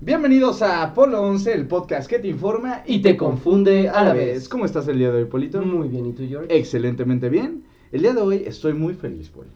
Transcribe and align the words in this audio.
Bienvenidos 0.00 0.62
a 0.62 0.84
Apolo 0.84 1.22
11, 1.22 1.52
el 1.52 1.66
podcast 1.66 2.08
que 2.08 2.20
te 2.20 2.28
informa 2.28 2.82
Y 2.86 3.02
te 3.02 3.16
confunde 3.16 3.88
a 3.88 4.04
la 4.04 4.12
vez. 4.12 4.48
¿Cómo 4.48 4.64
estás 4.64 4.86
el 4.86 4.98
día 4.98 5.10
de 5.10 5.24
hoy, 5.24 5.24
Polito? 5.24 5.60
Muy 5.60 5.88
bien, 5.88 6.06
¿y 6.06 6.12
tú, 6.12 6.22
George? 6.26 6.56
Excelentemente 6.56 7.28
bien. 7.28 7.64
El 7.90 8.02
día 8.02 8.14
de 8.14 8.20
hoy 8.20 8.44
estoy 8.46 8.74
muy 8.74 8.94
feliz, 8.94 9.28
Poli. 9.28 9.48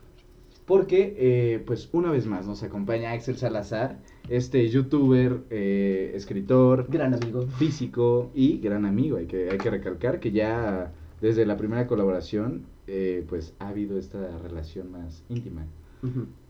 Porque, 0.66 1.14
eh, 1.16 1.62
pues, 1.64 1.88
una 1.92 2.10
vez 2.10 2.26
más 2.26 2.46
nos 2.46 2.64
acompaña 2.64 3.12
Axel 3.12 3.36
Salazar, 3.36 3.98
este 4.28 4.68
youtuber, 4.68 5.42
eh, 5.50 6.10
escritor, 6.16 6.86
Gran 6.88 7.14
amigo. 7.14 7.42
físico 7.58 8.30
y 8.34 8.58
gran 8.58 8.84
amigo. 8.84 9.18
Hay 9.18 9.26
que, 9.26 9.48
hay 9.48 9.58
que 9.58 9.70
recalcar 9.70 10.18
que 10.18 10.32
ya 10.32 10.92
desde 11.20 11.46
la 11.46 11.56
primera 11.56 11.86
colaboración, 11.86 12.66
eh, 12.88 13.24
pues, 13.28 13.54
ha 13.60 13.68
habido 13.68 13.96
esta 13.96 14.38
relación 14.38 14.90
más 14.90 15.22
íntima. 15.28 15.66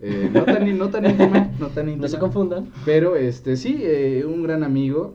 Eh, 0.00 0.30
no, 0.32 0.44
tan, 0.44 0.78
no 0.78 0.88
tan 0.90 1.06
íntima, 1.06 1.50
no 1.58 1.68
tan 1.68 1.88
íntima. 1.88 2.02
No 2.02 2.08
se 2.08 2.18
confundan. 2.18 2.70
Pero, 2.84 3.16
este, 3.16 3.56
sí, 3.56 3.78
eh, 3.80 4.24
un 4.26 4.42
gran 4.42 4.64
amigo. 4.64 5.14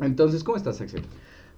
Entonces, 0.00 0.44
¿cómo 0.44 0.56
estás, 0.56 0.80
Axel? 0.80 1.02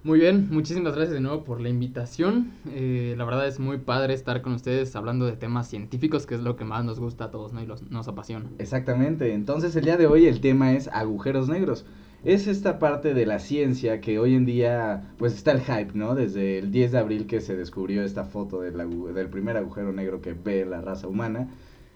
Muy 0.04 0.18
bien, 0.18 0.48
muchísimas 0.50 0.96
gracias 0.96 1.14
de 1.14 1.20
nuevo 1.20 1.44
por 1.44 1.60
la 1.60 1.68
invitación. 1.68 2.50
Eh, 2.72 3.14
la 3.16 3.24
verdad 3.24 3.46
es 3.46 3.60
muy 3.60 3.78
padre 3.78 4.14
estar 4.14 4.42
con 4.42 4.52
ustedes 4.54 4.96
hablando 4.96 5.26
de 5.26 5.36
temas 5.36 5.68
científicos, 5.68 6.26
que 6.26 6.34
es 6.34 6.40
lo 6.40 6.56
que 6.56 6.64
más 6.64 6.84
nos 6.84 6.98
gusta 6.98 7.26
a 7.26 7.30
todos, 7.30 7.52
¿no? 7.52 7.62
Y 7.62 7.66
los, 7.66 7.88
nos 7.88 8.08
apasiona. 8.08 8.46
Exactamente, 8.58 9.32
entonces 9.32 9.76
el 9.76 9.84
día 9.84 9.96
de 9.96 10.08
hoy 10.08 10.26
el 10.26 10.40
tema 10.40 10.72
es 10.72 10.88
agujeros 10.88 11.48
negros. 11.48 11.84
Es 12.24 12.48
esta 12.48 12.78
parte 12.80 13.14
de 13.14 13.26
la 13.26 13.38
ciencia 13.38 14.00
que 14.00 14.18
hoy 14.18 14.34
en 14.34 14.44
día, 14.44 15.12
pues 15.18 15.34
está 15.34 15.52
el 15.52 15.60
hype, 15.60 15.92
¿no? 15.94 16.16
Desde 16.16 16.58
el 16.58 16.72
10 16.72 16.90
de 16.92 16.98
abril 16.98 17.26
que 17.26 17.40
se 17.40 17.56
descubrió 17.56 18.02
esta 18.02 18.24
foto 18.24 18.60
del, 18.60 18.74
agu- 18.76 19.12
del 19.12 19.28
primer 19.28 19.56
agujero 19.56 19.92
negro 19.92 20.20
que 20.20 20.32
ve 20.32 20.64
la 20.64 20.80
raza 20.80 21.06
humana, 21.06 21.48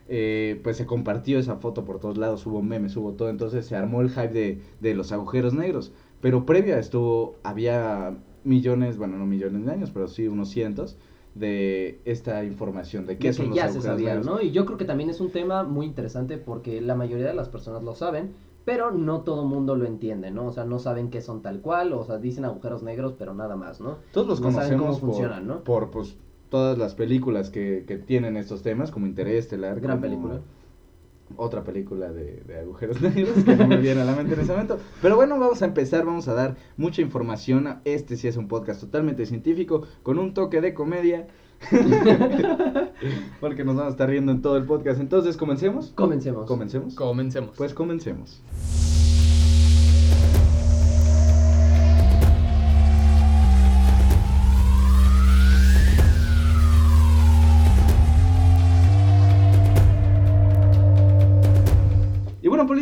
eh, 0.09 0.61
pues 0.63 0.77
se 0.77 0.87
compartió 0.87 1.39
esa 1.39 1.57
foto 1.57 1.85
por 1.85 1.99
todos 1.99 2.17
lados, 2.17 2.47
hubo 2.47 2.63
memes, 2.63 2.97
hubo 2.97 3.13
todo, 3.13 3.29
entonces 3.29 3.67
se 3.67 3.77
armó 3.77 4.01
el 4.01 4.11
hype 4.11 4.29
de, 4.29 4.61
de 4.81 4.95
los 4.95 5.13
agujeros 5.13 5.55
negros. 5.55 5.93
Pero 6.21 6.47
previa 6.47 6.79
estuvo, 6.79 7.37
había 7.43 8.17
millones, 8.45 8.97
bueno, 8.97 9.19
no 9.19 9.27
millones 9.27 9.65
de 9.67 9.73
años, 9.73 9.91
pero 9.93 10.09
sí 10.09 10.29
unos 10.29 10.49
cientos 10.51 10.97
de 11.35 12.01
esta 12.05 12.45
información 12.45 13.05
de 13.05 13.19
qué 13.19 13.29
De 13.29 13.35
son 13.35 13.45
que 13.47 13.49
los 13.51 13.57
ya 13.57 13.63
se 13.65 13.79
agujeros 13.79 13.85
sabía, 13.85 14.15
negros. 14.15 14.27
¿no? 14.27 14.41
Y 14.41 14.53
yo 14.53 14.65
creo 14.65 14.79
que 14.79 14.87
también 14.87 15.11
es 15.11 15.21
un 15.21 15.31
tema 15.31 15.65
muy 15.65 15.87
interesante 15.87 16.39
porque 16.39 16.81
la 16.81 16.95
mayoría 16.95 17.27
de 17.27 17.35
las 17.35 17.49
personas 17.49 17.83
lo 17.83 17.95
saben, 17.95 18.33
pero 18.65 18.91
no 18.91 19.21
todo 19.21 19.45
mundo 19.45 19.77
lo 19.77 19.85
entiende, 19.87 20.31
¿no? 20.31 20.47
O 20.47 20.53
sea, 20.53 20.65
no 20.65 20.79
saben 20.79 21.11
qué 21.11 21.21
son 21.21 21.43
tal 21.43 21.61
cual, 21.61 21.93
o 21.93 22.05
sea, 22.05 22.19
dicen 22.19 22.45
agujeros 22.45 22.83
negros, 22.83 23.15
pero 23.19 23.35
nada 23.35 23.55
más, 23.55 23.81
¿no? 23.81 23.99
Todos 24.13 24.27
los 24.27 24.41
No 24.41 24.51
saben 24.51 24.79
conocemos 24.79 24.99
cómo 24.99 24.99
por, 24.99 25.09
funcionan, 25.15 25.47
¿no? 25.47 25.63
por 25.63 25.91
pues, 25.91 26.17
todas 26.49 26.79
las 26.79 26.95
películas 26.95 27.51
que, 27.51 27.85
que 27.87 27.97
tienen 27.97 28.37
estos 28.37 28.63
temas, 28.63 28.91
como 28.91 29.07
Interestelar. 29.07 29.81
Gran 29.81 29.99
como 29.99 30.03
película. 30.03 30.41
Otra 31.37 31.65
película 31.65 32.13
de, 32.13 32.43
de 32.47 32.61
agujeros 32.61 33.03
negros 33.03 33.45
que 33.45 33.57
no 33.57 33.67
me 33.67 33.79
viene 33.79 34.03
a 34.03 34.05
la 34.05 34.15
mente 34.15 34.35
en 34.35 34.41
ese 34.41 34.53
momento. 34.53 34.79
Pero 35.03 35.17
bueno, 35.17 35.39
vamos 35.39 35.61
a 35.63 35.65
empezar, 35.65 36.05
vamos 36.05 36.29
a 36.29 36.35
dar 36.35 36.57
mucha 36.77 37.03
información. 37.03 37.81
Este 37.85 38.17
sí 38.17 38.29
es 38.29 38.37
un 38.37 38.47
podcast 38.47 38.81
totalmente 38.81 39.27
científico, 39.27 39.83
con 40.03 40.19
un 40.19 40.35
toque 40.35 40.61
de 40.61 40.73
comedia. 40.73 41.27
Porque 43.41 43.65
nos 43.65 43.77
vamos 43.77 43.91
a 43.91 43.93
estar 43.93 44.09
riendo 44.09 44.31
en 44.31 44.43
todo 44.43 44.57
el 44.57 44.65
podcast. 44.65 45.01
Entonces, 45.01 45.37
¿comencemos? 45.37 45.93
Comencemos. 45.95 46.47
¿Comencemos? 46.47 46.95
Comencemos. 46.95 47.57
Pues 47.57 47.75
comencemos. 47.75 48.41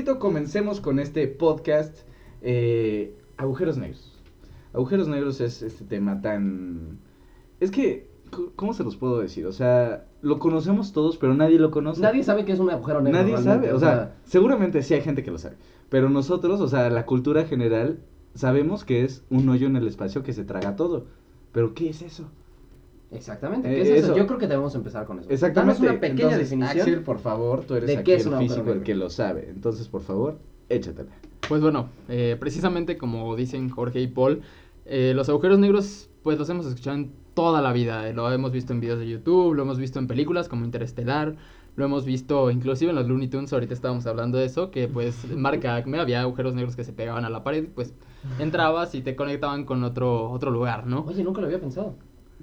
Comencemos 0.04 0.80
con 0.80 0.98
este 0.98 1.26
podcast. 1.28 1.98
eh, 2.42 3.16
agujeros 3.36 3.78
negros. 3.78 4.12
Agujeros 4.72 5.08
negros 5.08 5.40
es 5.40 5.62
este 5.62 5.84
tema 5.84 6.20
tan... 6.20 6.98
Es 7.60 7.70
que, 7.70 8.08
¿cómo 8.54 8.74
se 8.74 8.84
los 8.84 8.96
puedo 8.96 9.18
decir? 9.20 9.46
O 9.46 9.52
sea, 9.52 10.06
lo 10.20 10.38
conocemos 10.38 10.92
todos, 10.92 11.16
pero 11.16 11.34
nadie 11.34 11.58
lo 11.58 11.70
conoce. 11.70 12.02
Nadie 12.02 12.22
sabe 12.22 12.44
que 12.44 12.52
es 12.52 12.58
un 12.58 12.70
agujero 12.70 13.00
negro. 13.00 13.20
Nadie 13.20 13.38
sabe, 13.38 13.72
o 13.72 13.78
sea, 13.78 14.16
seguramente 14.24 14.82
sí 14.82 14.94
hay 14.94 15.00
gente 15.00 15.22
que 15.22 15.30
lo 15.30 15.38
sabe, 15.38 15.56
pero 15.88 16.10
nosotros, 16.10 16.60
o 16.60 16.68
sea, 16.68 16.90
la 16.90 17.06
cultura 17.06 17.44
general, 17.44 18.00
sabemos 18.34 18.84
que 18.84 19.04
es 19.04 19.24
un 19.30 19.48
hoyo 19.48 19.66
en 19.66 19.76
el 19.76 19.86
espacio 19.86 20.22
que 20.22 20.32
se 20.32 20.44
traga 20.44 20.76
todo. 20.76 21.06
Pero 21.52 21.72
¿qué 21.74 21.90
es 21.90 22.02
eso? 22.02 22.28
Exactamente. 23.14 23.68
Eh, 23.70 23.74
¿Qué 23.76 23.82
es 23.82 23.88
eso? 23.98 24.06
eso. 24.08 24.16
Yo 24.16 24.26
creo 24.26 24.38
que 24.38 24.46
debemos 24.46 24.74
empezar 24.74 25.06
con 25.06 25.20
eso. 25.20 25.30
Exactamente. 25.30 25.80
Danos 25.80 25.92
una 25.92 26.00
pequeña 26.00 26.22
Entonces, 26.22 26.50
definición. 26.50 26.78
Axel, 26.80 27.00
por 27.02 27.18
favor, 27.18 27.64
tú 27.64 27.74
eres 27.74 27.86
de 27.88 27.94
aquí 27.98 28.04
qué 28.04 28.14
es 28.16 28.22
el 28.22 28.28
un 28.28 28.34
agujero 28.34 28.54
físico, 28.54 28.72
el 28.72 28.82
que 28.82 28.94
lo 28.94 29.10
sabe. 29.10 29.48
Entonces, 29.50 29.88
por 29.88 30.02
favor, 30.02 30.38
échatela. 30.68 31.10
Pues 31.48 31.60
bueno, 31.60 31.88
eh, 32.08 32.36
precisamente 32.40 32.96
como 32.96 33.34
dicen 33.36 33.68
Jorge 33.68 34.00
y 34.00 34.06
Paul, 34.06 34.42
eh, 34.86 35.12
los 35.14 35.28
agujeros 35.28 35.58
negros 35.58 36.08
pues 36.22 36.38
los 36.38 36.48
hemos 36.48 36.64
escuchado 36.66 36.96
en 36.96 37.12
toda 37.34 37.60
la 37.60 37.72
vida. 37.72 38.08
eh, 38.08 38.14
Lo 38.14 38.30
hemos 38.32 38.50
visto 38.52 38.72
en 38.72 38.80
videos 38.80 38.98
de 38.98 39.08
YouTube, 39.08 39.54
lo 39.54 39.62
hemos 39.62 39.78
visto 39.78 39.98
en 39.98 40.06
películas 40.06 40.48
como 40.48 40.64
Interestelar, 40.64 41.36
lo 41.76 41.84
hemos 41.84 42.06
visto 42.06 42.50
inclusive 42.50 42.90
en 42.90 42.96
los 42.96 43.06
Looney 43.06 43.28
Tunes, 43.28 43.52
ahorita 43.52 43.74
estábamos 43.74 44.06
hablando 44.06 44.38
de 44.38 44.46
eso, 44.46 44.70
que 44.70 44.88
pues 44.88 45.24
en 45.24 45.38
marca 45.42 45.76
Acme 45.76 45.98
había 46.00 46.22
agujeros 46.22 46.54
negros 46.54 46.76
que 46.76 46.84
se 46.84 46.94
pegaban 46.94 47.26
a 47.26 47.30
la 47.30 47.44
pared, 47.44 47.66
pues 47.74 47.92
entrabas 48.38 48.94
y 48.94 49.02
te 49.02 49.14
conectaban 49.16 49.64
con 49.64 49.84
otro, 49.84 50.30
otro 50.30 50.50
lugar, 50.50 50.86
¿no? 50.86 51.04
Oye, 51.06 51.22
nunca 51.22 51.42
lo 51.42 51.46
había 51.48 51.60
pensado. 51.60 51.96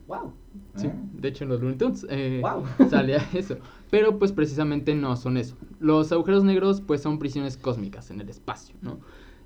Wow. 0.08 0.34
Sí, 0.76 0.88
Ah. 0.88 0.96
de 1.14 1.28
hecho 1.30 1.44
en 1.46 1.50
los 1.50 1.62
Looney 1.62 1.78
Tunes 1.78 2.06
eh, 2.10 2.42
salía 2.90 3.18
eso. 3.34 3.58
Pero 3.90 4.18
pues 4.20 4.32
precisamente 4.32 4.96
no 4.96 5.16
son 5.16 5.38
eso. 5.38 5.56
Los 5.80 6.12
agujeros 6.12 6.44
negros 6.44 6.82
pues 6.82 7.02
son 7.02 7.20
prisiones 7.20 7.58
cósmicas 7.58 8.12
en 8.12 8.22
el 8.22 8.30
espacio, 8.30 8.76
¿no? 8.82 9.00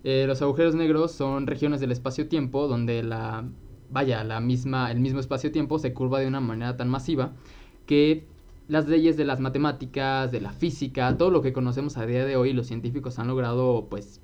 Eh, 0.03 0.25
los 0.27 0.41
agujeros 0.41 0.75
negros 0.75 1.11
son 1.11 1.47
regiones 1.47 1.81
del 1.81 1.91
espacio-tiempo 1.91 2.67
donde 2.67 3.01
la, 3.03 3.43
vaya, 3.89 4.23
la 4.23 4.39
misma, 4.39 4.91
el 4.91 4.99
mismo 4.99 5.19
espacio-tiempo 5.19 5.79
se 5.79 5.93
curva 5.93 6.19
de 6.19 6.27
una 6.27 6.39
manera 6.41 6.77
tan 6.77 6.89
masiva 6.89 7.33
que 7.87 8.25
las 8.67 8.87
leyes 8.87 9.17
de 9.17 9.25
las 9.25 9.39
matemáticas, 9.39 10.31
de 10.31 10.41
la 10.41 10.51
física, 10.51 11.17
todo 11.17 11.29
lo 11.31 11.41
que 11.41 11.53
conocemos 11.53 11.97
a 11.97 12.05
día 12.05 12.25
de 12.25 12.35
hoy, 12.35 12.53
los 12.53 12.67
científicos 12.67 13.17
han 13.19 13.27
logrado 13.27 13.87
pues 13.89 14.21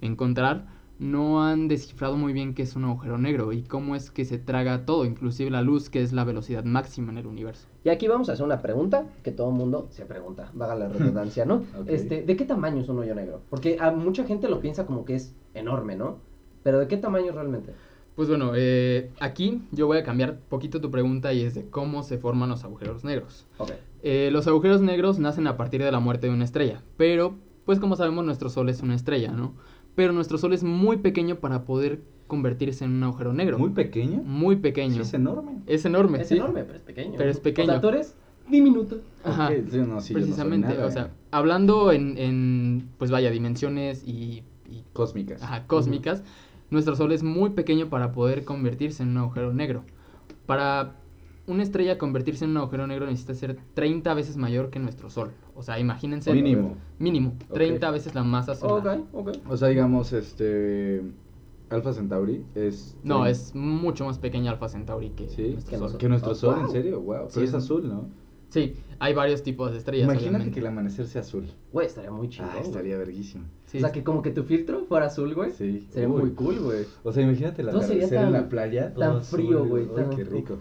encontrar, 0.00 0.66
no 1.00 1.42
han 1.42 1.66
descifrado 1.66 2.16
muy 2.16 2.34
bien 2.34 2.54
qué 2.54 2.62
es 2.62 2.76
un 2.76 2.84
agujero 2.84 3.16
negro 3.16 3.52
y 3.54 3.62
cómo 3.62 3.96
es 3.96 4.10
que 4.10 4.26
se 4.26 4.38
traga 4.38 4.84
todo, 4.84 5.06
inclusive 5.06 5.50
la 5.50 5.62
luz, 5.62 5.88
que 5.88 6.02
es 6.02 6.12
la 6.12 6.24
velocidad 6.24 6.62
máxima 6.64 7.10
en 7.10 7.16
el 7.16 7.26
universo. 7.26 7.66
Y 7.84 7.88
aquí 7.88 8.06
vamos 8.06 8.28
a 8.28 8.34
hacer 8.34 8.44
una 8.44 8.60
pregunta 8.60 9.06
que 9.22 9.32
todo 9.32 9.48
el 9.48 9.54
mundo 9.54 9.88
se 9.90 10.04
pregunta, 10.04 10.50
vaga 10.52 10.74
la 10.74 10.88
redundancia, 10.88 11.46
¿no? 11.46 11.64
Ok. 11.80 11.88
Este, 11.88 12.22
¿de 12.22 12.36
qué 12.36 12.44
tamaño 12.44 12.82
es 12.82 12.88
un 12.90 12.98
hoyo 12.98 13.14
negro? 13.14 13.40
Porque 13.48 13.78
a 13.80 13.90
mucha 13.90 14.24
gente 14.24 14.48
lo 14.48 14.60
piensa 14.60 14.84
como 14.84 15.06
que 15.06 15.14
es 15.14 15.34
enorme, 15.54 15.96
¿no? 15.96 16.18
Pero 16.62 16.78
¿de 16.78 16.86
qué 16.86 16.98
tamaño 16.98 17.32
realmente? 17.32 17.72
Pues 18.14 18.28
bueno, 18.28 18.52
eh, 18.54 19.10
aquí 19.20 19.62
yo 19.72 19.86
voy 19.86 19.96
a 19.96 20.04
cambiar 20.04 20.38
poquito 20.38 20.82
tu 20.82 20.90
pregunta 20.90 21.32
y 21.32 21.42
es 21.42 21.54
de 21.54 21.70
cómo 21.70 22.02
se 22.02 22.18
forman 22.18 22.50
los 22.50 22.64
agujeros 22.64 23.04
negros. 23.04 23.46
Eh, 24.02 24.28
los 24.30 24.46
agujeros 24.46 24.82
negros 24.82 25.18
nacen 25.18 25.46
a 25.46 25.56
partir 25.56 25.82
de 25.82 25.90
la 25.90 26.00
muerte 26.00 26.26
de 26.26 26.34
una 26.34 26.44
estrella, 26.44 26.82
pero 26.98 27.36
pues 27.64 27.78
como 27.78 27.96
sabemos 27.96 28.24
nuestro 28.26 28.50
Sol 28.50 28.68
es 28.68 28.82
una 28.82 28.94
estrella, 28.94 29.32
¿no? 29.32 29.54
Pero 30.00 30.14
nuestro 30.14 30.38
Sol 30.38 30.54
es 30.54 30.64
muy 30.64 30.96
pequeño 30.96 31.40
para 31.40 31.66
poder 31.66 32.00
convertirse 32.26 32.86
en 32.86 32.92
un 32.92 33.02
agujero 33.02 33.34
negro. 33.34 33.58
Muy 33.58 33.68
pequeño. 33.68 34.22
Muy 34.24 34.56
pequeño. 34.56 34.94
Sí, 34.94 35.00
es 35.02 35.12
enorme. 35.12 35.58
Es 35.66 35.84
enorme, 35.84 36.22
Es 36.22 36.28
sí. 36.28 36.36
enorme, 36.36 36.64
pero 36.64 36.78
es 36.78 36.82
pequeño. 36.82 37.14
Pero 37.18 37.30
es 37.30 37.38
pequeño. 37.38 37.68
O 37.68 37.72
sea, 37.72 37.80
tú 37.82 37.88
eres 37.88 38.14
diminuto. 38.48 39.02
Ajá. 39.24 39.48
Ok, 39.48 39.52
sí, 39.52 39.60
no, 39.60 39.68
sí, 39.68 39.76
yo 39.76 39.86
no 39.86 40.00
soy 40.00 40.14
Precisamente, 40.14 40.68
nada, 40.68 40.86
o 40.86 40.90
sea, 40.90 41.02
eh. 41.02 41.10
hablando 41.32 41.92
en, 41.92 42.16
en, 42.16 42.88
pues 42.96 43.10
vaya, 43.10 43.30
dimensiones 43.30 44.02
y, 44.08 44.42
y 44.70 44.84
Cósmicas. 44.94 45.42
ajá, 45.42 45.66
cósmicas, 45.66 46.22
nuestro 46.70 46.96
Sol 46.96 47.12
es 47.12 47.22
muy 47.22 47.50
pequeño 47.50 47.90
para 47.90 48.12
poder 48.12 48.46
convertirse 48.46 49.02
en 49.02 49.10
un 49.10 49.18
agujero 49.18 49.52
negro. 49.52 49.84
Para 50.46 50.96
una 51.46 51.62
estrella 51.62 51.98
convertirse 51.98 52.46
en 52.46 52.52
un 52.52 52.56
agujero 52.56 52.86
negro 52.86 53.04
necesita 53.04 53.34
ser 53.34 53.58
30 53.74 54.14
veces 54.14 54.38
mayor 54.38 54.70
que 54.70 54.78
nuestro 54.78 55.10
Sol. 55.10 55.32
O 55.60 55.62
sea, 55.62 55.78
imagínense. 55.78 56.32
Mínimo. 56.32 56.74
Mínimo, 56.98 57.34
Ok. 57.48 57.52
30 57.54 57.90
veces 57.90 58.14
la 58.14 58.24
masa 58.24 58.54
solar. 58.54 59.00
Ok, 59.12 59.28
ok. 59.28 59.36
O 59.50 59.56
sea, 59.58 59.68
digamos, 59.68 60.12
este. 60.14 61.02
Alpha 61.68 61.92
Centauri 61.92 62.42
es. 62.54 62.96
No, 63.04 63.26
es 63.26 63.54
mucho 63.54 64.06
más 64.06 64.18
pequeña 64.18 64.50
Alpha 64.52 64.70
Centauri 64.70 65.10
que 65.10 65.28
Sí, 65.28 65.50
nuestro 65.52 65.70
que 65.70 65.76
Sol. 65.90 65.98
que 65.98 66.08
nuestro 66.08 66.32
Oh, 66.32 66.34
sol, 66.34 66.54
¿en 66.60 66.62
wow. 66.64 66.72
serio? 66.72 67.00
Wow. 67.02 67.16
Sí, 67.28 67.32
Pero 67.34 67.44
es 67.44 67.50
es- 67.50 67.54
azul, 67.54 67.88
¿no? 67.88 68.08
Sí, 68.48 68.74
hay 68.98 69.12
varios 69.14 69.42
tipos 69.44 69.70
de 69.70 69.78
estrellas. 69.78 70.04
Imagínate 70.06 70.28
obviamente. 70.30 70.54
que 70.54 70.60
el 70.60 70.66
amanecer 70.66 71.06
sea 71.06 71.20
azul. 71.20 71.44
Güey, 71.72 71.86
estaría 71.86 72.10
muy 72.10 72.28
chido. 72.30 72.48
Ah, 72.50 72.58
estaría 72.60 72.96
verguísimo. 72.96 73.44
Sí, 73.66 73.76
o 73.76 73.80
sea, 73.82 73.92
que 73.92 74.02
como 74.02 74.22
que 74.22 74.30
tu 74.30 74.42
filtro 74.42 74.86
fuera 74.86 75.06
azul, 75.06 75.32
güey. 75.34 75.52
Sí. 75.52 75.86
Sería 75.90 76.08
Uy. 76.08 76.22
muy 76.22 76.30
cool, 76.32 76.58
güey. 76.58 76.84
O 77.04 77.12
sea, 77.12 77.22
imagínate 77.22 77.62
No 77.62 77.70
sería 77.82 78.06
atardecer 78.06 78.24
en 78.26 78.32
la 78.32 78.48
playa. 78.48 78.94
tan 78.94 79.10
todo 79.12 79.20
frío, 79.20 79.64
güey, 79.66 79.86
tan- 79.94 80.10
qué 80.10 80.24
rico. 80.24 80.56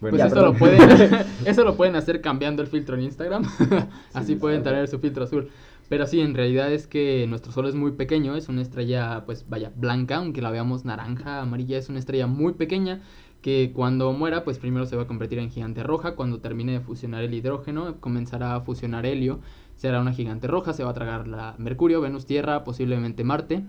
Pues 0.00 0.16
Ya, 0.16 0.26
eso, 0.26 0.40
lo 0.40 0.54
pueden, 0.54 0.80
eso 1.44 1.64
lo 1.64 1.76
pueden 1.76 1.94
hacer 1.94 2.20
cambiando 2.20 2.62
el 2.62 2.68
filtro 2.68 2.96
en 2.96 3.02
Instagram. 3.02 3.44
Así 4.14 4.34
Sí, 4.34 4.36
pueden 4.36 4.62
tener 4.62 4.88
su 4.88 4.98
filtro 4.98 5.24
azul. 5.24 5.50
Pero 5.88 6.06
sí, 6.06 6.20
en 6.20 6.34
realidad 6.34 6.72
es 6.72 6.86
que 6.86 7.26
nuestro 7.28 7.52
Sol 7.52 7.68
es 7.68 7.74
muy 7.74 7.92
pequeño. 7.92 8.36
Es 8.36 8.48
una 8.48 8.62
estrella, 8.62 9.24
pues 9.26 9.48
vaya, 9.48 9.72
blanca, 9.74 10.16
aunque 10.16 10.40
la 10.40 10.50
veamos 10.50 10.84
naranja, 10.84 11.40
amarilla. 11.40 11.76
Es 11.76 11.88
una 11.88 11.98
estrella 11.98 12.26
muy 12.26 12.54
pequeña 12.54 13.02
que 13.42 13.72
cuando 13.74 14.12
muera, 14.12 14.44
pues 14.44 14.58
primero 14.58 14.86
se 14.86 14.96
va 14.96 15.02
a 15.02 15.06
convertir 15.06 15.38
en 15.38 15.50
gigante 15.50 15.82
roja. 15.82 16.14
Cuando 16.14 16.40
termine 16.40 16.72
de 16.72 16.80
fusionar 16.80 17.24
el 17.24 17.34
hidrógeno, 17.34 17.96
comenzará 18.00 18.54
a 18.54 18.60
fusionar 18.60 19.04
helio. 19.04 19.40
será 19.76 20.00
una 20.00 20.12
gigante 20.12 20.46
roja, 20.46 20.72
se 20.74 20.84
va 20.84 20.90
a 20.90 20.94
tragar 20.94 21.26
la 21.26 21.54
Mercurio, 21.58 22.00
Venus, 22.00 22.26
Tierra, 22.26 22.64
posiblemente 22.64 23.24
Marte, 23.24 23.64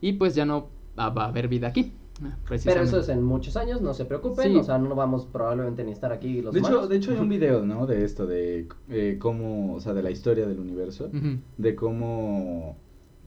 y 0.00 0.12
pues 0.14 0.34
ya 0.34 0.44
no 0.44 0.68
va 0.98 1.06
a 1.06 1.28
haber 1.28 1.48
vida 1.48 1.68
aquí. 1.68 1.94
Pero 2.20 2.36
precisamente. 2.44 2.88
eso 2.88 3.00
es 3.00 3.08
en 3.08 3.22
muchos 3.22 3.56
años, 3.56 3.80
no 3.82 3.92
se 3.92 4.04
preocupen, 4.04 4.52
Sí. 4.52 4.56
o 4.58 4.62
sea, 4.62 4.78
no 4.78 4.94
vamos 4.94 5.26
probablemente 5.26 5.82
ni 5.84 5.92
estar 5.92 6.12
aquí 6.12 6.40
los 6.42 6.54
De 6.54 6.60
hecho, 6.60 6.86
de 6.86 6.96
hecho 6.96 7.10
hay 7.12 7.18
un 7.18 7.28
video, 7.28 7.64
¿no? 7.64 7.86
De 7.86 8.04
esto, 8.04 8.26
de 8.26 8.68
eh, 8.88 9.16
cómo, 9.20 9.74
o 9.74 9.80
sea, 9.80 9.94
de 9.94 10.02
la 10.02 10.10
historia 10.10 10.46
del 10.46 10.60
universo, 10.60 11.10
de 11.58 11.74
cómo, 11.74 12.76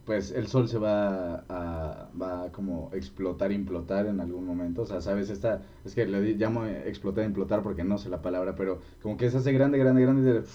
pues, 0.05 0.31
el 0.31 0.47
sol 0.47 0.69
se 0.69 0.77
va 0.79 1.43
a, 1.49 2.09
va 2.19 2.43
a 2.45 2.51
como 2.53 2.89
explotar, 2.93 3.51
implotar 3.51 4.05
en 4.07 4.21
algún 4.21 4.45
momento, 4.45 4.83
o 4.83 4.85
sea, 4.85 5.01
¿sabes? 5.01 5.29
Esta, 5.29 5.61
es 5.83 5.93
que 5.93 6.05
le 6.05 6.35
llamo 6.35 6.65
explotar, 6.65 7.25
implotar 7.25 7.61
porque 7.63 7.83
no 7.83 7.97
sé 7.97 8.09
la 8.09 8.21
palabra, 8.21 8.55
pero 8.55 8.79
como 9.01 9.17
que 9.17 9.29
se 9.29 9.37
hace 9.37 9.51
grande, 9.51 9.77
grande, 9.77 10.01
grande, 10.01 10.21
de, 10.21 10.33
de 10.41 10.45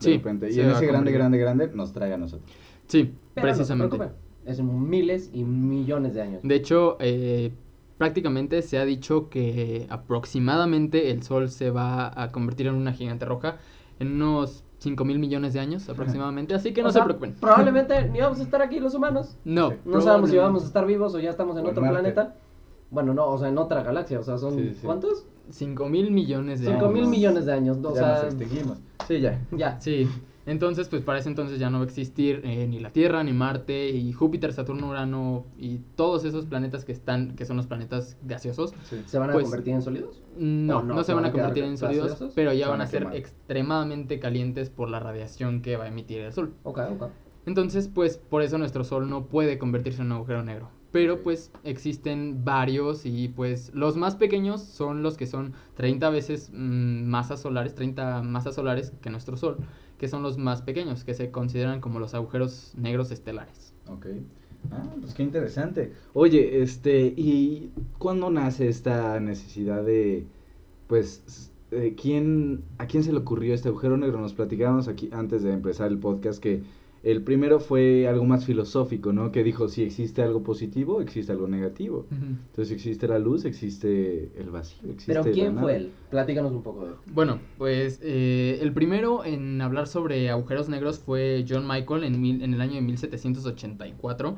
Sí, 0.00 0.16
repente, 0.16 0.50
y 0.50 0.60
en 0.60 0.70
ese 0.70 0.86
grande, 0.86 1.12
grande, 1.12 1.38
grande, 1.38 1.70
nos 1.74 1.92
traga 1.92 2.14
a 2.16 2.18
nosotros. 2.18 2.50
Sí, 2.88 3.14
Pero 3.34 3.46
precisamente. 3.46 3.96
no 3.98 4.04
se 4.04 4.08
preocupen, 4.08 4.23
es 4.46 4.62
miles 4.62 5.30
y 5.32 5.44
millones 5.44 6.14
de 6.14 6.22
años. 6.22 6.40
De 6.42 6.54
hecho, 6.54 6.96
eh, 7.00 7.52
prácticamente 7.98 8.62
se 8.62 8.78
ha 8.78 8.84
dicho 8.84 9.28
que 9.30 9.86
aproximadamente 9.90 11.10
el 11.10 11.22
Sol 11.22 11.48
se 11.50 11.70
va 11.70 12.12
a 12.20 12.30
convertir 12.32 12.66
en 12.66 12.74
una 12.74 12.92
gigante 12.92 13.24
roja 13.24 13.56
en 14.00 14.20
unos 14.20 14.64
5 14.78 15.04
mil 15.04 15.18
millones 15.18 15.54
de 15.54 15.60
años 15.60 15.88
aproximadamente, 15.88 16.52
así 16.54 16.72
que 16.74 16.82
no 16.82 16.88
O 16.88 16.90
se 16.90 16.94
sea, 16.98 17.04
preocupen. 17.04 17.34
Probablemente 17.40 18.08
ni 18.08 18.20
vamos 18.20 18.40
a 18.40 18.42
estar 18.42 18.60
aquí 18.60 18.80
los 18.80 18.94
humanos. 18.94 19.36
No, 19.44 19.70
Sí. 19.70 19.76
No 19.84 20.00
sabemos 20.00 20.30
si 20.30 20.36
vamos 20.36 20.64
a 20.64 20.66
estar 20.66 20.84
vivos 20.86 21.14
o 21.14 21.20
ya 21.20 21.30
estamos 21.30 21.56
en 21.56 21.64
O 21.66 21.70
otro 21.70 21.80
Marte. 21.80 22.00
planeta. 22.00 22.34
Bueno, 22.90 23.14
no, 23.14 23.26
o 23.26 23.38
sea, 23.38 23.48
en 23.48 23.56
otra 23.58 23.82
galaxia, 23.82 24.18
o 24.20 24.22
sea, 24.22 24.36
son 24.36 24.54
Sí, 24.56 24.70
sí. 24.74 24.80
¿cuántos? 24.84 25.24
5 25.50 25.88
mil 25.88 26.10
millones 26.10 26.60
de 26.60 26.66
5 26.66 26.78
años. 26.80 26.92
mil 26.92 27.06
millones 27.06 27.46
de 27.46 27.52
años, 27.52 27.78
o 27.82 27.94
ya 27.94 28.00
sea, 28.00 28.14
nos 28.14 28.34
extinguimos. 28.34 28.78
Sí, 29.06 29.20
ya. 29.20 29.40
ya. 29.52 29.80
Sí, 29.80 30.08
entonces 30.46 30.88
pues 30.88 31.02
para 31.02 31.18
ese 31.18 31.28
entonces 31.28 31.58
ya 31.58 31.70
no 31.70 31.78
va 31.78 31.84
a 31.84 31.86
existir 31.86 32.40
eh, 32.44 32.66
ni 32.68 32.80
la 32.80 32.90
Tierra, 32.90 33.22
ni 33.24 33.32
Marte, 33.32 33.88
y 33.90 34.12
Júpiter, 34.12 34.52
Saturno, 34.52 34.88
Urano 34.90 35.46
y 35.58 35.78
todos 35.96 36.24
esos 36.24 36.46
planetas 36.46 36.84
que 36.84 36.92
están, 36.92 37.34
que 37.36 37.44
son 37.46 37.56
los 37.56 37.66
planetas 37.66 38.16
gaseosos. 38.24 38.74
Sí. 38.84 39.02
¿Se 39.06 39.18
van 39.18 39.30
a 39.30 39.32
Pues- 39.32 39.44
convertir 39.44 39.74
en 39.74 39.82
sólidos? 39.82 40.20
No, 40.36 40.78
¿O 40.78 40.82
no? 40.82 40.94
no, 40.96 41.04
se 41.04 41.14
van 41.14 41.24
a 41.24 41.32
convertir 41.32 41.64
en 41.64 41.78
sólidos, 41.78 42.10
gaseosos? 42.10 42.34
pero 42.34 42.52
ya 42.52 42.64
Se 42.66 42.70
van 42.70 42.80
a 42.80 42.84
a 42.84 42.86
ser 42.88 43.06
extremadamente 43.12 44.18
calientes 44.18 44.70
por 44.70 44.88
la 44.90 44.98
radiación 45.00 45.62
que 45.62 45.76
va 45.76 45.84
a 45.84 45.88
emitir 45.88 46.20
el 46.20 46.32
Sol. 46.32 46.54
Ok, 46.64 46.80
ok. 46.98 47.08
Entonces, 47.46 47.88
pues 47.88 48.16
por 48.18 48.42
eso 48.42 48.58
nuestro 48.58 48.84
Sol 48.84 49.08
no 49.08 49.26
puede 49.26 49.58
convertirse 49.58 50.00
en 50.00 50.06
un 50.06 50.12
agujero 50.12 50.42
negro. 50.42 50.70
Pero 50.92 51.22
pues 51.22 51.50
existen 51.64 52.44
varios 52.44 53.04
y 53.04 53.28
pues 53.28 53.72
los 53.74 53.96
más 53.96 54.14
pequeños 54.16 54.62
son 54.62 55.02
los 55.02 55.16
que 55.16 55.26
son 55.26 55.52
30 55.74 56.08
veces 56.10 56.50
mm, 56.54 57.04
masas 57.06 57.40
solares, 57.40 57.74
30 57.74 58.22
masas 58.22 58.54
solares 58.54 58.92
que 59.02 59.10
nuestro 59.10 59.36
Sol, 59.36 59.56
que 60.04 60.08
son 60.08 60.22
los 60.22 60.36
más 60.36 60.60
pequeños, 60.60 61.02
que 61.02 61.14
se 61.14 61.30
consideran 61.30 61.80
como 61.80 61.98
los 61.98 62.12
agujeros 62.12 62.74
negros 62.76 63.10
estelares. 63.10 63.72
Ok. 63.88 64.04
Ah, 64.70 64.82
pues 65.00 65.14
qué 65.14 65.22
interesante. 65.22 65.94
Oye, 66.12 66.60
este, 66.60 67.06
¿y 67.16 67.72
cuándo 67.96 68.28
nace 68.28 68.68
esta 68.68 69.18
necesidad 69.18 69.82
de, 69.82 70.26
pues, 70.88 71.50
quién, 71.96 72.64
a 72.76 72.86
quién 72.86 73.02
se 73.02 73.12
le 73.12 73.18
ocurrió 73.18 73.54
este 73.54 73.70
agujero 73.70 73.96
negro? 73.96 74.20
Nos 74.20 74.34
platicábamos 74.34 74.88
aquí 74.88 75.08
antes 75.10 75.42
de 75.42 75.52
empezar 75.54 75.90
el 75.90 75.96
podcast 75.96 76.38
que 76.38 76.62
el 77.04 77.22
primero 77.22 77.60
fue 77.60 78.08
algo 78.08 78.24
más 78.24 78.44
filosófico, 78.46 79.12
¿no? 79.12 79.30
Que 79.30 79.44
dijo, 79.44 79.68
si 79.68 79.82
existe 79.82 80.22
algo 80.22 80.42
positivo, 80.42 81.00
existe 81.00 81.32
algo 81.32 81.46
negativo. 81.48 82.06
Entonces 82.10 82.70
existe 82.72 83.06
la 83.06 83.18
luz, 83.18 83.44
existe 83.44 84.30
el 84.40 84.50
vacío, 84.50 84.80
existe 84.90 85.12
Pero 85.12 85.24
¿quién 85.34 85.58
fue 85.62 85.76
él? 85.76 85.92
Platícanos 86.10 86.52
un 86.52 86.62
poco 86.62 86.84
de 86.86 86.92
él. 86.92 86.96
Bueno, 87.12 87.40
pues 87.58 88.00
eh, 88.02 88.58
el 88.62 88.72
primero 88.72 89.24
en 89.24 89.60
hablar 89.60 89.86
sobre 89.86 90.30
agujeros 90.30 90.68
negros 90.68 90.98
fue 90.98 91.44
John 91.48 91.66
Michael 91.68 92.04
en, 92.04 92.20
mil- 92.20 92.42
en 92.42 92.54
el 92.54 92.60
año 92.60 92.74
de 92.74 92.80
1784. 92.82 94.36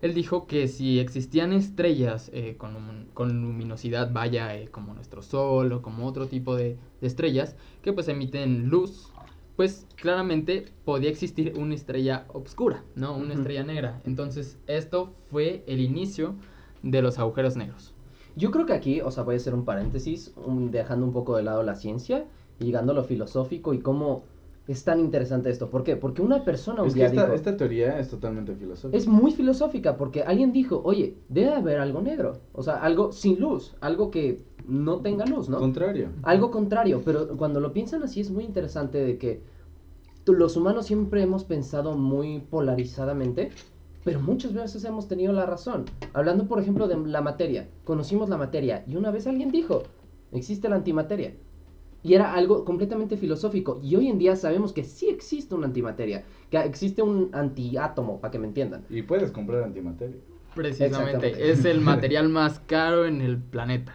Él 0.00 0.14
dijo 0.14 0.46
que 0.46 0.68
si 0.68 0.98
existían 1.00 1.52
estrellas 1.52 2.30
eh, 2.32 2.54
con, 2.56 2.72
con 3.14 3.42
luminosidad, 3.42 4.12
vaya, 4.12 4.56
eh, 4.56 4.68
como 4.68 4.94
nuestro 4.94 5.22
Sol 5.22 5.72
o 5.72 5.82
como 5.82 6.06
otro 6.06 6.26
tipo 6.26 6.54
de, 6.56 6.76
de 7.00 7.06
estrellas, 7.06 7.56
que 7.82 7.92
pues 7.92 8.08
emiten 8.08 8.68
luz, 8.68 9.12
pues 9.58 9.86
claramente 9.96 10.66
podía 10.84 11.10
existir 11.10 11.54
una 11.58 11.74
estrella 11.74 12.26
oscura, 12.32 12.84
¿no? 12.94 13.16
Una 13.16 13.34
estrella 13.34 13.64
negra. 13.64 14.00
Entonces 14.04 14.56
esto 14.68 15.16
fue 15.32 15.64
el 15.66 15.80
inicio 15.80 16.36
de 16.84 17.02
los 17.02 17.18
agujeros 17.18 17.56
negros. 17.56 17.92
Yo 18.36 18.52
creo 18.52 18.66
que 18.66 18.72
aquí, 18.72 19.00
o 19.00 19.10
sea, 19.10 19.24
voy 19.24 19.34
a 19.34 19.38
hacer 19.38 19.54
un 19.54 19.64
paréntesis, 19.64 20.32
un- 20.36 20.70
dejando 20.70 21.04
un 21.04 21.12
poco 21.12 21.36
de 21.36 21.42
lado 21.42 21.64
la 21.64 21.74
ciencia 21.74 22.24
llegando 22.60 22.92
a 22.92 22.94
lo 22.94 23.02
filosófico 23.02 23.74
y 23.74 23.80
cómo 23.80 24.22
es 24.68 24.84
tan 24.84 25.00
interesante 25.00 25.48
esto. 25.48 25.70
¿Por 25.70 25.82
qué? 25.82 25.96
Porque 25.96 26.20
una 26.20 26.44
persona 26.44 26.82
un 26.82 26.88
Es 26.88 26.94
que 26.94 27.00
día 27.00 27.08
esta, 27.08 27.22
dijo... 27.22 27.34
esta 27.34 27.56
teoría 27.56 27.98
es 27.98 28.08
totalmente 28.10 28.54
filosófica. 28.54 28.96
Es 28.96 29.08
muy 29.08 29.32
filosófica 29.32 29.96
porque 29.96 30.22
alguien 30.22 30.52
dijo, 30.52 30.82
oye, 30.84 31.16
debe 31.30 31.54
haber 31.54 31.80
algo 31.80 32.02
negro, 32.02 32.40
o 32.52 32.62
sea, 32.62 32.74
algo 32.74 33.10
sin 33.10 33.40
luz, 33.40 33.74
algo 33.80 34.10
que 34.10 34.42
no 34.66 35.00
tenga 35.00 35.24
luz, 35.24 35.48
¿no? 35.48 35.58
Contrario. 35.58 36.10
Algo 36.22 36.50
contrario, 36.50 37.00
pero 37.02 37.28
cuando 37.38 37.60
lo 37.60 37.72
piensan 37.72 38.02
así 38.02 38.20
es 38.20 38.30
muy 38.30 38.44
interesante 38.44 38.98
de 38.98 39.16
que 39.16 39.40
los 40.26 40.58
humanos 40.58 40.84
siempre 40.84 41.22
hemos 41.22 41.44
pensado 41.44 41.96
muy 41.96 42.40
polarizadamente, 42.40 43.50
pero 44.04 44.20
muchas 44.20 44.52
veces 44.52 44.84
hemos 44.84 45.08
tenido 45.08 45.32
la 45.32 45.46
razón. 45.46 45.86
Hablando, 46.12 46.46
por 46.46 46.60
ejemplo, 46.60 46.86
de 46.86 46.98
la 46.98 47.22
materia, 47.22 47.68
conocimos 47.84 48.28
la 48.28 48.36
materia 48.36 48.84
y 48.86 48.96
una 48.96 49.10
vez 49.10 49.26
alguien 49.26 49.50
dijo, 49.50 49.84
existe 50.32 50.68
la 50.68 50.76
antimateria. 50.76 51.34
Y 52.02 52.14
era 52.14 52.34
algo 52.34 52.64
completamente 52.64 53.16
filosófico. 53.16 53.80
Y 53.82 53.96
hoy 53.96 54.08
en 54.08 54.18
día 54.18 54.36
sabemos 54.36 54.72
que 54.72 54.84
sí 54.84 55.08
existe 55.08 55.54
una 55.54 55.66
antimateria, 55.66 56.24
que 56.50 56.58
existe 56.58 57.02
un 57.02 57.30
antiátomo, 57.32 58.20
para 58.20 58.30
que 58.30 58.38
me 58.38 58.46
entiendan. 58.46 58.84
Y 58.88 59.02
puedes 59.02 59.30
comprar 59.30 59.64
antimateria. 59.64 60.16
Precisamente, 60.54 61.50
es 61.50 61.64
el 61.64 61.80
material 61.82 62.28
más 62.28 62.60
caro 62.60 63.04
en 63.04 63.20
el 63.20 63.38
planeta. 63.38 63.94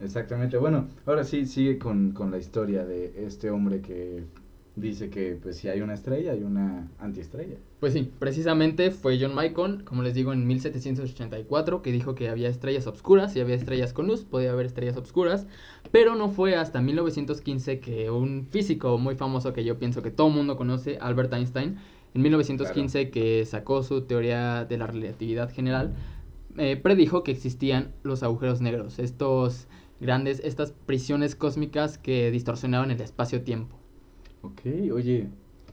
Exactamente. 0.00 0.56
Bueno, 0.56 0.88
ahora 1.06 1.24
sí 1.24 1.46
sigue 1.46 1.78
con, 1.78 2.12
con 2.12 2.30
la 2.30 2.38
historia 2.38 2.84
de 2.84 3.24
este 3.26 3.50
hombre 3.50 3.80
que 3.80 4.24
dice 4.76 5.10
que 5.10 5.38
pues 5.40 5.56
si 5.56 5.68
hay 5.68 5.80
una 5.80 5.94
estrella 5.94 6.32
hay 6.32 6.42
una 6.42 6.88
antiestrella. 6.98 7.56
Pues 7.80 7.92
sí, 7.92 8.10
precisamente 8.18 8.90
fue 8.90 9.18
John 9.20 9.34
Michael, 9.34 9.84
como 9.84 10.02
les 10.02 10.14
digo, 10.14 10.32
en 10.32 10.46
1784, 10.46 11.82
que 11.82 11.92
dijo 11.92 12.14
que 12.14 12.28
había 12.28 12.48
estrellas 12.48 12.86
obscuras 12.86 13.34
y 13.36 13.40
había 13.40 13.56
estrellas 13.56 13.92
con 13.92 14.06
luz, 14.06 14.24
podía 14.24 14.52
haber 14.52 14.66
estrellas 14.66 14.96
obscuras, 14.96 15.46
pero 15.90 16.14
no 16.14 16.30
fue 16.30 16.56
hasta 16.56 16.80
1915 16.80 17.80
que 17.80 18.10
un 18.10 18.46
físico 18.50 18.98
muy 18.98 19.14
famoso 19.16 19.52
que 19.52 19.64
yo 19.64 19.78
pienso 19.78 20.02
que 20.02 20.10
todo 20.10 20.28
el 20.28 20.34
mundo 20.34 20.56
conoce, 20.56 20.98
Albert 21.00 21.32
Einstein, 21.32 21.76
en 22.14 22.22
1915 22.22 23.10
que 23.10 23.44
sacó 23.46 23.82
su 23.82 24.02
teoría 24.02 24.64
de 24.64 24.78
la 24.78 24.86
relatividad 24.86 25.50
general, 25.52 25.94
eh, 26.58 26.76
predijo 26.76 27.22
que 27.22 27.30
existían 27.30 27.92
los 28.02 28.22
agujeros 28.22 28.60
negros, 28.60 28.98
estos 28.98 29.68
grandes, 30.00 30.40
estas 30.44 30.72
prisiones 30.72 31.36
cósmicas 31.36 31.98
que 31.98 32.30
distorsionaban 32.30 32.90
el 32.90 33.00
espacio-tiempo. 33.00 33.79
Ok, 34.42 34.60
oye, 34.92 35.28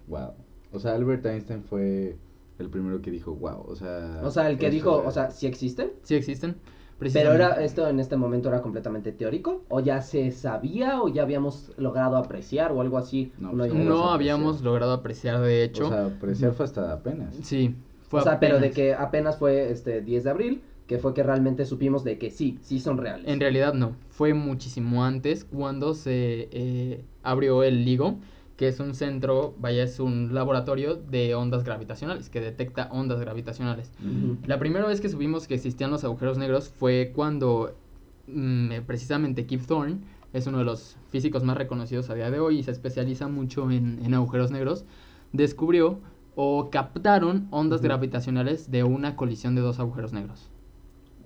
wow. 0.07 0.31
O 0.71 0.79
sea, 0.79 0.93
Albert 0.95 1.25
Einstein 1.25 1.63
fue 1.63 2.17
el 2.59 2.69
primero 2.69 3.01
que 3.01 3.12
dijo 3.12 3.33
wow. 3.36 3.63
O 3.67 3.75
sea, 3.75 4.21
O 4.24 4.31
sea, 4.31 4.50
el 4.50 4.57
que 4.57 4.69
dijo, 4.69 5.00
era- 5.00 5.09
o 5.09 5.12
sea, 5.12 5.31
¿sí 5.31 5.47
existen? 5.47 5.91
Sí 6.03 6.15
existen. 6.15 6.55
Pero 7.00 7.31
era 7.31 7.63
esto 7.63 7.88
en 7.88 8.00
este 8.00 8.17
momento 8.17 8.50
era 8.50 8.63
completamente 8.63 9.12
teórico 9.12 9.63
o 9.69 9.81
ya 9.81 10.01
se 10.01 10.31
sabía 10.31 11.00
o 11.01 11.09
ya 11.09 11.21
habíamos 11.21 11.71
logrado 11.77 12.17
apreciar 12.17 12.71
o 12.71 12.81
algo 12.81 12.97
así. 12.97 13.31
No, 13.38 13.51
pues, 13.51 13.71
No 13.71 14.09
habíamos 14.09 14.62
logrado 14.62 14.93
apreciar, 14.93 15.39
de 15.39 15.63
hecho. 15.63 15.86
O 15.86 15.89
sea, 15.89 16.05
apreciar 16.07 16.53
fue 16.53 16.65
hasta 16.65 16.91
apenas. 16.91 17.36
sí, 17.43 17.75
fue 18.09 18.21
o 18.21 18.24
sea, 18.24 18.39
pero 18.39 18.59
de 18.59 18.71
que 18.71 18.95
apenas 18.95 19.38
fue 19.38 19.69
este 19.71 20.01
10 20.01 20.24
de 20.24 20.29
abril, 20.31 20.62
que 20.88 20.97
fue 20.97 21.13
que 21.13 21.21
realmente 21.21 21.65
supimos 21.65 22.03
de 22.03 22.17
que 22.17 22.31
sí, 22.31 22.57
sí 22.63 22.79
son 22.79 22.97
reales. 22.97 23.27
En 23.27 23.39
realidad 23.39 23.75
no, 23.75 23.95
fue 24.09 24.33
muchísimo 24.33 25.03
antes 25.05 25.45
cuando 25.45 25.93
se 25.93 26.47
eh, 26.51 27.03
abrió 27.21 27.62
el 27.62 27.86
LIGO, 27.86 28.17
que 28.57 28.67
es 28.67 28.79
un 28.79 28.95
centro, 28.95 29.53
vaya, 29.59 29.83
es 29.83 29.99
un 29.99 30.33
laboratorio 30.33 30.95
de 30.95 31.35
ondas 31.35 31.63
gravitacionales, 31.63 32.29
que 32.29 32.41
detecta 32.41 32.89
ondas 32.91 33.19
gravitacionales. 33.19 33.91
La 34.45 34.57
primera 34.57 34.87
vez 34.87 34.99
que 34.99 35.09
supimos 35.09 35.47
que 35.47 35.53
existían 35.53 35.91
los 35.91 36.03
agujeros 36.03 36.39
negros 36.39 36.69
fue 36.69 37.11
cuando 37.15 37.75
mm, 38.27 38.71
eh, 38.71 38.81
precisamente 38.81 39.45
Kip 39.45 39.65
Thorne 39.67 39.99
es 40.33 40.47
uno 40.47 40.57
de 40.57 40.63
los 40.63 40.97
físicos 41.11 41.43
más 41.43 41.55
reconocidos 41.55 42.09
a 42.09 42.15
día 42.15 42.31
de 42.31 42.39
hoy 42.39 42.59
y 42.59 42.63
se 42.63 42.71
especializa 42.71 43.27
mucho 43.27 43.69
en, 43.69 43.99
en 44.03 44.13
agujeros 44.15 44.49
negros, 44.49 44.85
descubrió 45.33 45.99
o 46.35 46.69
captaron 46.71 47.47
ondas 47.51 47.81
gravitacionales 47.81 48.71
de 48.71 48.83
una 48.83 49.15
colisión 49.15 49.53
de 49.53 49.61
dos 49.61 49.79
agujeros 49.79 50.13
negros. 50.13 50.49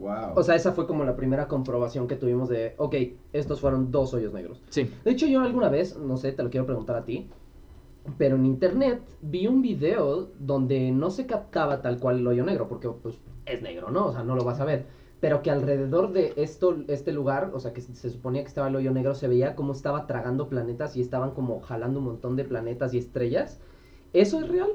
Wow. 0.01 0.33
O 0.35 0.43
sea, 0.43 0.55
esa 0.55 0.71
fue 0.71 0.87
como 0.87 1.03
la 1.05 1.15
primera 1.15 1.47
comprobación 1.47 2.07
que 2.07 2.15
tuvimos 2.15 2.49
de, 2.49 2.73
ok, 2.77 2.95
estos 3.33 3.61
fueron 3.61 3.91
dos 3.91 4.13
hoyos 4.13 4.33
negros. 4.33 4.61
Sí, 4.69 4.89
De 5.05 5.11
hecho, 5.11 5.27
yo 5.27 5.41
alguna 5.41 5.69
vez, 5.69 5.95
no 5.97 6.17
sé, 6.17 6.31
te 6.31 6.41
lo 6.41 6.49
quiero 6.49 6.65
preguntar 6.65 6.95
a 6.95 7.05
ti, 7.05 7.29
pero 8.17 8.35
en 8.35 8.47
internet 8.47 8.99
vi 9.21 9.45
un 9.45 9.61
video 9.61 10.29
donde 10.39 10.89
no 10.91 11.11
se 11.11 11.27
captaba 11.27 11.81
tal 11.83 11.99
cual 11.99 12.17
el 12.19 12.27
hoyo 12.27 12.43
negro, 12.43 12.67
porque 12.67 12.89
pues 12.89 13.19
es 13.45 13.61
negro, 13.61 13.91
¿no? 13.91 14.07
O 14.07 14.11
sea, 14.11 14.23
no 14.23 14.35
lo 14.35 14.43
vas 14.43 14.59
a 14.59 14.65
ver. 14.65 14.85
Pero 15.19 15.43
que 15.43 15.51
alrededor 15.51 16.13
de 16.13 16.33
esto, 16.35 16.75
este 16.87 17.11
lugar, 17.11 17.51
o 17.53 17.59
sea, 17.59 17.73
que 17.73 17.81
se 17.81 18.09
suponía 18.09 18.41
que 18.41 18.47
estaba 18.47 18.69
el 18.69 18.75
hoyo 18.75 18.89
negro, 18.91 19.13
se 19.13 19.27
veía 19.27 19.55
como 19.55 19.73
estaba 19.73 20.07
tragando 20.07 20.49
planetas 20.49 20.97
y 20.97 21.01
estaban 21.01 21.31
como 21.31 21.59
jalando 21.61 21.99
un 21.99 22.05
montón 22.05 22.35
de 22.35 22.43
planetas 22.43 22.95
y 22.95 22.97
estrellas. 22.97 23.59
¿Eso 24.13 24.39
es 24.39 24.47
real? 24.49 24.71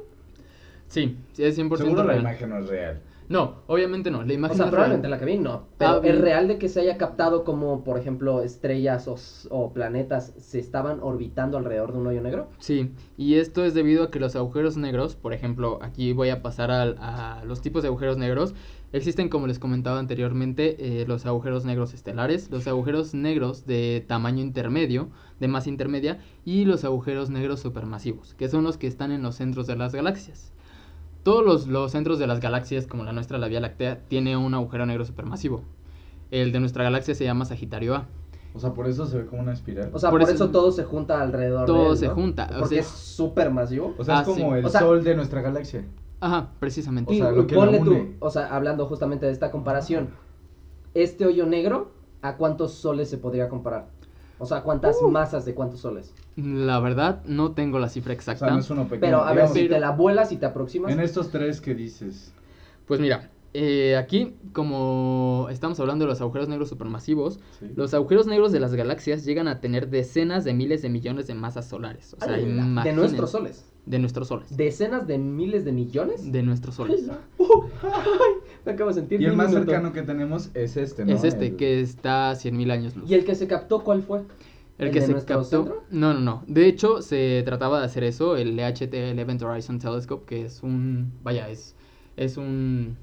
Sí, 0.87 1.17
sí 1.33 1.43
es 1.43 1.59
100% 1.59 1.77
Seguro 1.79 2.05
la 2.05 2.11
real. 2.13 2.21
imagen 2.21 2.51
no 2.51 2.59
es 2.59 2.69
real. 2.69 3.01
No, 3.29 3.63
obviamente 3.67 4.11
no. 4.11 4.23
La 4.23 4.33
O 4.33 4.35
imagen 4.35 4.57
sea, 4.57 4.67
no 4.67 4.69
es 4.69 4.73
probablemente 4.73 5.09
real. 5.09 5.11
la 5.21 5.25
que 5.27 5.33
vi 5.33 5.39
no. 5.39 5.69
Pero 5.79 5.91
Ah, 5.91 6.01
¿es 6.05 6.21
real 6.21 6.49
de 6.49 6.59
que 6.59 6.69
se 6.69 6.81
haya 6.81 6.97
captado 6.97 7.45
como, 7.45 7.83
por 7.85 7.99
ejemplo, 7.99 8.43
estrellas 8.43 9.09
o, 9.09 9.17
o 9.51 9.73
planetas 9.73 10.33
se 10.39 10.59
estaban 10.59 11.01
orbitando 11.01 11.59
alrededor 11.59 11.93
de 11.93 11.99
un 11.99 12.07
hoyo 12.07 12.23
negro? 12.23 12.49
Sí, 12.59 12.93
y 13.17 13.35
esto 13.35 13.65
es 13.65 13.75
debido 13.75 14.05
a 14.05 14.11
que 14.11 14.21
los 14.21 14.37
agujeros 14.37 14.77
negros, 14.77 15.17
por 15.17 15.33
ejemplo, 15.33 15.79
aquí 15.83 16.13
voy 16.13 16.29
a 16.31 16.43
pasar 16.43 16.71
al- 16.71 16.97
a, 17.01 17.43
los 17.45 17.61
tipos 17.63 17.83
de 17.83 17.89
agujeros 17.89 18.17
negros. 18.17 18.55
Existen, 18.93 19.29
como 19.29 19.47
les 19.49 19.59
comentaba 19.59 19.99
anteriormente, 19.99 21.01
eh, 21.03 21.05
los 21.07 21.27
agujeros 21.27 21.65
negros 21.65 21.93
estelares, 21.93 22.51
los 22.51 22.67
agujeros 22.69 23.13
negros 23.15 23.67
de 23.67 24.05
tamaño 24.07 24.41
intermedio, 24.43 25.09
de 25.41 25.49
masa 25.49 25.69
intermedia, 25.69 26.21
y 26.45 26.65
los 26.65 26.85
agujeros 26.85 27.29
negros 27.29 27.61
supermasivos, 27.61 28.35
que 28.35 28.49
son 28.49 28.63
los 28.63 28.79
que 28.79 28.87
están 28.87 29.11
en 29.11 29.23
los 29.23 29.35
centros 29.35 29.67
de 29.67 29.77
las 29.77 29.93
galaxias. 29.95 30.53
Todos 31.27 31.45
los, 31.45 31.67
los 31.67 31.91
centros 31.91 32.21
de 32.21 32.29
las 32.29 32.39
galaxias, 32.39 32.87
como 32.87 33.03
la 33.03 33.11
nuestra, 33.13 33.37
la 33.37 33.49
Vía 33.49 33.59
Láctea, 33.59 33.99
tiene 34.07 34.37
un 34.37 34.55
agujero 34.55 34.87
negro 34.87 35.05
supermasivo. 35.05 35.63
El 36.31 36.53
de 36.53 36.61
nuestra 36.61 36.85
galaxia 36.85 37.17
se 37.17 37.25
llama 37.25 37.45
Sagitario 37.45 37.97
A. 37.97 38.07
O 38.55 38.61
sea, 38.61 38.73
por 38.75 38.87
eso 38.87 39.07
se 39.07 39.19
ve 39.19 39.27
como 39.27 39.43
una 39.43 39.53
espiral. 39.53 39.91
O 39.93 39.99
sea, 39.99 40.11
Por 40.11 40.21
por, 40.21 40.31
eso- 40.31 40.45
eso, 40.45 40.53
todo 40.53 40.71
se 40.71 40.85
junta 40.85 41.21
alrededor 41.21 41.63
de 41.63 41.67
Todo 41.67 41.91
él, 41.95 41.99
se 41.99 42.07
¿no? 42.07 42.15
junta, 42.15 42.49
o 42.55 42.59
Porque 42.61 42.77
sea- 42.77 42.83
es 42.83 42.87
súper 42.87 43.51
masivo. 43.51 43.93
O 43.99 44.05
sea, 44.05 44.19
Ah, 44.19 44.21
es 44.21 44.27
como 44.29 44.53
sí. 44.53 44.59
el 44.61 44.65
O 44.67 44.69
sea- 44.69 44.81
sol 44.83 45.03
de 45.03 45.17
nuestra 45.17 45.43
galaxia. 45.43 45.85
Ajá, 46.21 46.51
precisamente. 46.61 47.13
O 47.13 47.17
sea, 47.17 47.33
lo 47.33 47.45
que 47.49 47.57
ponle 47.57 47.81
tú, 47.81 48.15
o 48.21 48.31
sea, 48.31 48.55
hablando 48.55 48.87
justamente 48.87 49.27
de 49.27 49.33
esta 49.33 49.51
comparación, 49.51 50.11
este 50.95 51.27
hoyo 51.27 51.45
negro, 51.45 51.91
¿a 52.23 52.37
cuántos 52.37 52.71
soles 52.71 53.11
se 53.11 53.19
podría 53.19 53.49
comparar? 53.49 53.89
O 54.39 54.47
sea, 54.47 54.63
¿cuántas 54.63 54.97
Uh. 55.01 55.11
masas 55.11 55.45
de 55.45 55.55
cuántos 55.55 55.81
soles? 55.81 56.13
La 56.37 56.79
verdad, 56.81 57.23
no 57.25 57.53
tengo 57.53 57.79
la 57.79 57.89
cifra 57.89 58.13
O 58.13 58.15
exacta. 58.15 58.47
sea, 58.47 58.55
no 58.55 58.61
es 58.61 58.71
uno 58.71 58.85
pequeño. 58.85 59.01
Pero 59.01 59.23
a 59.23 59.29
ver, 59.29 59.35
digamos, 59.49 59.55
si 59.57 59.69
te 59.69 59.81
la 59.81 59.91
vuelas 59.93 60.33
y 60.33 60.37
te 60.37 60.47
aproximas. 60.47 60.93
En 60.93 61.01
estos 61.01 61.31
tres 61.31 61.61
que 61.61 61.75
dices. 61.75 62.33
Pues 62.87 63.01
mira, 63.01 63.31
eh, 63.55 63.97
aquí, 63.97 64.37
como 64.53 65.49
estamos 65.51 65.81
hablando 65.81 66.05
de 66.05 66.11
los 66.11 66.21
agujeros 66.21 66.49
negros 66.49 66.69
supermasivos, 66.69 67.41
¿sí? 67.59 67.73
los 67.75 67.95
agujeros 67.95 68.27
negros 68.27 68.53
de 68.53 68.61
las 68.61 68.75
galaxias 68.75 69.25
llegan 69.25 69.49
a 69.49 69.61
tener 69.61 69.89
decenas 69.89 70.45
de 70.45 70.53
miles 70.53 70.83
de 70.83 70.91
millones 70.91 71.27
de 71.27 71.35
masas 71.35 71.67
solares. 71.67 72.15
O 72.15 72.25
sea, 72.25 72.35
¡Hala! 72.35 72.83
de 72.85 72.93
nuestros 72.93 73.31
soles. 73.31 73.65
De 73.87 73.99
nuestros 74.01 74.29
soles. 74.29 74.57
Decenas 74.57 75.07
de 75.07 75.17
miles 75.19 75.65
de 75.65 75.73
millones. 75.73 76.31
De 76.33 76.43
nuestros 76.43 76.75
soles. 76.75 77.05
Uh, 77.39 77.45
ay, 77.85 78.33
me 78.65 78.73
acabo 78.73 78.89
de 78.89 78.95
sentir 78.95 79.21
Y 79.23 79.27
el 79.27 79.35
más 79.37 79.49
minuto. 79.51 79.71
cercano 79.71 79.93
que 79.93 80.03
tenemos 80.03 80.51
es 80.55 80.77
este, 80.77 81.05
¿no? 81.05 81.13
Es 81.15 81.23
este, 81.23 81.47
El- 81.49 81.57
que 81.57 81.81
está 81.81 82.31
a 82.31 82.35
100.000 82.35 82.71
años 82.73 82.97
luz. 82.97 83.09
¿Y 83.09 83.15
el 83.15 83.25
que 83.25 83.35
se 83.37 83.47
captó 83.47 83.85
cuál 83.85 84.03
fue? 84.03 84.23
El 84.79 84.89
¿El 84.89 84.93
que 84.93 85.01
de 85.01 85.07
se 85.07 85.13
captó. 85.25 85.45
centro? 85.45 85.85
No, 85.91 86.13
no, 86.15 86.21
no. 86.21 86.43
De 86.49 86.67
hecho, 86.67 87.01
se 87.01 87.43
trataba 87.47 87.79
de 87.79 87.87
hacer 87.87 88.03
eso, 88.05 88.37
el 88.37 88.59
EHT, 88.59 88.93
el 88.93 89.19
Event 89.19 89.41
Horizon 89.43 89.79
Telescope, 89.79 90.27
que 90.27 90.45
es 90.47 90.63
un. 90.63 91.13
Vaya, 91.23 91.49
es. 91.49 91.75
Es 92.17 92.37
un. 92.37 92.97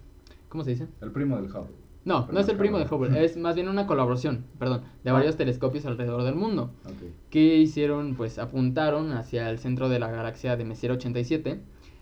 ¿Cómo 0.49 0.63
se 0.65 0.71
dice? 0.71 0.87
El 1.01 1.11
primo 1.11 1.35
del 1.37 1.45
Hubble. 1.45 1.71
No, 2.05 2.21
Pero 2.25 2.33
no 2.33 2.39
es 2.41 2.49
el 2.49 2.57
primo 2.57 2.77
de. 2.79 2.85
Hubble, 2.85 3.23
es 3.23 3.37
más 3.37 3.55
bien 3.55 3.69
una 3.69 3.87
colaboración, 3.87 4.45
perdón, 4.59 4.81
de 5.03 5.09
Ah. 5.09 5.13
varios 5.13 5.37
telescopios 5.37 5.85
alrededor 5.85 6.23
del 6.23 6.35
mundo. 6.35 6.71
Ok. 6.85 6.91
que 7.29 7.57
hicieron, 7.57 8.13
pues 8.15 8.37
apuntaron 8.37 9.11
hacia 9.13 9.49
el 9.49 9.57
centro 9.57 9.89
de 9.89 9.97
la 9.99 10.11
galaxia 10.11 10.55
de 10.55 10.65
Messier 10.65 10.91
87, 10.91 11.61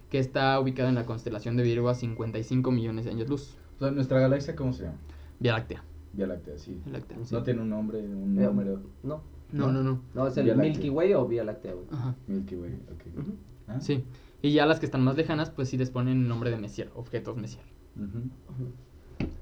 que 0.09 0.19
está 0.19 0.59
ubicada 0.59 0.89
en 0.89 0.95
la 0.95 1.05
constelación 1.05 1.55
de 1.55 1.63
Virgo 1.63 1.87
a 1.87 1.93
55 1.95 2.69
millones 2.71 3.05
de 3.05 3.11
años 3.11 3.29
luz. 3.29 3.55
O 3.77 3.79
sea, 3.79 3.91
nuestra 3.91 4.19
galaxia, 4.19 4.55
¿cómo 4.57 4.73
se 4.73 4.83
llama? 4.83 4.97
Vía 5.39 5.53
Láctea. 5.53 5.83
Vía 6.13 6.27
Láctea, 6.27 6.57
sí. 6.57 6.81
Vía 6.83 6.93
Láctea, 6.97 7.17
sí. 7.23 7.33
No 7.33 7.43
tiene 7.43 7.61
un 7.61 7.69
nombre, 7.69 7.99
un 7.99 8.37
Eh, 8.37 8.43
número. 8.45 8.81
No, 9.03 9.21
No, 9.53 9.71
no, 9.71 9.81
no. 9.83 10.01
no, 10.13 10.27
es 10.27 10.35
el 10.35 10.43
Vía 10.45 10.55
Láctea. 10.55 10.71
Milky 10.73 10.89
Way 10.89 11.13
o 11.13 11.25
Vía 11.27 11.43
Láctea, 11.45 11.73
güey. 11.73 11.85
Ajá. 11.91 12.15
Milky 12.27 12.55
Way, 12.55 12.73
ok. 12.91 13.23
Ah, 13.69 13.79
Sí. 13.79 14.03
Y 14.41 14.51
ya 14.51 14.65
las 14.65 14.79
que 14.81 14.85
están 14.85 15.03
más 15.03 15.15
lejanas, 15.15 15.49
pues 15.51 15.69
sí 15.69 15.77
les 15.77 15.91
ponen 15.91 16.27
nombre 16.27 16.49
de 16.51 16.57
Messier, 16.57 16.89
objetos 16.95 17.37
Messier. 17.37 17.63
Ujú. 17.95 18.29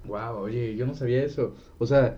Wow, 0.07 0.37
oye, 0.39 0.75
yo 0.75 0.85
no 0.85 0.93
sabía 0.95 1.23
eso. 1.23 1.53
O 1.77 1.85
sea, 1.85 2.17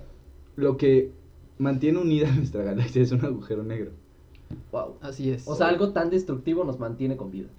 lo 0.56 0.78
que 0.78 1.12
mantiene 1.58 2.00
unida 2.00 2.30
nuestra 2.36 2.64
galaxia 2.64 3.02
es 3.02 3.12
un 3.12 3.24
agujero 3.26 3.64
negro. 3.64 3.92
Wow. 4.72 4.96
Así 5.02 5.32
es. 5.32 5.48
O 5.48 5.56
sea, 5.56 5.68
algo 5.68 5.92
tan 5.94 6.10
destructivo 6.10 6.64
nos 6.64 6.80
mantiene 6.80 7.16
con 7.18 7.32
vida. 7.32 7.50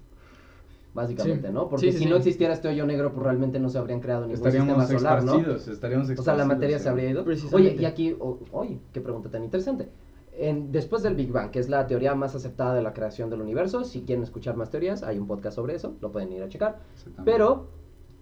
Básicamente, 0.93 1.47
Sí. 1.47 1.53
¿no? 1.53 1.69
Porque 1.69 1.87
Sí, 1.87 1.91
sí, 1.91 1.97
si 1.99 2.03
sí. 2.03 2.09
no 2.09 2.17
existiera 2.17 2.53
este 2.53 2.67
hoyo 2.67 2.85
negro, 2.85 3.11
pues 3.13 3.23
realmente 3.23 3.59
no 3.59 3.69
se 3.69 3.79
habrían 3.79 3.99
creado 3.99 4.21
ningún 4.27 4.35
Estaríamos 4.35 4.87
sistema 4.87 4.99
solar, 4.99 5.23
¿no? 5.23 5.55
estaríamos 5.55 6.09
O 6.19 6.21
sea, 6.23 6.35
la 6.35 6.45
materia 6.45 6.77
se 6.77 6.87
habría 6.89 7.09
ido. 7.09 7.25
Oye, 7.51 7.75
y 7.79 7.85
aquí, 7.85 8.15
o- 8.19 8.39
oye, 8.51 8.79
qué 8.91 9.01
pregunta 9.01 9.29
tan 9.29 9.43
interesante. 9.43 9.89
En- 10.37 10.71
después 10.71 11.01
del 11.01 11.15
Big 11.15 11.31
Bang, 11.31 11.49
que 11.49 11.57
es 11.59 11.67
la 11.69 11.87
teoría 11.87 12.13
más 12.13 12.35
aceptada 12.35 12.75
de 12.75 12.83
la 12.83 12.93
creación 12.93 13.31
del 13.31 13.41
universo, 13.41 13.83
si 13.83 14.01
quieren 14.01 14.23
escuchar 14.23 14.55
más 14.55 14.69
teorías, 14.69 15.01
hay 15.01 15.17
un 15.17 15.25
podcast 15.25 15.55
sobre 15.55 15.73
eso, 15.75 15.95
lo 15.99 16.11
pueden 16.11 16.31
ir 16.31 16.43
a 16.43 16.49
checar. 16.49 16.79
Exactamente. 16.93 17.31
Pero 17.31 17.67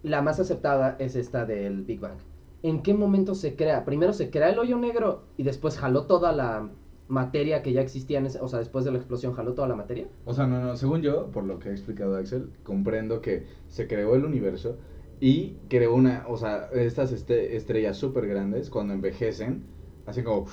la 0.03 0.22
más 0.22 0.39
aceptada 0.39 0.96
es 1.00 1.15
esta 1.15 1.46
del 1.46 1.84
Big 1.84 2.00
Bang. 2.00 2.17
¿En 2.63 2.84
qué 2.84 2.93
momento 2.93 3.36
se 3.36 3.55
crea? 3.55 3.86
Primero 3.86 4.13
se 4.13 4.29
crea 4.29 4.50
el 4.50 4.60
hoyo 4.60 4.77
negro 4.77 5.24
y 5.38 5.43
después 5.43 5.77
jaló 5.77 6.05
toda 6.05 6.31
la 6.31 6.70
materia 7.08 7.62
que 7.62 7.74
ya 7.74 7.81
existía, 7.81 8.20
en 8.20 8.27
ese- 8.27 8.39
o 8.39 8.48
sea, 8.48 8.60
después 8.60 8.86
de 8.86 8.91
la 8.91 8.98
explosión 8.98 9.34
jaló 9.34 9.53
toda 9.53 9.67
la 9.67 9.75
materia. 9.75 10.08
O 10.25 10.34
sea, 10.34 10.48
no, 10.48 10.62
no, 10.62 10.75
según 10.77 11.01
yo, 11.01 11.27
por 11.31 11.43
lo 11.43 11.60
que 11.60 11.70
ha 11.70 11.72
explicado 11.72 12.15
Axel, 12.15 12.50
comprendo 12.63 13.22
que 13.22 13.46
se 13.67 13.88
creó 13.88 14.15
el 14.15 14.24
universo 14.25 14.77
y 15.20 15.58
creó 15.70 15.93
una, 15.93 16.25
o 16.27 16.38
sea, 16.38 16.70
estas 16.74 17.12
este- 17.12 17.55
estrellas 17.55 17.98
súper 17.98 18.27
grandes, 18.27 18.70
cuando 18.70 18.93
envejecen, 18.93 19.63
así 20.05 20.24
como, 20.24 20.46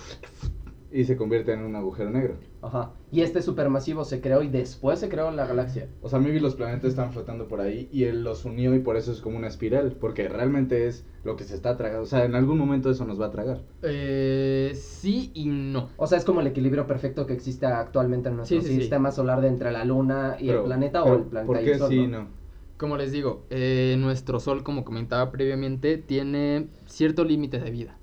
y 0.91 1.05
se 1.05 1.17
convierten 1.17 1.61
en 1.61 1.67
un 1.67 1.77
agujero 1.77 2.11
negro. 2.11 2.35
Ajá. 2.61 2.91
Y 3.13 3.21
este 3.23 3.41
supermasivo 3.41 4.05
se 4.05 4.21
creó 4.21 4.43
y 4.43 4.49
después 4.49 4.99
se 4.99 5.09
creó 5.09 5.31
la 5.31 5.47
galaxia. 5.47 5.89
O 6.03 6.09
sea, 6.09 6.19
maybe 6.19 6.41
los 6.41 6.57
planetas 6.57 6.91
están 6.91 7.13
flotando 7.13 7.47
por 7.49 7.61
ahí 7.61 7.89
y 7.93 8.05
él 8.05 8.25
los 8.25 8.45
unió 8.45 8.75
y 8.75 8.81
por 8.81 8.97
eso 8.97 9.13
es 9.13 9.21
como 9.21 9.37
una 9.39 9.47
espiral, 9.47 9.97
porque 10.01 10.29
realmente 10.29 10.87
es 10.89 11.07
lo 11.25 11.37
que 11.37 11.45
se 11.45 11.55
está 11.55 11.77
tragando. 11.77 12.03
O 12.03 12.07
sea, 12.07 12.25
en 12.25 12.35
algún 12.35 12.59
momento 12.59 12.91
eso 12.91 13.05
nos 13.05 13.21
va 13.21 13.27
a 13.27 13.31
tragar. 13.31 13.61
Eh, 13.83 14.73
sí 14.75 15.31
y 15.35 15.47
no. 15.47 15.89
O 15.97 16.07
sea, 16.07 16.19
es 16.19 16.25
como 16.25 16.41
el 16.41 16.47
equilibrio 16.49 16.87
perfecto 16.87 17.27
que 17.27 17.33
existe 17.35 17.67
actualmente 17.67 18.29
en 18.29 18.37
nuestro 18.37 18.61
Sí, 18.61 18.67
sí, 18.67 18.75
sí. 18.75 18.81
sistema 18.81 19.13
solar 19.13 19.41
de 19.41 19.49
entre 19.49 19.71
la 19.71 19.85
luna 19.85 20.37
y 20.39 20.47
Pero- 20.49 20.61
el 20.61 20.65
planeta 20.67 21.03
pero, 21.05 21.15
o 21.15 21.19
el 21.19 21.25
planeta 21.25 21.47
¿Por 21.47 21.61
y 21.61 21.65
qué 21.65 21.73
el 21.73 21.79
sol. 21.79 21.89
sí 21.91 21.97
y 21.99 22.07
¿no? 22.07 22.19
no? 22.23 22.39
Como 22.77 22.97
les 22.97 23.11
digo, 23.11 23.45
eh, 23.51 23.97
nuestro 23.99 24.39
Sol, 24.39 24.63
como 24.63 24.85
comentaba 24.85 25.33
previamente, 25.33 25.99
tiene 25.99 26.69
cierto 26.87 27.25
límite 27.25 27.59
de 27.59 27.73
vida. 27.73 27.98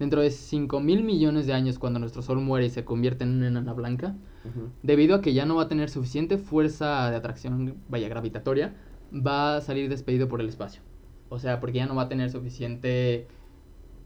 Dentro 0.00 0.22
de 0.22 0.30
5 0.30 0.80
mil 0.80 1.04
millones 1.04 1.46
de 1.46 1.52
años, 1.52 1.78
cuando 1.78 1.98
nuestro 1.98 2.22
Sol 2.22 2.40
muere 2.40 2.66
y 2.66 2.70
se 2.70 2.86
convierte 2.86 3.22
en 3.22 3.36
una 3.36 3.48
enana 3.48 3.74
blanca, 3.74 4.16
debido 4.82 5.14
a 5.14 5.20
que 5.20 5.34
ya 5.34 5.44
no 5.44 5.56
va 5.56 5.64
a 5.64 5.68
tener 5.68 5.90
suficiente 5.90 6.38
fuerza 6.38 7.10
de 7.10 7.16
atracción, 7.16 7.76
vaya, 7.90 8.08
gravitatoria, 8.08 8.74
va 9.14 9.56
a 9.56 9.60
salir 9.60 9.90
despedido 9.90 10.26
por 10.26 10.40
el 10.40 10.48
espacio. 10.48 10.80
O 11.28 11.38
sea, 11.38 11.60
porque 11.60 11.76
ya 11.76 11.86
no 11.86 11.94
va 11.94 12.04
a 12.04 12.08
tener 12.08 12.30
suficiente 12.30 13.28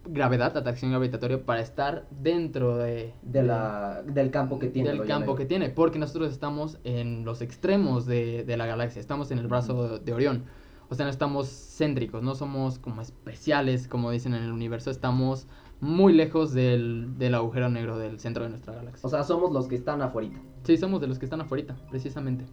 gravedad, 0.04 0.56
atracción 0.56 0.90
gravitatoria 0.90 1.46
para 1.46 1.60
estar 1.60 2.06
dentro 2.10 2.76
de, 2.76 3.14
De 3.22 3.44
la, 3.44 4.02
del 4.02 4.32
campo 4.32 4.58
que 4.58 4.66
tiene. 4.66 4.90
el 4.90 4.98
del 4.98 5.06
campo 5.06 5.36
que 5.36 5.46
tiene, 5.46 5.70
porque 5.70 6.00
nosotros 6.00 6.32
estamos 6.32 6.78
en 6.82 7.24
los 7.24 7.40
extremos 7.40 8.04
de, 8.04 8.42
de 8.42 8.56
la 8.56 8.66
galaxia, 8.66 8.98
estamos 8.98 9.30
en 9.30 9.38
el 9.38 9.46
brazo 9.46 10.00
de 10.00 10.12
Orión. 10.12 10.42
O 10.88 10.94
sea, 10.94 11.06
no 11.06 11.10
estamos 11.10 11.48
céntricos, 11.48 12.22
no 12.22 12.34
somos 12.34 12.78
como 12.78 13.00
especiales, 13.00 13.88
como 13.88 14.10
dicen 14.10 14.34
en 14.34 14.42
el 14.42 14.52
universo, 14.52 14.90
estamos 14.90 15.46
muy 15.84 16.14
lejos 16.14 16.54
del, 16.54 17.18
del 17.18 17.34
agujero 17.34 17.68
negro 17.68 17.98
del 17.98 18.18
centro 18.18 18.44
de 18.44 18.50
nuestra 18.50 18.74
galaxia. 18.74 19.06
O 19.06 19.10
sea, 19.10 19.22
somos 19.22 19.52
los 19.52 19.68
que 19.68 19.74
están 19.74 20.00
afuera. 20.00 20.40
sí, 20.64 20.76
somos 20.78 21.00
de 21.00 21.06
los 21.06 21.18
que 21.18 21.26
están 21.26 21.42
afuera, 21.42 21.76
precisamente. 21.90 22.44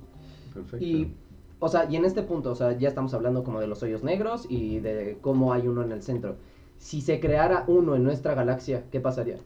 Perfecto. 0.54 0.86
Y, 0.86 1.16
o 1.60 1.70
sea, 1.70 1.90
y 1.90 1.96
en 1.96 2.04
este 2.04 2.24
punto, 2.24 2.52
o 2.52 2.56
sea, 2.56 2.78
ya 2.78 2.90
estamos 2.90 3.14
hablando 3.14 3.44
como 3.44 3.62
de 3.62 3.68
los 3.68 3.82
hoyos 3.84 4.04
negros 4.04 4.46
y 4.50 4.80
de 4.80 5.18
cómo 5.22 5.54
hay 5.54 5.68
uno 5.68 5.82
en 5.82 5.94
el 5.94 6.04
centro. 6.04 6.36
Si 6.78 7.00
se 7.02 7.20
creara 7.20 7.64
uno 7.68 7.96
en 7.96 8.04
nuestra 8.04 8.34
galaxia, 8.36 8.84
¿qué 8.92 9.00
pasaría? 9.00 9.38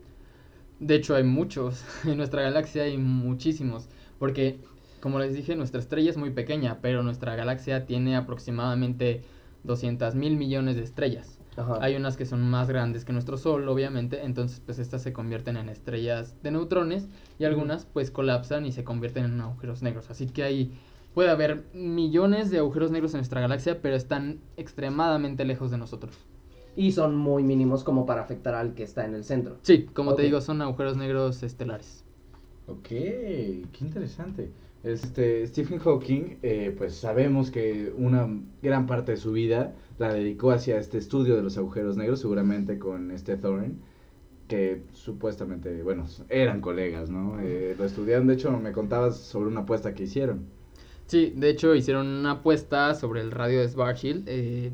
De 0.80 0.96
hecho, 0.96 1.16
hay 1.16 1.24
muchos. 1.24 1.84
En 2.06 2.18
nuestra 2.18 2.42
galaxia 2.42 2.84
hay 2.84 2.98
muchísimos. 2.98 3.88
Porque, 4.18 4.60
como 5.00 5.20
les 5.20 5.34
dije, 5.36 5.56
nuestra 5.56 5.80
estrella 5.80 6.10
es 6.10 6.18
muy 6.18 6.32
pequeña, 6.32 6.80
pero 6.82 7.04
nuestra 7.04 7.36
galaxia 7.36 7.86
tiene 7.86 8.16
aproximadamente 8.16 9.24
200 9.64 10.16
mil 10.16 10.38
millones 10.38 10.76
de 10.76 10.84
estrellas. 10.84 11.40
Ajá. 11.58 11.78
Hay 11.82 11.96
unas 11.96 12.18
que 12.18 12.26
son 12.26 12.42
más 12.50 12.68
grandes 12.68 13.06
que 13.06 13.14
nuestro 13.14 13.38
Sol, 13.38 13.68
obviamente, 13.70 14.24
entonces 14.24 14.62
pues 14.66 14.80
estas 14.80 15.02
se 15.02 15.14
convierten 15.14 15.58
en 15.58 15.70
estrellas 15.70 16.36
de 16.44 16.52
neutrones 16.52 17.08
y 17.40 17.46
algunas 17.46 17.86
pues 17.86 18.12
colapsan 18.12 18.66
y 18.66 18.72
se 18.72 18.84
convierten 18.84 19.26
en 19.26 19.42
agujeros 19.42 19.82
negros. 19.82 20.10
Así 20.10 20.28
que 20.28 20.44
hay, 20.44 20.78
puede 21.14 21.30
haber 21.30 21.66
millones 21.74 22.50
de 22.52 22.60
agujeros 22.60 22.92
negros 22.92 23.14
en 23.14 23.20
nuestra 23.20 23.42
galaxia, 23.42 23.82
pero 23.82 23.96
están 23.96 24.40
extremadamente 24.58 25.46
lejos 25.46 25.72
de 25.72 25.78
nosotros. 25.78 26.16
Y 26.76 26.92
son 26.92 27.16
muy 27.16 27.44
mínimos 27.44 27.86
como 27.86 28.06
para 28.06 28.22
afectar 28.22 28.54
al 28.54 28.74
que 28.74 28.84
está 28.84 29.06
en 29.06 29.16
el 29.16 29.24
centro. 29.24 29.58
Sí, 29.62 29.86
como 29.94 30.14
te 30.16 30.24
digo, 30.24 30.42
son 30.42 30.62
agujeros 30.62 30.98
negros 30.98 31.42
estelares. 31.42 32.04
Ok, 32.68 32.88
qué 32.90 33.70
interesante. 33.80 34.52
Este, 34.86 35.48
Stephen 35.48 35.80
Hawking, 35.80 36.38
eh, 36.44 36.74
pues 36.78 36.94
sabemos 36.94 37.50
que 37.50 37.92
una 37.98 38.30
gran 38.62 38.86
parte 38.86 39.14
de 39.14 39.18
su 39.18 39.32
vida 39.32 39.74
la 39.98 40.14
dedicó 40.14 40.52
hacia 40.52 40.78
este 40.78 41.00
estudio 41.00 41.36
de 41.36 41.42
los 41.42 41.58
agujeros 41.58 41.98
negros, 41.98 42.20
seguramente 42.20 42.78
con 42.78 43.10
este 43.10 43.36
Thorin, 43.36 43.82
que 44.48 44.84
supuestamente, 44.94 45.82
bueno, 45.82 46.06
eran 46.30 46.62
colegas, 46.62 47.10
¿no? 47.10 47.40
Eh, 47.40 47.76
lo 47.76 47.84
estudiaron, 47.84 48.28
de 48.28 48.36
hecho 48.36 48.52
me 48.60 48.74
contabas 48.74 49.18
sobre 49.18 49.50
una 49.50 49.62
apuesta 49.62 49.96
que 49.96 50.04
hicieron. 50.04 50.46
Sí, 51.08 51.34
de 51.36 51.50
hecho 51.50 51.74
hicieron 51.74 52.06
una 52.06 52.32
apuesta 52.32 52.94
sobre 52.94 53.22
el 53.22 53.32
radio 53.32 53.62
de 53.62 53.70
Schwarzschild. 53.70 54.26
Eh, 54.28 54.72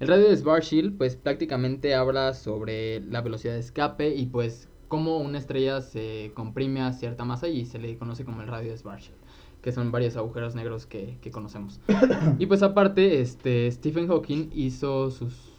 el 0.00 0.08
radio 0.08 0.28
de 0.28 0.36
Schwarzschild 0.36 0.98
pues 0.98 1.14
prácticamente 1.14 1.94
habla 1.94 2.34
sobre 2.34 2.98
la 3.02 3.20
velocidad 3.20 3.54
de 3.54 3.60
escape 3.60 4.12
y 4.12 4.26
pues 4.26 4.68
cómo 4.88 5.18
una 5.18 5.38
estrella 5.38 5.80
se 5.80 6.32
comprime 6.34 6.82
a 6.82 6.92
cierta 6.92 7.24
masa 7.24 7.48
y 7.48 7.64
se 7.64 7.78
le 7.78 7.96
conoce 7.96 8.24
como 8.24 8.42
el 8.42 8.48
radio 8.48 8.72
de 8.72 8.76
Schwarzschild, 8.76 9.16
que 9.62 9.72
son 9.72 9.92
varios 9.92 10.16
agujeros 10.16 10.54
negros 10.54 10.86
que, 10.86 11.18
que 11.22 11.30
conocemos. 11.30 11.80
y 12.38 12.46
pues 12.46 12.62
aparte, 12.62 13.20
este, 13.20 13.70
Stephen 13.70 14.08
Hawking 14.08 14.50
hizo 14.52 15.10
sus, 15.10 15.52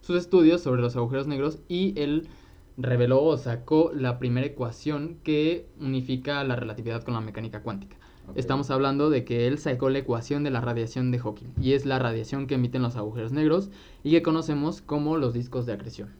sus 0.00 0.16
estudios 0.16 0.62
sobre 0.62 0.80
los 0.80 0.96
agujeros 0.96 1.26
negros 1.26 1.60
y 1.68 1.98
él 2.00 2.28
reveló 2.76 3.22
o 3.22 3.36
sacó 3.36 3.92
la 3.94 4.18
primera 4.18 4.46
ecuación 4.46 5.18
que 5.22 5.66
unifica 5.78 6.42
la 6.44 6.56
relatividad 6.56 7.02
con 7.02 7.14
la 7.14 7.20
mecánica 7.20 7.62
cuántica. 7.62 7.96
Estamos 8.34 8.70
hablando 8.70 9.10
de 9.10 9.24
que 9.24 9.46
él 9.48 9.58
sacó 9.58 9.90
la 9.90 9.98
ecuación 9.98 10.44
de 10.44 10.50
la 10.50 10.60
radiación 10.60 11.10
de 11.10 11.18
Hawking 11.18 11.48
y 11.60 11.72
es 11.72 11.84
la 11.84 11.98
radiación 11.98 12.46
que 12.46 12.54
emiten 12.54 12.82
los 12.82 12.96
agujeros 12.96 13.32
negros 13.32 13.70
y 14.04 14.12
que 14.12 14.22
conocemos 14.22 14.82
como 14.82 15.16
los 15.16 15.34
discos 15.34 15.66
de 15.66 15.72
acreción. 15.72 16.10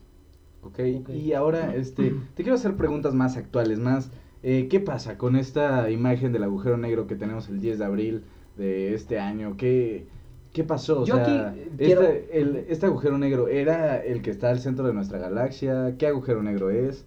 Ok, 0.63 0.81
Ok. 1.01 1.11
y 1.11 1.33
ahora 1.33 1.75
este, 1.75 2.15
te 2.35 2.43
quiero 2.43 2.57
hacer 2.57 2.77
preguntas 2.77 3.15
más 3.15 3.37
actuales, 3.37 3.79
más, 3.79 4.11
eh, 4.43 4.69
¿qué 4.69 4.81
pasa 4.81 5.19
con 5.19 5.37
esta 5.37 5.91
imagen 5.91 6.33
del 6.33 6.45
agujero 6.45 6.77
negro 6.77 7.07
que 7.07 7.17
tenemos 7.17 7.49
el 7.49 7.61
10 7.61 7.79
de 7.79 7.85
abril 7.85 8.25
de 8.57 8.95
este 8.95 9.19
año? 9.19 9.57
¿Qué, 9.57 10.07
qué 10.53 10.65
pasó? 10.65 11.03
O 11.03 11.07
Yo 11.07 11.17
sea, 11.17 11.49
aquí, 11.51 11.61
eh, 11.61 11.71
quiero- 11.79 12.03
este, 12.03 12.41
el- 12.41 12.57
este 12.69 12.87
agujero 12.87 13.19
negro 13.19 13.49
era 13.49 13.99
el 14.03 14.23
que 14.23 14.31
está 14.31 14.51
al 14.51 14.59
centro 14.61 14.87
de 14.87 14.95
nuestra 14.95 15.19
galaxia, 15.19 15.97
¿qué 15.99 16.07
agujero 16.07 16.43
negro 16.43 16.71
es? 16.71 17.05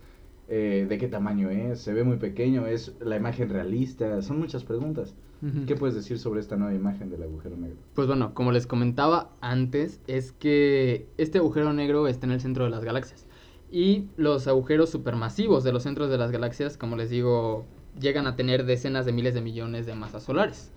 Eh, 0.50 0.86
¿De 0.90 0.98
qué 0.98 1.08
tamaño 1.08 1.50
es? 1.50 1.80
¿Se 1.80 1.94
ve 1.94 2.04
muy 2.04 2.18
pequeño? 2.18 2.68
¿Es 2.68 2.94
la 3.00 3.16
imagen 3.16 3.50
realista? 3.50 4.22
Son 4.22 4.38
muchas 4.40 4.64
preguntas. 4.64 5.16
Ujú. 5.42 5.66
¿Qué 5.66 5.76
puedes 5.76 5.96
decir 5.96 6.20
sobre 6.20 6.40
esta 6.42 6.56
nueva 6.58 6.74
imagen 6.74 7.10
del 7.10 7.24
agujero 7.24 7.58
negro? 7.58 7.78
Pues 7.96 8.08
bueno, 8.08 8.34
como 8.34 8.52
les 8.52 8.68
comentaba 8.68 9.32
antes, 9.42 10.00
es 10.08 10.32
que 10.32 11.08
este 11.18 11.40
agujero 11.40 11.74
negro 11.74 12.08
está 12.08 12.26
en 12.28 12.34
el 12.34 12.42
centro 12.42 12.66
de 12.66 12.70
las 12.70 12.84
galaxias. 12.84 13.26
Y 13.74 14.06
los 14.18 14.46
agujeros 14.48 14.92
supermasivos 14.92 15.64
de 15.64 15.74
los 15.74 15.82
centros 15.82 16.12
de 16.12 16.20
las 16.20 16.30
galaxias, 16.30 16.78
como 16.78 16.96
les 16.96 17.10
digo, 17.10 17.66
llegan 18.00 18.28
a 18.28 18.36
tener 18.36 18.66
decenas 18.66 19.04
de 19.08 19.14
miles 19.14 19.34
de 19.34 19.42
millones 19.42 19.88
de 19.88 19.96
masas 19.96 20.22
solares. 20.22 20.72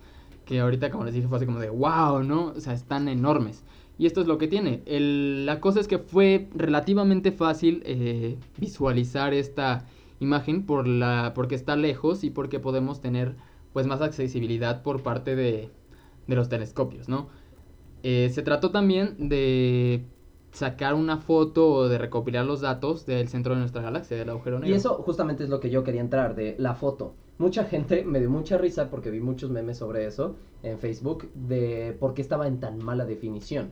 Que 0.45 0.61
ahorita, 0.61 0.89
como 0.89 1.05
les 1.05 1.13
dije, 1.13 1.27
fue 1.27 1.37
así 1.37 1.45
como 1.45 1.59
de 1.59 1.69
wow, 1.69 2.23
¿no? 2.23 2.53
O 2.55 2.59
sea, 2.59 2.73
están 2.73 3.07
enormes. 3.07 3.63
Y 3.99 4.07
esto 4.07 4.19
es 4.21 4.25
lo 4.25 4.39
que 4.39 4.47
tiene. 4.47 4.81
La 4.87 5.59
cosa 5.59 5.79
es 5.79 5.87
que 5.87 5.99
fue 5.99 6.49
relativamente 6.55 7.31
fácil 7.31 7.83
eh, 7.85 8.39
visualizar 8.57 9.31
esta 9.35 9.85
imagen 10.19 10.65
por 10.65 10.87
la, 10.87 11.33
porque 11.35 11.53
está 11.53 11.75
lejos 11.75 12.23
y 12.23 12.31
porque 12.31 12.59
podemos 12.59 12.99
tener 12.99 13.35
pues 13.73 13.85
más 13.85 14.01
accesibilidad 14.01 14.81
por 14.81 15.03
parte 15.03 15.35
de, 15.35 15.69
de 16.25 16.35
los 16.35 16.49
telescopios, 16.49 17.07
¿no? 17.07 17.29
Eh, 18.01 18.31
se 18.33 18.41
trató 18.41 18.71
también 18.71 19.29
de 19.29 20.03
sacar 20.57 20.93
una 20.95 21.17
foto 21.17 21.69
o 21.71 21.87
de 21.87 21.97
recopilar 21.97 22.45
los 22.45 22.61
datos 22.61 23.05
del 23.05 23.27
centro 23.27 23.53
de 23.53 23.59
nuestra 23.59 23.81
galaxia, 23.81 24.17
del 24.17 24.29
agujero 24.29 24.57
negro. 24.59 24.73
Y 24.73 24.77
eso 24.77 24.95
justamente 24.95 25.43
es 25.43 25.49
lo 25.49 25.59
que 25.59 25.69
yo 25.69 25.83
quería 25.83 26.01
entrar, 26.01 26.35
de 26.35 26.55
la 26.57 26.73
foto. 26.73 27.13
Mucha 27.37 27.63
gente 27.65 28.03
me 28.05 28.19
dio 28.19 28.29
mucha 28.29 28.57
risa 28.57 28.89
porque 28.89 29.11
vi 29.11 29.19
muchos 29.19 29.51
memes 29.51 29.77
sobre 29.77 30.05
eso 30.05 30.35
en 30.63 30.79
Facebook, 30.79 31.29
de 31.35 31.95
por 31.99 32.13
qué 32.15 32.21
estaba 32.23 32.47
en 32.47 32.59
tan 32.59 32.83
mala 32.83 33.05
definición. 33.05 33.71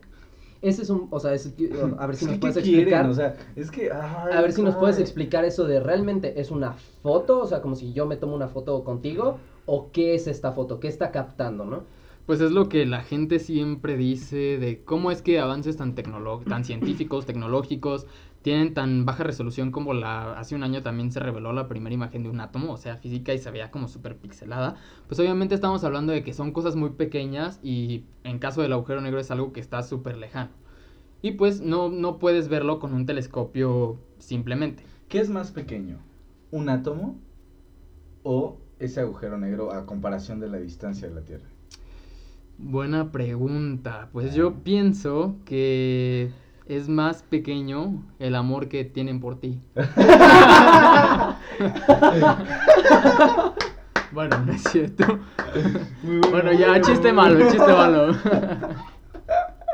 Ese 0.61 0.83
es 0.83 0.89
un, 0.89 1.07
o 1.11 1.19
sea, 1.19 1.33
es- 1.33 1.53
a 1.97 2.07
ver 2.07 2.15
si 2.15 2.25
nos 2.25 2.33
que, 2.35 2.39
¿qué 2.39 2.39
puedes 2.39 2.57
explicar. 2.57 3.05
O 3.09 3.13
sea, 3.13 3.35
es 3.55 3.71
que... 3.71 3.91
ay, 3.91 4.33
A 4.33 4.41
ver 4.41 4.51
si 4.53 4.61
nos 4.61 4.75
puedes 4.75 4.99
explicar 4.99 5.43
eso 5.45 5.65
de 5.65 5.79
realmente 5.79 6.39
es 6.39 6.51
una 6.51 6.73
foto, 7.03 7.41
o 7.41 7.47
sea, 7.47 7.61
como 7.61 7.75
si 7.75 7.93
yo 7.93 8.05
me 8.05 8.15
tomo 8.17 8.35
una 8.35 8.47
foto 8.47 8.83
contigo, 8.83 9.37
o 9.65 9.89
qué 9.91 10.13
es 10.13 10.27
esta 10.27 10.51
foto, 10.51 10.79
qué 10.79 10.87
está 10.87 11.11
captando, 11.11 11.65
¿no? 11.65 11.83
Pues 12.25 12.41
es 12.41 12.51
lo 12.51 12.69
que 12.69 12.87
la 12.87 13.03
gente 13.03 13.37
siempre 13.37 13.97
dice 13.97 14.57
de 14.57 14.83
cómo 14.83 15.11
es 15.11 15.21
que 15.21 15.39
avances 15.39 15.77
tan, 15.77 15.93
tan 15.93 16.65
científicos, 16.65 17.27
tecnológicos, 17.27 18.07
tienen 18.41 18.73
tan 18.73 19.05
baja 19.05 19.23
resolución 19.23 19.71
como 19.71 19.93
la 19.93 20.33
hace 20.39 20.55
un 20.55 20.63
año 20.63 20.81
también 20.81 21.11
se 21.11 21.19
reveló 21.19 21.53
la 21.53 21.67
primera 21.67 21.93
imagen 21.93 22.23
de 22.23 22.29
un 22.29 22.39
átomo, 22.39 22.73
o 22.73 22.77
sea, 22.77 22.97
física 22.97 23.33
y 23.33 23.39
se 23.39 23.51
veía 23.51 23.69
como 23.71 23.87
súper 23.87 24.17
pixelada. 24.17 24.75
Pues 25.07 25.19
obviamente 25.19 25.55
estamos 25.55 25.83
hablando 25.83 26.13
de 26.13 26.23
que 26.23 26.33
son 26.33 26.51
cosas 26.51 26.75
muy 26.75 26.91
pequeñas 26.91 27.59
y 27.63 28.05
en 28.23 28.39
caso 28.39 28.61
del 28.61 28.73
agujero 28.73 29.01
negro 29.01 29.19
es 29.19 29.29
algo 29.31 29.51
que 29.53 29.59
está 29.59 29.83
súper 29.83 30.17
lejano. 30.17 30.51
Y 31.21 31.31
pues 31.31 31.61
no, 31.61 31.89
no 31.89 32.19
puedes 32.19 32.47
verlo 32.47 32.79
con 32.79 32.93
un 32.93 33.05
telescopio 33.05 33.97
simplemente. 34.19 34.83
¿Qué 35.09 35.19
es 35.19 35.29
más 35.29 35.51
pequeño? 35.51 35.99
¿Un 36.51 36.69
átomo 36.69 37.19
o 38.23 38.57
ese 38.79 39.01
agujero 39.01 39.37
negro 39.37 39.71
a 39.71 39.85
comparación 39.85 40.39
de 40.39 40.49
la 40.49 40.57
distancia 40.57 41.07
de 41.07 41.15
la 41.15 41.21
Tierra? 41.21 41.54
Buena 42.57 43.11
pregunta. 43.11 44.07
Pues 44.13 44.33
yo 44.33 44.55
pienso 44.63 45.35
que 45.45 46.31
es 46.67 46.87
más 46.89 47.21
pequeño 47.23 48.03
el 48.19 48.35
amor 48.35 48.67
que 48.69 48.85
tienen 48.85 49.19
por 49.19 49.39
ti. 49.39 49.59
bueno, 54.11 54.39
no 54.45 54.53
es 54.53 54.63
cierto. 54.63 55.19
bueno, 56.31 56.53
ya, 56.53 56.79
chiste 56.81 57.11
malo, 57.13 57.39
chiste 57.51 57.71
malo. 57.73 58.15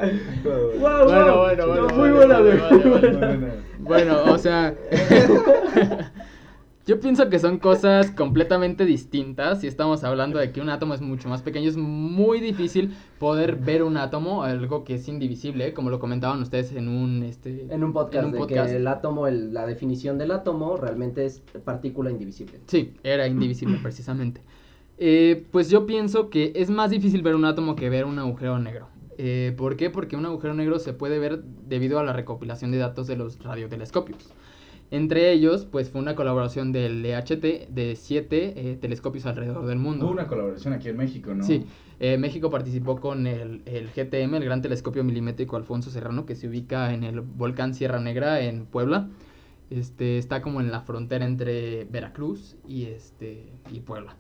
Wow, 0.01 0.79
Bueno, 0.79 1.05
wow. 1.05 1.37
bueno, 1.43 1.67
bueno, 1.67 1.87
Muy 1.95 2.09
buena, 2.09 2.39
vale, 2.39 2.57
güey. 2.57 2.89
vale, 2.89 3.11
vale. 3.17 3.53
Bueno, 3.77 4.23
o 4.23 4.37
sea, 4.39 4.73
yo 6.87 6.99
pienso 6.99 7.29
que 7.29 7.37
son 7.39 7.59
cosas 7.59 8.11
completamente 8.11 8.85
distintas. 8.85 9.61
Si 9.61 9.67
estamos 9.67 10.03
hablando 10.03 10.39
de 10.39 10.51
que 10.51 10.61
un 10.61 10.69
átomo 10.69 10.93
es 10.93 11.01
mucho 11.01 11.29
más 11.29 11.41
pequeño, 11.41 11.69
es 11.69 11.77
muy 11.77 12.39
difícil 12.39 12.95
poder 13.19 13.55
ver 13.55 13.83
un 13.83 13.97
átomo, 13.97 14.43
algo 14.43 14.83
que 14.83 14.95
es 14.95 15.07
indivisible, 15.07 15.73
como 15.73 15.89
lo 15.89 15.99
comentaban 15.99 16.41
ustedes 16.41 16.71
en 16.73 16.87
un 16.87 17.23
este 17.23 17.67
En 17.73 17.83
un 17.83 17.93
podcast, 17.93 18.19
en 18.19 18.25
un 18.25 18.31
de 18.31 18.37
podcast. 18.39 18.69
que 18.71 18.75
el 18.77 18.87
átomo, 18.87 19.27
el- 19.27 19.53
la 19.53 19.65
definición 19.65 20.17
del 20.17 20.31
átomo 20.31 20.75
realmente 20.77 21.25
es 21.25 21.41
partícula 21.63 22.09
indivisible. 22.11 22.59
Sí, 22.67 22.93
era 23.03 23.27
indivisible 23.27 23.77
precisamente. 23.83 24.41
Eh, 24.97 25.45
pues 25.51 25.69
yo 25.69 25.85
pienso 25.85 26.29
que 26.29 26.51
es 26.55 26.69
más 26.69 26.91
difícil 26.91 27.21
ver 27.21 27.35
un 27.35 27.45
átomo 27.45 27.75
que 27.75 27.89
ver 27.89 28.05
un 28.05 28.19
agujero 28.19 28.59
negro. 28.59 28.87
Eh, 29.17 29.53
¿Por 29.57 29.75
qué? 29.75 29.89
Porque 29.89 30.15
un 30.15 30.25
agujero 30.25 30.53
negro 30.53 30.79
se 30.79 30.93
puede 30.93 31.19
ver 31.19 31.43
debido 31.43 31.99
a 31.99 32.03
la 32.03 32.13
recopilación 32.13 32.71
de 32.71 32.77
datos 32.79 33.07
de 33.07 33.17
los 33.17 33.39
radiotelescopios. 33.43 34.33
Entre 34.91 35.31
ellos, 35.31 35.65
pues 35.65 35.89
fue 35.89 36.01
una 36.01 36.15
colaboración 36.15 36.73
del 36.73 37.05
EHT 37.05 37.69
de 37.69 37.95
siete 37.95 38.71
eh, 38.71 38.75
telescopios 38.75 39.25
alrededor 39.25 39.65
del 39.65 39.77
mundo. 39.79 40.05
Hubo 40.05 40.11
una 40.11 40.27
colaboración 40.27 40.73
aquí 40.73 40.89
en 40.89 40.97
México, 40.97 41.33
¿no? 41.33 41.45
Sí, 41.45 41.65
eh, 42.01 42.17
México 42.17 42.49
participó 42.49 42.99
con 42.99 43.25
el, 43.25 43.61
el 43.65 43.87
GTM, 43.87 44.35
el 44.35 44.43
Gran 44.43 44.61
Telescopio 44.61 45.05
Milimétrico 45.05 45.55
Alfonso 45.55 45.89
Serrano, 45.91 46.25
que 46.25 46.35
se 46.35 46.49
ubica 46.49 46.93
en 46.93 47.05
el 47.05 47.21
volcán 47.21 47.73
Sierra 47.73 48.01
Negra 48.01 48.41
en 48.41 48.65
Puebla. 48.65 49.07
Este, 49.69 50.17
está 50.17 50.41
como 50.41 50.59
en 50.59 50.69
la 50.69 50.81
frontera 50.81 51.25
entre 51.25 51.85
Veracruz 51.85 52.57
y, 52.67 52.87
este, 52.87 53.45
y 53.71 53.79
Puebla. 53.79 54.17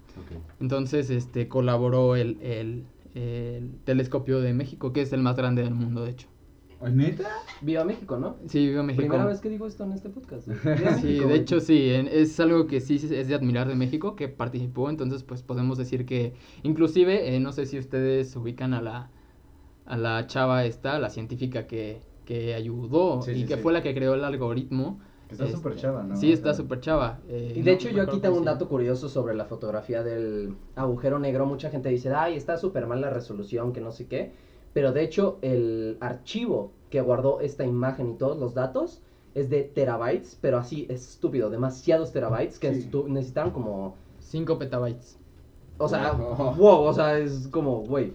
Entonces, 0.61 1.09
este, 1.09 1.49
colaboró 1.49 2.15
el, 2.15 2.37
el, 2.41 2.85
el 3.13 3.71
telescopio 3.83 4.39
de 4.39 4.53
México, 4.53 4.93
que 4.93 5.01
es 5.01 5.11
el 5.11 5.21
más 5.21 5.35
grande 5.35 5.63
del 5.63 5.73
mundo, 5.73 6.05
de 6.05 6.11
hecho. 6.11 6.30
¿Ay, 6.83 6.93
¿Neta? 6.93 7.29
Viva 7.61 7.83
México, 7.83 8.17
¿no? 8.17 8.37
Sí, 8.47 8.67
viva 8.67 8.81
México. 8.83 9.01
Primera 9.03 9.25
vez 9.25 9.39
que 9.39 9.49
digo 9.49 9.67
esto 9.67 9.83
en 9.83 9.91
este 9.93 10.09
podcast. 10.09 10.47
Viva 10.47 10.93
Sí, 10.95 11.07
México, 11.07 11.27
de 11.27 11.35
hecho 11.35 11.59
sí, 11.59 11.89
en- 11.91 12.07
es 12.07 12.39
algo 12.39 12.65
que 12.67 12.79
sí 12.81 12.95
es 12.95 13.27
de 13.27 13.35
admirar 13.35 13.67
de 13.67 13.75
México, 13.75 14.15
que 14.15 14.27
participó, 14.27 14.89
entonces 14.89 15.23
pues 15.23 15.43
podemos 15.43 15.77
decir 15.77 16.05
que 16.05 16.33
inclusive, 16.63 17.35
eh, 17.35 17.39
no 17.39 17.51
sé 17.51 17.65
si 17.65 17.77
ustedes 17.77 18.35
ubican 18.35 18.73
a 18.73 18.81
la, 18.81 19.09
a 19.85 19.97
la 19.97 20.25
chava 20.27 20.65
esta, 20.65 20.97
la 20.99 21.09
científica 21.09 21.67
que, 21.67 22.01
que 22.25 22.55
ayudó 22.55 23.21
Sí, 23.21 23.31
y 23.31 23.35
sí, 23.41 23.45
que 23.45 23.57
sí. 23.57 23.61
fue 23.61 23.73
la 23.73 23.81
que 23.83 23.93
creó 23.93 24.15
el 24.15 24.23
algoritmo. 24.23 24.99
Está 25.29 25.45
Este, 25.45 25.57
súper 25.57 25.75
chava, 25.75 26.03
¿no? 26.03 26.15
Sí, 26.15 26.31
está 26.31 26.53
súper 26.53 26.79
chava. 26.81 27.19
eh, 27.29 27.53
Y 27.55 27.61
de 27.61 27.71
no 27.71 27.77
hecho 27.77 27.89
yo 27.89 28.01
aquí 28.03 28.17
tengo 28.19 28.37
un 28.37 28.45
dato 28.45 28.67
curioso 28.67 29.07
sobre 29.07 29.33
la 29.33 29.45
fotografía 29.45 30.03
del 30.03 30.55
agujero 30.75 31.19
negro. 31.19 31.45
Mucha 31.45 31.69
gente 31.69 31.89
dice, 31.89 32.13
ay, 32.13 32.35
está 32.35 32.57
súper 32.57 32.85
mal 32.87 32.99
la 33.01 33.09
resolución, 33.11 33.71
que 33.71 33.81
no 33.81 33.91
sé 33.91 34.07
qué. 34.07 34.33
Pero 34.73 34.91
de 34.93 35.03
hecho 35.03 35.37
el 35.41 35.97
archivo 35.99 36.71
que 36.89 37.01
guardó 37.01 37.39
esta 37.41 37.65
imagen 37.65 38.09
y 38.11 38.13
todos 38.13 38.37
los 38.37 38.53
datos 38.53 39.01
es 39.33 39.49
de 39.49 39.63
terabytes, 39.63 40.37
pero 40.41 40.57
así 40.57 40.85
es 40.89 41.07
estúpido, 41.09 41.49
demasiados 41.49 42.11
terabytes 42.11 42.59
que 42.59 42.73
Sí. 42.73 42.91
necesitaron 43.07 43.51
como... 43.51 43.95
5 44.19 44.59
petabytes. 44.59 45.17
O 45.77 45.87
sea, 45.87 46.11
Wow. 46.13 46.53
wow, 46.55 46.81
o 46.83 46.93
sea, 46.93 47.17
es 47.17 47.47
como, 47.49 47.79
güey, 47.81 48.13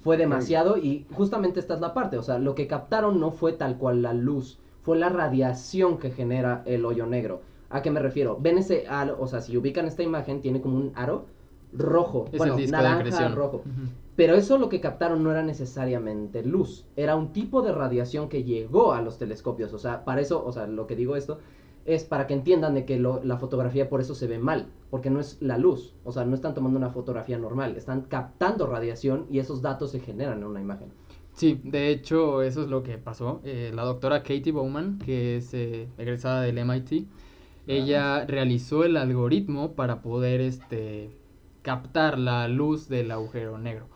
fue 0.00 0.16
demasiado 0.16 0.76
y 0.78 1.06
justamente 1.12 1.60
esta 1.60 1.74
es 1.74 1.80
la 1.80 1.92
parte, 1.92 2.16
o 2.16 2.22
sea, 2.22 2.38
lo 2.38 2.54
que 2.54 2.66
captaron 2.66 3.20
no 3.20 3.30
fue 3.32 3.52
tal 3.52 3.76
cual 3.78 4.00
la 4.00 4.14
luz, 4.14 4.58
fue 4.82 4.96
la 4.98 5.08
radiación 5.10 5.98
que 5.98 6.10
genera 6.10 6.62
el 6.66 6.84
hoyo 6.86 7.06
negro. 7.06 7.42
¿A 7.68 7.82
qué 7.82 7.90
me 7.90 8.00
refiero? 8.00 8.38
Ven 8.40 8.58
ese 8.58 8.86
aro, 8.88 9.16
o 9.20 9.26
sea, 9.26 9.40
si 9.40 9.56
ubican 9.56 9.86
esta 9.86 10.02
imagen, 10.02 10.40
tiene 10.40 10.60
como 10.60 10.76
un 10.76 10.92
aro 10.94 11.26
rojo, 11.72 12.26
Es 12.32 12.38
bueno, 12.38 12.54
el 12.54 12.60
disco 12.60 12.76
de 12.76 12.82
naranja, 12.82 13.28
rojo. 13.28 13.62
Pero 14.20 14.34
eso 14.34 14.58
lo 14.58 14.68
que 14.68 14.82
captaron 14.82 15.24
no 15.24 15.30
era 15.30 15.42
necesariamente 15.42 16.44
luz, 16.44 16.84
era 16.94 17.16
un 17.16 17.32
tipo 17.32 17.62
de 17.62 17.72
radiación 17.72 18.28
que 18.28 18.44
llegó 18.44 18.92
a 18.92 19.00
los 19.00 19.16
telescopios. 19.16 19.72
O 19.72 19.78
sea, 19.78 20.04
para 20.04 20.20
eso, 20.20 20.44
o 20.44 20.52
sea, 20.52 20.66
lo 20.66 20.86
que 20.86 20.94
digo 20.94 21.16
esto 21.16 21.38
es 21.86 22.04
para 22.04 22.26
que 22.26 22.34
entiendan 22.34 22.74
de 22.74 22.84
que 22.84 22.98
lo- 22.98 23.24
la 23.24 23.38
fotografía 23.38 23.88
por 23.88 24.02
eso 24.02 24.14
se 24.14 24.26
ve 24.26 24.38
mal. 24.38 24.66
porque 24.90 25.08
no 25.08 25.20
es 25.20 25.38
la 25.40 25.56
luz, 25.56 25.94
o 26.04 26.12
sea, 26.12 26.26
no 26.26 26.34
están 26.34 26.52
tomando 26.52 26.76
una 26.76 26.90
fotografía 26.90 27.38
normal, 27.38 27.76
están 27.76 28.02
captando 28.02 28.66
radiación 28.66 29.24
y 29.30 29.38
esos 29.38 29.62
datos 29.62 29.92
se 29.92 30.00
generan 30.00 30.40
en 30.40 30.44
una 30.48 30.60
imagen. 30.60 30.88
Sí, 31.32 31.58
de 31.64 31.88
hecho 31.90 32.42
eso 32.42 32.62
es 32.64 32.68
lo 32.68 32.82
que 32.82 32.98
pasó. 32.98 33.40
Eh, 33.44 33.70
la 33.74 33.84
doctora 33.84 34.22
Katie 34.22 34.52
Bowman, 34.52 34.98
que 34.98 35.36
es 35.36 35.54
eh, 35.54 35.88
egresada 35.96 36.42
del 36.42 36.58
MIT, 36.58 37.06
ella 37.66 38.26
realizó 38.26 38.84
el 38.84 38.98
algoritmo 38.98 39.72
para 39.72 40.02
poder 40.02 40.42
este, 40.42 41.16
captar 41.62 42.18
la 42.18 42.48
luz 42.48 42.88
del 42.88 43.12
agujero 43.12 43.56
negro 43.56 43.86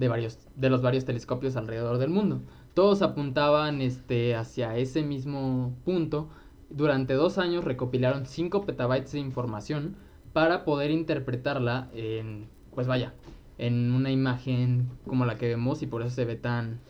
de, 0.00 0.08
varios, 0.08 0.38
de 0.56 0.70
los 0.70 0.80
varios 0.80 1.04
telescopios 1.04 1.56
alrededor 1.56 1.98
del 1.98 2.08
mundo. 2.08 2.40
Todos 2.72 3.02
apuntaban 3.02 3.82
este, 3.82 4.34
hacia 4.34 4.76
ese 4.78 5.02
mismo 5.02 5.76
punto. 5.84 6.30
Durante 6.70 7.12
dos 7.12 7.36
años 7.36 7.64
recopilaron 7.64 8.24
5 8.24 8.64
petabytes 8.64 9.12
de 9.12 9.18
información 9.18 9.96
para 10.32 10.64
poder 10.64 10.90
interpretarla 10.90 11.90
en, 11.92 12.48
pues 12.74 12.86
vaya, 12.86 13.12
en 13.58 13.92
una 13.92 14.10
imagen 14.10 14.88
como 15.06 15.26
la 15.26 15.36
que 15.36 15.48
vemos 15.48 15.82
y 15.82 15.86
por 15.86 16.00
eso 16.00 16.14
se 16.14 16.24
ve 16.24 16.36
tan, 16.36 16.80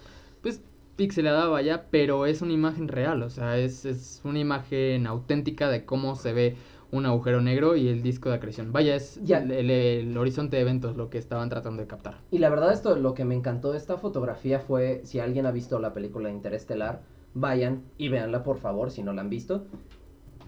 pues, 0.41 0.63
pixelada, 0.95 1.49
vaya, 1.49 1.87
pero 1.91 2.27
es 2.27 2.43
una 2.43 2.53
imagen 2.53 2.87
real, 2.87 3.23
o 3.23 3.31
sea, 3.31 3.59
es, 3.59 3.87
es 3.87 4.21
una 4.23 4.39
imagen 4.39 5.07
auténtica 5.07 5.69
de 5.69 5.85
cómo 5.85 6.15
se 6.15 6.33
ve 6.33 6.57
un 6.93 7.07
agujero 7.07 7.41
negro 7.41 7.77
y 7.77 7.89
el 7.89 8.03
disco 8.03 8.29
de 8.29 8.35
acreción. 8.37 8.73
Vaya, 8.73 8.95
es 8.97 9.21
Ya. 9.23 9.39
el, 9.39 9.51
el- 9.53 9.71
el 9.71 10.17
horizonte 10.19 10.57
de 10.57 10.63
eventos 10.63 10.97
lo 10.97 11.09
que 11.11 11.19
estaban 11.19 11.49
tratando 11.49 11.83
de 11.83 11.89
captar. 11.89 12.19
Y 12.31 12.39
la 12.39 12.51
verdad 12.51 12.73
esto, 12.73 12.97
lo 12.97 13.15
que 13.15 13.25
me 13.25 13.35
encantó 13.35 13.73
de 13.73 13.79
esta 13.79 13.97
fotografía 13.97 14.59
fue, 14.61 15.01
si 15.05 15.21
alguien 15.21 15.47
ha 15.47 15.53
visto 15.53 15.79
la 15.79 15.93
película 15.93 16.31
Interestelar, 16.31 17.01
vayan 17.35 17.83
y 17.97 18.09
véanla 18.09 18.43
por 18.43 18.59
favor, 18.59 18.91
si 18.91 19.03
no 19.03 19.13
la 19.13 19.21
han 19.23 19.31
visto. 19.31 19.63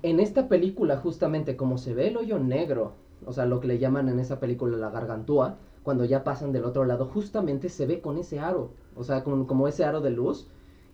En 0.02 0.18
esta 0.18 0.48
película 0.48 0.96
justamente 0.96 1.57
como 1.57 1.78
se 1.78 1.94
ve 1.94 2.09
el 2.09 2.16
hoyo 2.16 2.38
negro, 2.38 2.94
o 3.24 3.33
sea, 3.33 3.46
lo 3.46 3.61
que 3.61 3.68
le 3.68 3.78
llaman 3.78 4.09
en 4.09 4.18
esa 4.18 4.40
película 4.40 4.76
la 4.76 4.90
gargantúa, 4.90 5.59
cuando 5.85 6.05
ya 6.05 6.24
pasan 6.24 6.52
del 6.52 6.64
otro 6.64 6.85
lado, 6.85 7.07
justamente 7.07 7.68
se 7.68 7.87
ve 7.87 8.00
con 8.00 8.18
ese 8.18 8.40
aro, 8.40 8.70
o 8.96 9.05
sea, 9.05 9.22
con, 9.22 9.46
como 9.46 9.68
ese 9.68 9.85
aro 9.85 10.00
de 10.00 10.11
luz. 10.11 10.48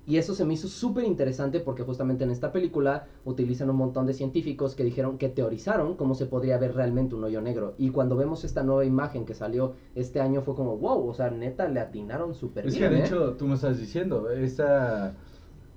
Y 0.09 0.17
eso 0.17 0.35
se 0.35 0.47
me 0.47 0.55
hizo 0.55 0.69
súper 0.69 1.05
interesante 1.05 1.61
porque 1.61 1.83
justamente 1.83 2.25
en 2.25 2.31
esta 2.31 2.51
película 2.51 3.07
utilizan 3.27 3.69
un 3.69 3.77
montón 3.77 4.07
de 4.07 4.15
científicos 4.15 4.75
que 4.75 4.83
dijeron 4.83 5.19
que 5.19 5.29
teorizaron 5.29 5.97
cómo 5.97 6.15
se 6.15 6.25
podría 6.25 6.57
ver 6.57 6.75
realmente 6.75 7.15
un 7.15 7.25
hoyo 7.25 7.43
negro. 7.43 7.75
Y 7.77 7.91
cuando 7.91 8.17
vemos 8.17 8.43
esta 8.43 8.63
nueva 8.63 8.87
imagen 8.87 9.27
que 9.27 9.35
salió 9.35 9.75
este 9.95 10.23
año 10.23 10.41
fue 10.41 10.55
como, 10.55 10.79
wow, 10.79 11.07
o 11.07 11.13
sea, 11.13 11.29
neta 11.31 11.69
le 11.69 11.81
atinaron 11.81 12.33
súper 12.35 12.67
Es 12.67 12.75
bien. 12.79 12.89
que 12.89 12.95
de 12.97 13.03
¿eh? 13.03 13.05
hecho, 13.05 13.35
tú 13.35 13.47
me 13.47 13.55
estás 13.55 13.79
diciendo, 13.79 14.31
esta 14.31 15.15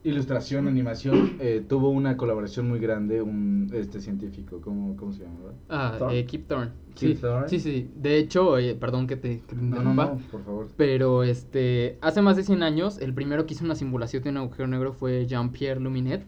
ilustración, 0.03 0.67
animación, 0.67 1.35
eh, 1.39 1.63
tuvo 1.67 1.89
una 1.89 2.17
colaboración 2.17 2.67
muy 2.67 2.79
grande, 2.79 3.21
un 3.21 3.69
este 3.73 3.99
científico, 4.01 4.61
¿cómo, 4.61 4.95
cómo 4.97 5.13
se 5.13 5.23
llama? 5.23 5.53
Ah, 5.69 5.95
Thorne. 5.97 6.19
eh, 6.19 6.25
Kip 6.25 6.47
Thorne. 6.47 6.71
Kip 6.93 7.13
sí, 7.13 7.15
Thorne. 7.15 7.47
sí, 7.47 7.59
sí. 7.59 7.91
De 7.95 8.17
hecho, 8.17 8.57
eh, 8.57 8.75
perdón 8.75 9.07
que 9.07 9.15
te, 9.15 9.43
que 9.45 9.55
te 9.55 9.61
No, 9.61 9.81
no, 9.83 9.93
no, 9.93 10.17
por 10.31 10.43
favor. 10.43 10.67
Pero 10.75 11.23
este, 11.23 11.97
hace 12.01 12.21
más 12.21 12.35
de 12.37 12.43
100 12.43 12.63
años, 12.63 12.97
el 12.99 13.13
primero 13.13 13.45
que 13.45 13.53
hizo 13.53 13.63
una 13.65 13.75
simulación 13.75 14.23
de 14.23 14.29
un 14.29 14.37
agujero 14.37 14.67
negro 14.67 14.93
fue 14.93 15.25
Jean-Pierre 15.27 15.79
Luminet. 15.79 16.25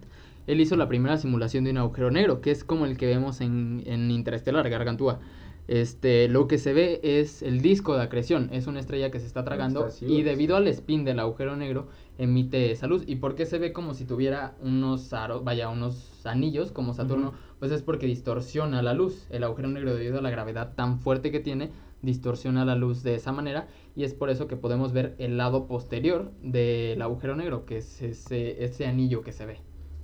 Él 0.47 0.59
hizo 0.61 0.75
la 0.75 0.87
primera 0.87 1.17
simulación 1.17 1.63
de 1.63 1.71
un 1.71 1.77
agujero 1.77 2.11
negro, 2.11 2.41
que 2.41 2.51
es 2.51 2.63
como 2.63 2.85
el 2.85 2.97
que 2.97 3.07
vemos 3.07 3.41
en, 3.41 3.83
en 3.85 4.11
Interestelar, 4.11 4.69
Gargantúa. 4.69 5.19
Este, 5.67 6.27
lo 6.27 6.47
que 6.47 6.57
se 6.57 6.73
ve 6.73 6.99
es 7.03 7.41
el 7.41 7.61
disco 7.61 7.95
de 7.95 8.03
acreción, 8.03 8.49
es 8.51 8.67
una 8.67 8.81
estrella 8.81 9.11
que 9.11 9.19
se 9.21 9.25
está 9.27 9.45
tragando 9.45 9.87
Está 9.87 9.95
así, 9.95 10.05
y 10.05 10.21
debido 10.23 10.57
al 10.57 10.67
spin 10.67 11.05
del 11.05 11.19
agujero 11.19 11.55
negro 11.55 11.87
emite 12.17 12.71
esa 12.71 12.87
luz. 12.87 13.03
¿Y 13.07 13.17
por 13.17 13.35
qué 13.35 13.45
se 13.45 13.59
ve 13.59 13.73
como 13.73 13.93
si 13.93 14.05
tuviera 14.05 14.55
unos 14.61 15.13
aros, 15.13 15.43
vaya, 15.43 15.69
unos 15.69 16.25
anillos 16.25 16.71
como 16.71 16.93
Saturno? 16.93 17.33
Pues 17.59 17.71
es 17.71 17.81
porque 17.81 18.07
distorsiona 18.07 18.81
la 18.81 18.93
luz. 18.93 19.27
El 19.29 19.43
agujero 19.43 19.69
negro 19.69 19.95
debido 19.95 20.19
a 20.19 20.21
la 20.21 20.29
gravedad 20.29 20.73
tan 20.75 20.99
fuerte 20.99 21.31
que 21.31 21.39
tiene, 21.39 21.71
distorsiona 22.01 22.65
la 22.65 22.75
luz 22.75 23.01
de 23.01 23.15
esa 23.15 23.31
manera 23.31 23.67
y 23.95 24.03
es 24.03 24.13
por 24.13 24.29
eso 24.29 24.47
que 24.47 24.57
podemos 24.57 24.93
ver 24.93 25.15
el 25.17 25.37
lado 25.37 25.67
posterior 25.67 26.31
del 26.41 27.01
agujero 27.01 27.35
negro, 27.35 27.65
que 27.65 27.77
es 27.77 28.01
ese, 28.01 28.63
ese 28.63 28.85
anillo 28.85 29.21
que 29.21 29.31
se 29.31 29.45
ve. 29.45 29.57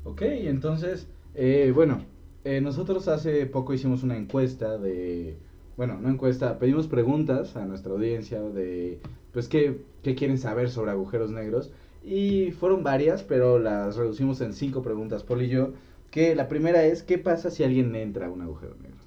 Ok, 0.03 0.21
entonces, 0.21 1.07
eh, 1.35 1.71
bueno, 1.75 2.05
eh, 2.45 2.61
nosotros 2.61 3.07
hace 3.07 3.45
poco 3.45 3.73
hicimos 3.73 4.03
una 4.03 4.17
encuesta 4.17 4.77
de, 4.77 5.37
bueno, 5.75 5.99
no 5.99 6.09
encuesta, 6.09 6.57
pedimos 6.57 6.87
preguntas 6.87 7.55
a 7.55 7.65
nuestra 7.65 7.91
audiencia 7.91 8.41
de, 8.41 8.99
pues, 9.33 9.47
qué, 9.49 9.81
qué 10.03 10.15
quieren 10.15 10.37
saber 10.37 10.69
sobre 10.69 10.91
agujeros 10.91 11.31
negros. 11.31 11.71
Y 12.03 12.51
fueron 12.51 12.83
varias, 12.83 13.23
pero 13.23 13.59
las 13.59 13.95
reducimos 13.95 14.41
en 14.41 14.53
cinco 14.53 14.81
preguntas, 14.81 15.23
Paul 15.23 15.43
y 15.43 15.49
yo. 15.49 15.73
Que 16.11 16.35
la 16.35 16.47
primera 16.47 16.83
es, 16.83 17.03
¿qué 17.03 17.17
pasa 17.17 17.51
si 17.51 17.63
alguien 17.63 17.95
entra 17.95 18.27
a 18.27 18.31
un 18.31 18.41
agujero 18.41 18.75
negro? 18.81 18.97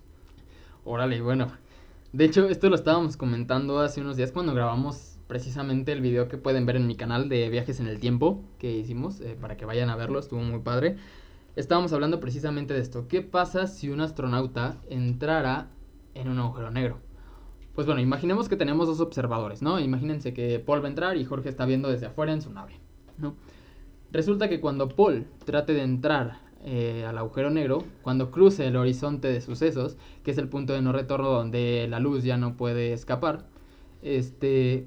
Órale, 0.84 1.20
bueno. 1.20 1.52
De 2.12 2.24
hecho, 2.24 2.48
esto 2.48 2.68
lo 2.68 2.74
estábamos 2.74 3.16
comentando 3.16 3.80
hace 3.80 4.00
unos 4.00 4.16
días 4.16 4.32
cuando 4.32 4.54
grabamos 4.54 5.18
precisamente 5.26 5.92
el 5.92 6.02
video 6.02 6.28
que 6.28 6.36
pueden 6.36 6.66
ver 6.66 6.76
en 6.76 6.86
mi 6.86 6.94
canal 6.94 7.30
de 7.30 7.48
viajes 7.48 7.80
en 7.80 7.86
el 7.86 7.98
tiempo 8.00 8.44
que 8.58 8.70
hicimos, 8.70 9.20
eh, 9.22 9.34
para 9.40 9.56
que 9.56 9.64
vayan 9.64 9.88
a 9.88 9.96
verlo, 9.96 10.18
estuvo 10.18 10.40
muy 10.40 10.60
padre. 10.60 10.96
Estábamos 11.56 11.92
hablando 11.94 12.20
precisamente 12.20 12.74
de 12.74 12.80
esto. 12.80 13.08
¿Qué 13.08 13.22
pasa 13.22 13.66
si 13.66 13.88
un 13.88 14.02
astronauta 14.02 14.76
entrara 14.90 15.70
en 16.14 16.28
un 16.28 16.38
agujero 16.38 16.70
negro? 16.70 16.98
Pues 17.74 17.86
bueno, 17.86 18.02
imaginemos 18.02 18.50
que 18.50 18.56
tenemos 18.56 18.86
dos 18.86 19.00
observadores, 19.00 19.62
¿no? 19.62 19.80
Imagínense 19.80 20.34
que 20.34 20.58
Paul 20.58 20.82
va 20.82 20.86
a 20.86 20.90
entrar 20.90 21.16
y 21.16 21.24
Jorge 21.24 21.48
está 21.48 21.64
viendo 21.64 21.88
desde 21.88 22.06
afuera 22.06 22.34
en 22.34 22.42
su 22.42 22.52
nave, 22.52 22.74
¿no? 23.18 23.34
Resulta 24.12 24.48
que 24.48 24.60
cuando 24.60 24.88
Paul 24.88 25.26
trate 25.44 25.72
de 25.72 25.82
entrar 25.82 26.40
eh, 26.64 27.04
al 27.06 27.18
agujero 27.18 27.50
negro, 27.50 27.84
cuando 28.02 28.30
cruce 28.30 28.66
el 28.66 28.76
horizonte 28.76 29.28
de 29.28 29.40
sucesos, 29.40 29.96
que 30.22 30.30
es 30.30 30.38
el 30.38 30.48
punto 30.48 30.74
de 30.74 30.82
no 30.82 30.92
retorno 30.92 31.30
donde 31.30 31.86
la 31.88 31.98
luz 31.98 32.22
ya 32.22 32.36
no 32.36 32.56
puede 32.56 32.92
escapar, 32.92 33.46
este, 34.02 34.86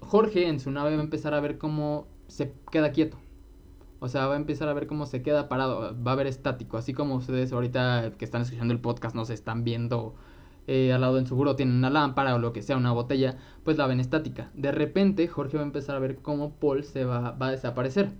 Jorge 0.00 0.48
en 0.48 0.60
su 0.60 0.70
nave 0.70 0.94
va 0.94 1.00
a 1.00 1.04
empezar 1.04 1.32
a 1.34 1.40
ver 1.40 1.58
cómo 1.58 2.06
se 2.28 2.52
queda 2.70 2.92
quieto. 2.92 3.18
O 3.98 4.08
sea, 4.08 4.26
va 4.26 4.34
a 4.34 4.36
empezar 4.36 4.68
a 4.68 4.74
ver 4.74 4.86
cómo 4.86 5.06
se 5.06 5.22
queda 5.22 5.48
parado, 5.48 5.96
va 6.02 6.12
a 6.12 6.16
ver 6.16 6.26
estático, 6.26 6.76
así 6.76 6.92
como 6.92 7.14
ustedes 7.14 7.52
ahorita 7.52 8.12
que 8.18 8.24
están 8.24 8.42
escuchando 8.42 8.74
el 8.74 8.80
podcast 8.80 9.14
no 9.16 9.24
se 9.24 9.34
están 9.34 9.64
viendo 9.64 10.14
eh, 10.66 10.92
al 10.92 11.00
lado 11.00 11.18
en 11.18 11.26
su 11.26 11.36
buró, 11.36 11.56
tienen 11.56 11.76
una 11.76 11.90
lámpara 11.90 12.34
o 12.34 12.38
lo 12.38 12.52
que 12.52 12.62
sea, 12.62 12.76
una 12.76 12.92
botella, 12.92 13.36
pues 13.64 13.78
la 13.78 13.86
ven 13.86 14.00
estática. 14.00 14.50
De 14.54 14.72
repente 14.72 15.28
Jorge 15.28 15.56
va 15.56 15.62
a 15.62 15.66
empezar 15.66 15.96
a 15.96 16.00
ver 16.00 16.16
cómo 16.16 16.54
Paul 16.54 16.84
se 16.84 17.04
va, 17.04 17.32
va 17.32 17.48
a 17.48 17.50
desaparecer. 17.52 18.10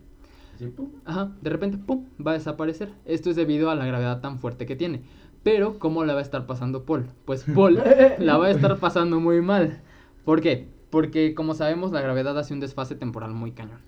Pum. 0.74 0.90
Ajá, 1.04 1.32
de 1.42 1.50
repente, 1.50 1.76
¡pum!, 1.76 2.06
va 2.24 2.30
a 2.30 2.34
desaparecer. 2.34 2.90
Esto 3.04 3.28
es 3.28 3.36
debido 3.36 3.70
a 3.70 3.74
la 3.74 3.84
gravedad 3.84 4.20
tan 4.20 4.38
fuerte 4.38 4.64
que 4.64 4.76
tiene. 4.76 5.02
Pero, 5.42 5.78
¿cómo 5.78 6.04
la 6.04 6.14
va 6.14 6.20
a 6.20 6.22
estar 6.22 6.46
pasando 6.46 6.84
Paul? 6.84 7.06
Pues 7.24 7.44
Paul 7.54 7.80
la 8.18 8.36
va 8.38 8.46
a 8.46 8.50
estar 8.50 8.78
pasando 8.78 9.20
muy 9.20 9.42
mal. 9.42 9.82
¿Por 10.24 10.40
qué? 10.40 10.68
Porque, 10.90 11.34
como 11.34 11.54
sabemos, 11.54 11.92
la 11.92 12.00
gravedad 12.00 12.38
hace 12.38 12.54
un 12.54 12.60
desfase 12.60 12.94
temporal 12.94 13.32
muy 13.32 13.52
cañón. 13.52 13.80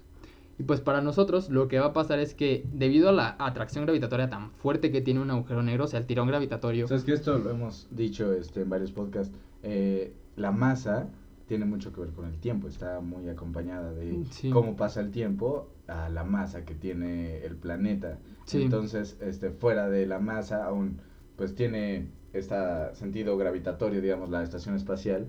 Y 0.59 0.65
pues 0.65 0.81
para 0.81 1.01
nosotros 1.01 1.51
lo 1.51 1.69
que 1.69 1.79
va 1.79 1.87
a 1.87 1.93
pasar 1.93 2.19
es 2.19 2.35
que 2.35 2.65
debido 2.73 3.09
a 3.11 3.13
la 3.13 3.37
atracción 3.39 3.85
gravitatoria 3.85 4.29
tan 4.29 4.51
fuerte 4.53 4.91
que 4.91 5.01
tiene 5.01 5.21
un 5.21 5.31
agujero 5.31 5.63
negro, 5.63 5.85
o 5.85 5.87
sea, 5.87 6.01
el 6.01 6.07
tirón 6.07 6.27
gravitatorio, 6.29 6.89
Sabes 6.89 7.05
que 7.05 7.13
esto 7.13 7.39
lo 7.39 7.51
hemos 7.51 7.87
dicho 7.91 8.33
este, 8.33 8.63
en 8.63 8.69
varios 8.71 8.91
podcasts. 8.93 9.33
eh, 9.63 10.13
la 10.37 10.53
masa 10.53 11.09
tiene 11.47 11.65
mucho 11.65 11.93
que 11.93 12.01
ver 12.03 12.11
con 12.11 12.27
el 12.27 12.39
tiempo. 12.39 12.69
Está 12.69 13.01
muy 13.01 13.29
acompañada 13.29 13.93
de 13.93 14.25
Sí. 14.31 14.51
cómo 14.51 14.77
pasa 14.77 15.01
el 15.01 15.11
tiempo 15.11 15.69
a 15.89 16.09
la 16.11 16.23
masa 16.25 16.65
que 16.65 16.75
tiene 16.75 17.39
el 17.45 17.57
planeta. 17.57 18.19
Sí. 18.45 18.63
Entonces, 18.63 19.17
este, 19.21 19.51
fuera 19.51 19.89
de 19.89 20.07
la 20.07 20.19
masa, 20.19 20.65
aún 20.65 21.01
pues 21.37 21.55
tiene 21.55 22.09
este 22.33 22.55
sentido 22.95 23.37
gravitatorio, 23.37 24.01
digamos, 24.01 24.29
la 24.31 24.43
estación 24.43 24.75
espacial. 24.77 25.29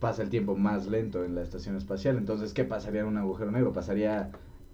Pasa 0.00 0.22
el 0.22 0.28
tiempo 0.30 0.56
más 0.56 0.86
lento 0.86 1.24
en 1.24 1.34
la 1.34 1.42
estación 1.42 1.76
espacial. 1.76 2.16
Entonces, 2.18 2.52
¿qué 2.52 2.64
pasaría 2.64 3.00
en 3.02 3.06
un 3.06 3.16
agujero 3.18 3.50
negro? 3.50 3.72
Pasaría 3.72 4.30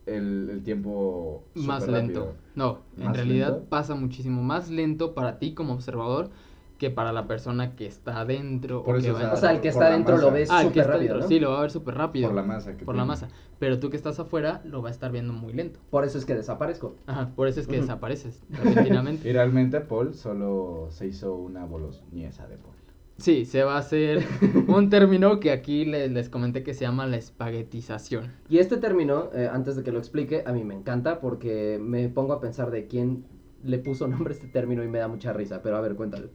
el, 0.06 0.48
el 0.50 0.62
tiempo 0.62 1.44
más 1.54 1.86
lento. 1.86 2.20
rápido. 2.20 2.34
No, 2.54 2.80
en 2.98 3.04
¿Más 3.06 3.16
realidad 3.16 3.52
lento? 3.52 3.68
pasa 3.70 3.94
muchísimo 3.94 4.42
más 4.42 4.70
lento 4.70 5.14
para 5.14 5.38
ti 5.38 5.54
como 5.54 5.74
observador 5.74 6.30
que 6.78 6.90
para 6.90 7.12
la 7.12 7.26
persona 7.28 7.76
que 7.76 7.86
está 7.86 8.20
adentro. 8.20 8.82
Por 8.82 8.94
o 8.94 8.98
eso, 8.98 9.06
que 9.08 9.10
o 9.10 9.14
va 9.14 9.20
sea, 9.20 9.32
O 9.34 9.36
sea, 9.36 9.50
el 9.52 9.60
que 9.60 9.68
está 9.68 9.86
adentro 9.88 10.16
lo 10.16 10.30
ves 10.32 10.48
Ah, 10.50 10.62
súper 10.62 10.86
rápido, 10.86 11.00
dentro, 11.00 11.20
¿no? 11.20 11.28
sí, 11.28 11.38
lo 11.38 11.50
va 11.50 11.58
a 11.58 11.60
ver 11.60 11.70
súper 11.70 11.94
rápido. 11.94 12.28
Por 12.28 12.36
la 12.36 12.42
masa 12.42 12.76
que 12.76 12.84
Por 12.86 12.96
la 12.96 13.04
masa. 13.04 13.28
Pero 13.58 13.78
tú 13.78 13.90
que 13.90 13.96
estás 13.96 14.18
afuera 14.18 14.62
lo 14.64 14.80
va 14.80 14.88
a 14.88 14.92
estar 14.92 15.12
viendo 15.12 15.34
muy 15.34 15.52
lento. 15.52 15.78
Por 15.90 16.04
eso 16.06 16.16
es 16.16 16.24
que 16.24 16.34
desaparezco. 16.34 16.96
Ajá, 17.06 17.30
por 17.36 17.48
eso 17.48 17.60
es 17.60 17.66
que 17.66 17.76
desapareces 17.80 18.40
repentinamente. 18.48 19.28
Y 19.28 19.32
realmente 19.32 19.80
Paul 19.80 20.14
solo 20.14 20.88
se 20.90 21.06
hizo 21.06 21.34
una 21.34 21.66
boloñesa 21.66 22.48
de 22.48 22.56
Paul. 22.56 22.74
Sí, 23.20 23.44
se 23.44 23.62
va 23.64 23.74
a 23.74 23.78
hacer 23.78 24.24
un 24.66 24.88
término 24.88 25.40
que 25.40 25.50
aquí 25.52 25.84
le- 25.84 26.08
les, 26.08 26.30
comenté 26.30 26.62
que 26.62 26.72
se 26.72 26.86
llama 26.86 27.06
la 27.06 27.18
espaguetización. 27.18 28.32
Y 28.48 28.58
este 28.58 28.78
término, 28.78 29.28
eh, 29.34 29.48
antes 29.52 29.76
de 29.76 29.82
que 29.82 29.92
lo 29.92 29.98
explique, 29.98 30.42
a 30.46 30.52
mí 30.52 30.64
me 30.64 30.74
encanta 30.74 31.20
porque 31.20 31.78
me 31.82 32.08
pongo 32.08 32.32
a 32.32 32.40
pensar 32.40 32.70
de 32.70 32.86
quién 32.86 33.24
le 33.62 33.78
puso 33.78 34.08
nombre 34.08 34.32
a 34.32 34.36
este 34.36 34.48
término 34.48 34.82
y 34.82 34.88
me 34.88 34.98
da 34.98 35.08
mucha 35.08 35.34
risa. 35.34 35.60
Pero 35.62 35.76
a 35.76 35.82
ver, 35.82 35.96
cuéntale. 35.96 36.30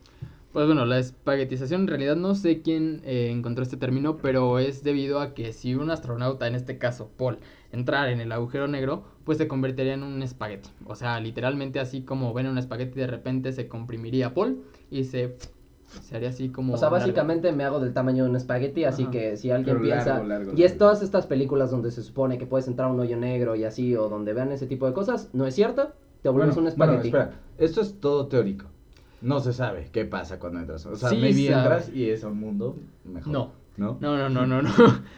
Pues 0.54 0.68
bueno, 0.68 0.86
la 0.86 1.00
espaguetización 1.00 1.82
en 1.82 1.88
realidad 1.88 2.16
no 2.16 2.34
sé 2.36 2.62
quién 2.62 3.02
eh, 3.04 3.30
encontró 3.30 3.64
este 3.64 3.76
término, 3.78 4.18
pero 4.18 4.60
es 4.60 4.84
debido 4.84 5.20
a 5.20 5.34
que 5.34 5.52
si 5.52 5.76
un 5.76 5.90
astronauta, 5.90 6.48
en 6.48 6.56
este 6.56 6.78
caso 6.78 7.10
Paul, 7.18 7.40
entrara 7.74 8.10
en 8.12 8.22
el 8.22 8.32
agujero 8.32 8.68
negro, 8.68 9.04
pues 9.26 9.38
se 9.38 9.50
convertiría 9.50 9.96
en 9.96 10.04
un 10.04 10.22
espagueti. 10.22 10.70
O 10.86 10.96
sea, 10.96 11.20
literalmente 11.20 11.82
así 11.82 12.04
como 12.04 12.34
ven 12.34 12.48
un 12.48 12.58
espagueti 12.58 13.00
de 13.00 13.08
repente 13.08 13.52
se 13.52 13.68
comprimiría 13.68 14.34
Paul 14.34 14.64
y 14.90 15.04
se 15.04 15.36
Se 16.02 16.16
haría 16.16 16.30
así 16.30 16.50
como... 16.50 16.74
O 16.74 16.78
sea, 16.78 16.90
largo. 16.90 17.00
básicamente 17.06 17.52
me 17.52 17.64
hago 17.64 17.80
del 17.80 17.94
tamaño 17.94 18.24
de 18.26 18.30
un 18.30 18.36
espagueti, 18.36 18.84
así 18.84 19.04
Ajá. 19.04 19.12
que 19.12 19.38
si 19.38 19.52
alguien 19.52 19.78
Pero 19.78 19.86
piensa... 19.86 20.10
largo, 20.16 20.28
largo, 20.28 20.52
y 20.56 20.64
es 20.64 20.72
largo. 20.72 20.80
todas 20.80 21.02
estas 21.02 21.26
películas 21.28 21.72
donde 21.72 21.92
se 21.92 22.04
supone 22.04 22.38
que 22.38 22.46
puedes 22.46 22.68
entrar 22.68 22.90
a 22.90 22.92
un 22.92 23.00
hoyo 23.00 23.18
negro 23.18 23.56
y 23.56 23.64
así, 23.64 23.96
o 23.96 24.10
donde 24.10 24.34
vean 24.34 24.52
ese 24.52 24.68
tipo 24.68 24.88
de 24.88 24.94
cosas, 24.94 25.30
no 25.34 25.46
es 25.46 25.56
cierto, 25.56 25.92
te 26.22 26.30
vuelves 26.30 26.58
un 26.58 26.64
bueno, 26.64 26.70
espagueti. 26.70 27.08
espera, 27.10 27.32
esto 27.58 27.82
es 27.82 28.00
todo 28.00 28.28
teórico. 28.28 28.66
No 29.22 29.40
se 29.40 29.54
sabe 29.54 29.90
qué 29.92 30.06
pasa 30.06 30.40
cuando 30.40 30.60
entras. 30.60 30.86
O 30.86 30.96
sea, 30.96 31.10
Sí 31.10 31.16
maybe 31.18 31.48
sabe. 31.48 31.58
entras 31.64 31.90
y 31.94 32.10
es 32.10 32.24
un 32.24 32.40
mundo 32.40 32.76
mejor. 33.06 33.32
No. 33.34 33.52
¿No? 33.78 33.98
No, 34.00 34.18
no, 34.18 34.30
no, 34.30 34.46
no, 34.48 34.62
no. 34.62 34.70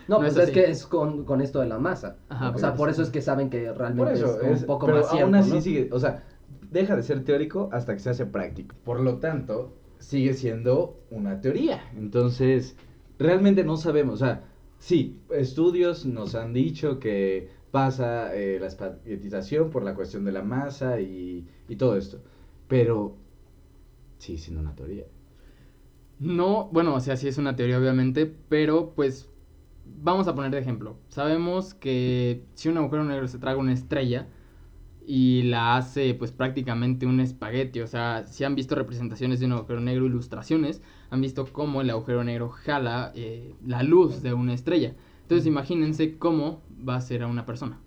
no, 0.08 0.18
pues 0.18 0.34
es 0.36 0.40
así. 0.40 0.52
que 0.52 0.70
es 0.72 0.86
con, 0.88 1.26
con 1.26 1.42
esto 1.42 1.60
de 1.60 1.68
la 1.68 1.78
masa. 1.78 2.16
Ajá, 2.30 2.50
o 2.52 2.58
sea, 2.58 2.74
por 2.74 2.90
eso 2.90 3.04
es 3.04 3.10
que 3.10 3.22
saben 3.22 3.50
que 3.52 3.72
realmente 3.72 4.14
eso, 4.14 4.42
es 4.42 4.62
un 4.62 4.66
poco 4.68 4.86
pero 4.88 4.98
más 5.00 5.10
cierto, 5.10 5.26
aún 5.26 5.36
así 5.36 5.52
¿no? 5.54 5.62
sigue, 5.62 5.90
o 5.92 6.00
sea, 6.00 6.24
deja 6.72 6.96
de 6.96 7.04
ser 7.04 7.24
teórico 7.24 7.70
hasta 7.72 7.94
que 7.94 8.00
se 8.00 8.10
hace 8.10 8.26
práctico. 8.26 8.76
Por 8.84 9.00
lo 9.02 9.18
tanto, 9.18 9.74
sigue 10.00 10.34
siendo 10.34 11.00
una 11.10 11.42
teoría. 11.42 11.92
Entonces, 11.96 12.76
realmente 13.20 13.64
no 13.64 13.78
sabemos, 13.78 14.16
o 14.16 14.26
sea, 14.26 14.44
sí, 14.80 15.20
estudios 15.32 16.06
nos 16.06 16.36
han 16.36 16.54
dicho 16.54 17.00
que 17.00 17.50
pasa 17.72 18.36
eh, 18.36 18.60
la 18.60 18.68
espaguetización 18.68 19.70
por 19.70 19.84
la 19.84 19.94
cuestión 19.96 20.24
de 20.26 20.32
la 20.32 20.44
masa 20.44 21.00
y, 21.02 21.46
y 21.68 21.76
todo 21.76 21.98
esto, 21.98 22.22
pero 22.68 23.16
sigue 24.18 24.38
siendo 24.38 24.62
una 24.62 24.76
teoría. 24.76 25.06
No, 26.20 26.70
bueno, 26.72 26.96
o 26.96 27.00
sea, 27.00 27.16
sí 27.18 27.28
es 27.28 27.38
una 27.38 27.56
teoría 27.56 27.78
obviamente, 27.78 28.26
pero 28.50 28.94
pues 28.96 29.30
vamos 29.86 30.28
a 30.28 30.36
poner 30.36 30.52
de 30.52 30.60
ejemplo. 30.60 30.98
Sabemos 31.10 31.74
que 31.74 32.44
si 32.56 32.70
un 32.70 32.78
agujero 32.78 33.04
negro 33.04 33.28
se 33.28 33.40
traga 33.40 33.60
una 33.60 33.74
estrella 33.74 34.28
y 35.10 35.44
la 35.44 35.78
hace 35.78 36.14
pues 36.16 36.34
prácticamente 36.34 37.06
un 37.06 37.22
espagueti, 37.22 37.80
o 37.80 37.88
sea, 37.88 38.26
si 38.28 38.44
han 38.44 38.56
visto 38.56 38.76
representaciones 38.76 39.40
de 39.40 39.46
un 39.46 39.54
agujero 39.54 39.80
negro, 39.80 40.06
ilustraciones, 40.06 40.82
han 41.10 41.22
visto 41.22 41.46
cómo 41.54 41.80
el 41.80 41.90
agujero 41.90 42.26
negro 42.26 42.50
jala 42.50 43.14
eh, 43.16 43.56
la 43.66 43.84
luz 43.84 44.22
de 44.22 44.34
una 44.34 44.54
estrella. 44.54 44.96
Entonces 45.22 45.48
imagínense 45.48 46.18
cómo 46.18 46.62
va 46.88 46.98
a 46.98 47.02
ser 47.02 47.24
a 47.24 47.28
una 47.28 47.46
persona. 47.46 47.80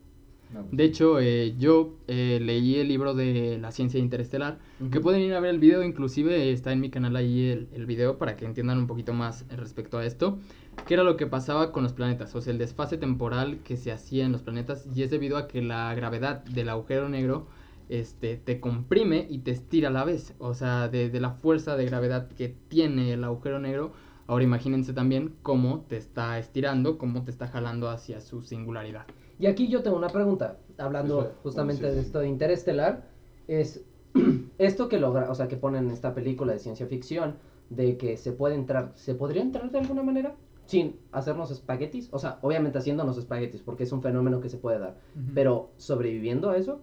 No, 0.52 0.62
pues, 0.62 0.76
De 0.76 0.84
hecho, 0.84 1.20
eh, 1.20 1.54
yo 1.58 1.94
eh, 2.08 2.38
leí 2.42 2.76
el 2.76 2.88
libro 2.88 3.14
de 3.14 3.58
la 3.60 3.70
ciencia 3.70 4.00
interestelar, 4.00 4.58
que 4.90 5.00
pueden 5.00 5.22
ir 5.22 5.34
a 5.34 5.40
ver 5.40 5.50
el 5.50 5.58
video, 5.60 5.82
inclusive 5.82 6.50
está 6.52 6.72
en 6.72 6.80
mi 6.80 6.90
canal 6.90 7.14
ahí 7.16 7.48
el, 7.48 7.68
el 7.72 7.86
video 7.86 8.18
para 8.18 8.36
que 8.36 8.46
entiendan 8.46 8.78
un 8.78 8.86
poquito 8.86 9.12
más 9.12 9.46
respecto 9.48 9.98
a 9.98 10.04
esto, 10.04 10.38
que 10.86 10.94
era 10.94 11.04
lo 11.04 11.16
que 11.16 11.26
pasaba 11.26 11.70
con 11.70 11.82
los 11.82 11.92
planetas, 11.92 12.34
o 12.34 12.40
sea, 12.40 12.52
el 12.52 12.58
desfase 12.58 12.96
temporal 12.96 13.58
que 13.62 13.76
se 13.76 13.92
hacía 13.92 14.24
en 14.24 14.32
los 14.32 14.42
planetas 14.42 14.86
y 14.94 15.02
es 15.02 15.10
debido 15.10 15.36
a 15.36 15.46
que 15.46 15.62
la 15.62 15.94
gravedad 15.94 16.44
del 16.44 16.68
agujero 16.68 17.08
negro 17.08 17.46
este, 17.88 18.36
te 18.36 18.60
comprime 18.60 19.26
y 19.28 19.38
te 19.40 19.50
estira 19.50 19.88
a 19.88 19.92
la 19.92 20.04
vez, 20.04 20.34
o 20.38 20.54
sea, 20.54 20.88
de, 20.88 21.10
de 21.10 21.20
la 21.20 21.30
fuerza 21.30 21.76
de 21.76 21.86
gravedad 21.86 22.28
que 22.28 22.48
tiene 22.48 23.12
el 23.12 23.24
agujero 23.24 23.58
negro, 23.58 23.92
ahora 24.26 24.44
imagínense 24.44 24.92
también 24.92 25.34
cómo 25.42 25.84
te 25.88 25.96
está 25.96 26.38
estirando, 26.38 26.98
cómo 26.98 27.24
te 27.24 27.30
está 27.30 27.48
jalando 27.48 27.90
hacia 27.90 28.20
su 28.20 28.42
singularidad. 28.42 29.06
Y 29.40 29.46
aquí 29.46 29.68
yo 29.68 29.82
tengo 29.82 29.96
una 29.96 30.10
pregunta, 30.10 30.58
hablando 30.76 31.22
Eso, 31.22 31.34
justamente 31.42 31.84
sí, 31.84 31.90
sí. 31.90 31.94
de 31.96 32.00
esto 32.02 32.18
de 32.20 32.28
Interestelar, 32.28 33.08
es 33.48 33.82
esto 34.58 34.88
que 34.90 35.00
logra, 35.00 35.30
o 35.30 35.34
sea, 35.34 35.48
que 35.48 35.56
ponen 35.56 35.86
en 35.86 35.90
esta 35.92 36.14
película 36.14 36.52
de 36.52 36.58
ciencia 36.58 36.86
ficción, 36.86 37.36
de 37.70 37.96
que 37.96 38.18
se 38.18 38.32
puede 38.32 38.54
entrar, 38.54 38.92
¿se 38.96 39.14
podría 39.14 39.42
entrar 39.42 39.70
de 39.70 39.78
alguna 39.78 40.02
manera? 40.02 40.36
Sin 40.66 41.00
hacernos 41.10 41.50
espaguetis, 41.50 42.08
o 42.12 42.18
sea, 42.18 42.38
obviamente 42.42 42.78
haciéndonos 42.78 43.16
espaguetis, 43.16 43.62
porque 43.62 43.84
es 43.84 43.92
un 43.92 44.02
fenómeno 44.02 44.40
que 44.40 44.50
se 44.50 44.58
puede 44.58 44.78
dar, 44.78 44.98
pero 45.34 45.70
sobreviviendo 45.78 46.50
a 46.50 46.56
eso, 46.58 46.82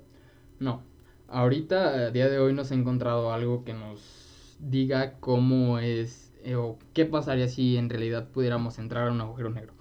No. 0.59 0.81
Ahorita, 1.27 2.07
a 2.07 2.11
día 2.11 2.29
de 2.29 2.39
hoy, 2.39 2.53
no 2.53 2.63
se 2.63 2.73
ha 2.73 2.77
encontrado 2.77 3.33
algo 3.33 3.63
que 3.65 3.73
nos 3.73 4.57
diga 4.59 5.19
cómo 5.19 5.77
es 5.79 6.33
eh, 6.43 6.55
o 6.55 6.79
qué 6.93 7.05
pasaría 7.05 7.47
si 7.49 7.77
en 7.77 7.89
realidad 7.89 8.29
pudiéramos 8.31 8.79
entrar 8.79 9.09
a 9.09 9.11
un 9.11 9.21
agujero 9.21 9.49
negro. 9.49 9.73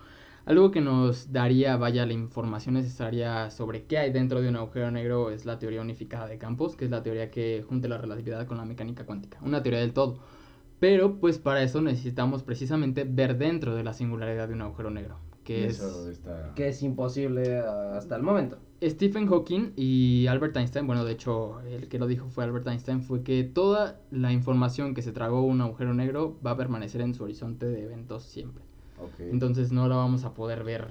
Algo 0.47 0.71
que 0.71 0.81
nos 0.81 1.33
daría, 1.33 1.77
vaya, 1.77 2.07
la 2.07 2.13
información 2.13 2.77
necesaria 2.77 3.51
sobre 3.51 3.83
qué 3.87 3.99
hay 3.99 4.13
dentro 4.13 4.41
de 4.41 4.49
un 4.49 4.55
agujero 4.55 4.93
negro 4.93 5.33
es 5.33 5.45
la 5.45 5.59
teoría 5.59 5.81
unificada 5.81 6.29
de 6.29 6.39
campos, 6.39 6.77
que 6.77 6.85
es 6.85 6.91
la 6.93 7.03
teoría 7.03 7.33
que 7.33 7.65
junta 7.69 7.89
la 7.89 7.99
relatividad 7.99 8.47
con 8.47 8.57
la 8.57 8.65
mecánica 8.65 9.05
cuántica, 9.05 9.39
una 9.43 9.65
teoría 9.65 9.81
del 9.81 9.93
todo. 9.93 10.21
Pero 10.79 11.19
pues 11.19 11.39
para 11.39 11.65
eso 11.65 11.81
necesitamos 11.81 12.45
precisamente 12.45 13.03
ver 13.03 13.39
dentro 13.39 13.75
de 13.75 13.83
la 13.83 13.93
singularidad 13.93 14.47
de 14.47 14.55
un 14.55 14.63
agujero 14.63 14.89
negro, 14.91 15.19
que 15.43 15.67
es... 15.67 15.81
está... 15.81 16.53
que 16.55 16.69
es 16.69 16.81
imposible 16.81 17.59
hasta 17.59 18.15
el 18.15 18.23
momento. 18.23 18.59
Stephen 18.81 19.27
Hawking 19.27 19.73
y 19.75 20.29
Albert 20.29 20.57
Einstein, 20.59 20.87
bueno, 20.87 21.05
de 21.05 21.11
hecho, 21.11 21.61
el 21.63 21.89
que 21.89 21.99
lo 21.99 22.07
dijo 22.07 22.29
fue 22.29 22.45
Albert 22.45 22.69
Einstein, 22.69 23.03
fue 23.03 23.25
que 23.25 23.43
toda 23.43 24.01
la 24.13 24.33
información 24.33 24.95
que 24.95 25.03
se 25.03 25.11
tragó 25.11 25.43
un 25.43 25.61
agujero 25.61 25.93
negro 25.93 26.39
va 26.47 26.53
a 26.53 26.57
permanecer 26.57 27.01
en 27.01 27.15
su 27.15 27.25
horizonte 27.25 27.67
de 27.67 27.83
eventos 27.83 28.23
siempre. 28.23 28.63
Entonces 29.19 29.73
no 29.73 29.89
la 29.89 29.97
vamos 29.97 30.25
a 30.25 30.35
poder 30.35 30.65
ver. 30.65 30.89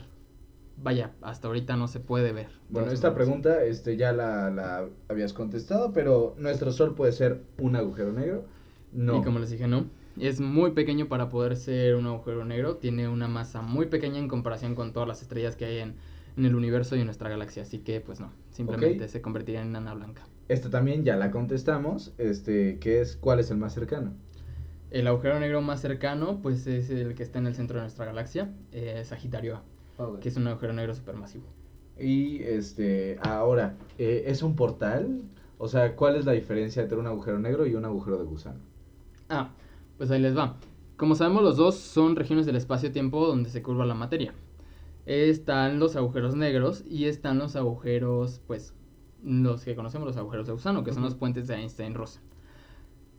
Vaya, 0.78 1.14
hasta 1.22 1.48
ahorita 1.48 1.78
no 1.78 1.88
se 1.88 2.00
puede 2.00 2.34
ver. 2.34 2.50
Bueno, 2.70 2.92
esta 2.92 3.16
pregunta 3.16 3.64
este, 3.64 3.96
ya 3.96 4.12
la, 4.12 4.50
la 4.52 4.90
habías 5.08 5.32
contestado, 5.32 5.94
pero 5.94 6.36
¿nuestro 6.38 6.72
Sol 6.72 6.96
puede 6.96 7.14
ser 7.14 7.44
un 7.60 7.76
agujero 7.76 8.12
negro? 8.12 8.46
No. 8.92 9.20
Y 9.20 9.24
como 9.24 9.40
les 9.40 9.50
dije, 9.50 9.68
no. 9.68 9.86
Es 10.20 10.40
muy 10.40 10.72
pequeño 10.72 11.08
para 11.08 11.30
poder 11.30 11.56
ser 11.58 11.96
un 11.96 12.08
agujero 12.08 12.46
negro. 12.46 12.78
Tiene 12.78 13.08
una 13.08 13.28
masa 13.28 13.62
muy 13.62 13.88
pequeña 13.88 14.20
en 14.20 14.28
comparación 14.28 14.76
con 14.76 14.94
todas 14.94 15.08
las 15.08 15.22
estrellas 15.22 15.56
que 15.56 15.66
hay 15.66 15.78
en, 15.80 15.96
en 16.38 16.46
el 16.46 16.56
universo 16.56 16.96
y 16.96 17.00
en 17.00 17.06
nuestra 17.06 17.30
galaxia. 17.30 17.64
Así 17.64 17.80
que, 17.80 18.02
pues 18.02 18.20
no. 18.20 18.32
Simplemente 18.52 19.08
se 19.08 19.22
convertiría 19.22 19.62
en 19.62 19.72
nana 19.72 19.94
blanca. 19.94 20.28
Esta 20.48 20.70
también 20.70 21.04
ya 21.04 21.16
la 21.16 21.32
contestamos, 21.32 22.14
este, 22.18 22.80
que 22.80 23.02
es 23.02 23.18
¿cuál 23.18 23.40
es 23.40 23.50
el 23.50 23.58
más 23.58 23.74
cercano? 23.74 24.14
El 24.96 25.08
agujero 25.08 25.38
negro 25.42 25.62
más 25.62 25.82
cercano, 25.82 26.40
pues 26.42 26.66
es 26.68 26.90
el 26.90 27.16
que 27.16 27.24
está 27.24 27.40
en 27.40 27.48
el 27.48 27.54
centro 27.54 27.76
de 27.76 27.82
nuestra 27.82 28.06
galaxia, 28.06 28.54
eh, 28.72 29.04
Sagitario 29.04 29.58
A, 29.58 30.02
Ok. 30.02 30.20
que 30.22 30.30
es 30.30 30.38
un 30.38 30.48
agujero 30.48 30.72
negro 30.72 30.96
supermasivo. 30.96 31.44
Y 32.00 32.42
este, 32.44 33.18
ahora, 33.22 33.76
eh, 33.98 34.24
¿es 34.28 34.42
un 34.42 34.56
portal? 34.56 35.24
O 35.58 35.68
sea, 35.68 35.98
¿cuál 35.98 36.16
es 36.16 36.26
la 36.26 36.32
diferencia 36.32 36.82
entre 36.82 36.98
un 36.98 37.08
agujero 37.08 37.38
negro 37.40 37.66
y 37.66 37.76
un 37.76 37.84
agujero 37.84 38.18
de 38.18 38.24
gusano? 38.24 38.62
Ah, 39.28 39.50
pues 39.98 40.12
ahí 40.12 40.22
les 40.22 40.38
va. 40.38 40.56
Como 40.96 41.16
sabemos, 41.16 41.44
los 41.44 41.58
dos 41.58 41.76
son 41.76 42.16
regiones 42.16 42.46
del 42.46 42.56
espacio-tiempo 42.56 43.28
donde 43.28 43.50
se 43.50 43.62
curva 43.62 43.86
la 43.86 43.96
materia. 43.96 44.34
Están 45.06 45.78
los 45.78 45.98
agujeros 45.98 46.36
negros 46.38 46.86
y 46.90 47.08
están 47.08 47.38
los 47.38 47.58
agujeros, 47.58 48.40
pues, 48.48 48.74
los 49.22 49.66
que 49.66 49.76
conocemos 49.76 50.08
los 50.08 50.16
agujeros 50.16 50.48
de 50.48 50.54
gusano, 50.54 50.86
que 50.86 50.94
son 50.94 51.04
los 51.04 51.16
puentes 51.16 51.48
de 51.48 51.56
Einstein-Rosen. 51.56 52.22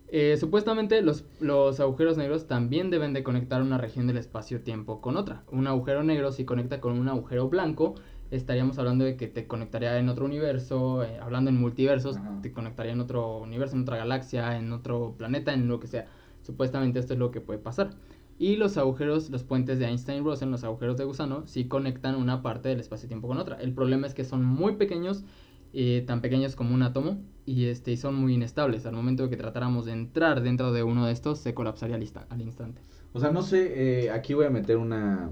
Eh, 0.09 0.37
supuestamente 0.39 1.03
los, 1.03 1.25
los 1.41 1.81
agujeros 1.81 2.17
negros 2.17 2.47
también 2.47 2.91
deben 2.91 3.13
de 3.13 3.25
conectar 3.25 3.61
una 3.61 3.77
región 3.77 4.07
del 4.07 4.19
espacio-tiempo 4.19 5.01
con 5.01 5.17
otra. 5.17 5.43
Un 5.51 5.67
agujero 5.67 6.05
negro 6.05 6.31
si 6.31 6.45
conecta 6.45 6.81
con 6.81 6.99
un 6.99 7.09
agujero 7.09 7.49
blanco, 7.49 7.95
estaríamos 8.31 8.79
hablando 8.79 9.05
de 9.05 9.17
que 9.17 9.27
te 9.27 9.47
conectaría 9.47 9.99
en 9.99 10.09
otro 10.09 10.25
universo, 10.25 11.03
eh, 11.03 11.19
hablando 11.21 11.51
en 11.51 11.61
multiversos, 11.61 12.17
Ajá. 12.17 12.39
te 12.43 12.53
conectaría 12.53 12.93
en 12.93 13.01
otro 13.01 13.39
universo, 13.39 13.77
en 13.77 13.83
otra 13.83 13.97
galaxia, 13.97 14.57
en 14.57 14.73
otro 14.73 15.15
planeta, 15.17 15.53
en 15.53 15.69
lo 15.69 15.81
que 15.81 15.89
sea. 15.89 16.07
Supuestamente 16.43 17.01
esto 17.01 17.15
es 17.15 17.19
lo 17.19 17.31
que 17.31 17.41
puede 17.41 17.59
pasar. 17.59 17.91
Y 18.39 18.57
los 18.57 18.77
agujeros, 18.77 19.31
los 19.31 19.45
puentes 19.45 19.79
de 19.79 19.87
Einstein-Rosen, 19.87 20.51
los 20.51 20.63
agujeros 20.63 20.99
de 20.99 21.05
gusano, 21.05 21.47
sí 21.47 21.67
conectan 21.69 22.17
una 22.17 22.43
parte 22.43 22.69
del 22.69 22.81
espacio-tiempo 22.81 23.29
con 23.29 23.39
otra. 23.39 23.57
El 23.57 23.73
problema 23.73 24.07
es 24.07 24.15
que 24.15 24.25
son 24.25 24.45
muy 24.45 24.77
pequeños, 24.77 25.25
eh, 25.73 26.05
tan 26.07 26.21
pequeños 26.21 26.57
como 26.57 26.75
un 26.75 26.83
átomo, 26.83 27.19
y, 27.45 27.67
este, 27.67 27.93
y 27.93 27.97
son 27.97 28.15
muy 28.17 28.35
inestables. 28.35 28.87
Al 28.87 28.95
momento 28.95 29.25
de 29.25 29.31
que 29.31 29.37
tratáramos 29.37 29.87
de 29.87 29.93
entrar 29.93 30.43
dentro 30.43 30.73
de 30.73 30.83
uno 30.83 31.07
de 31.07 31.13
estos, 31.13 31.39
se 31.39 31.55
colapsaría 31.55 31.97
al, 31.97 32.03
insta- 32.03 32.27
al 32.29 32.41
instante. 32.43 32.81
O 33.13 33.21
sea, 33.21 33.31
no 33.31 33.43
sé, 33.43 34.05
eh, 34.07 34.11
aquí 34.11 34.35
voy 34.35 34.47
a 34.47 34.51
meter 34.51 34.77
una, 34.77 35.31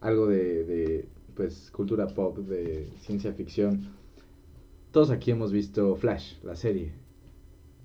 algo 0.00 0.26
de, 0.28 0.64
de, 0.64 1.08
pues, 1.34 1.70
cultura 1.72 2.06
pop, 2.06 2.38
de 2.38 2.88
ciencia 3.00 3.32
ficción. 3.32 3.88
Todos 4.92 5.10
aquí 5.10 5.30
hemos 5.30 5.52
visto 5.52 5.96
Flash, 5.96 6.34
la 6.42 6.56
serie. 6.56 6.92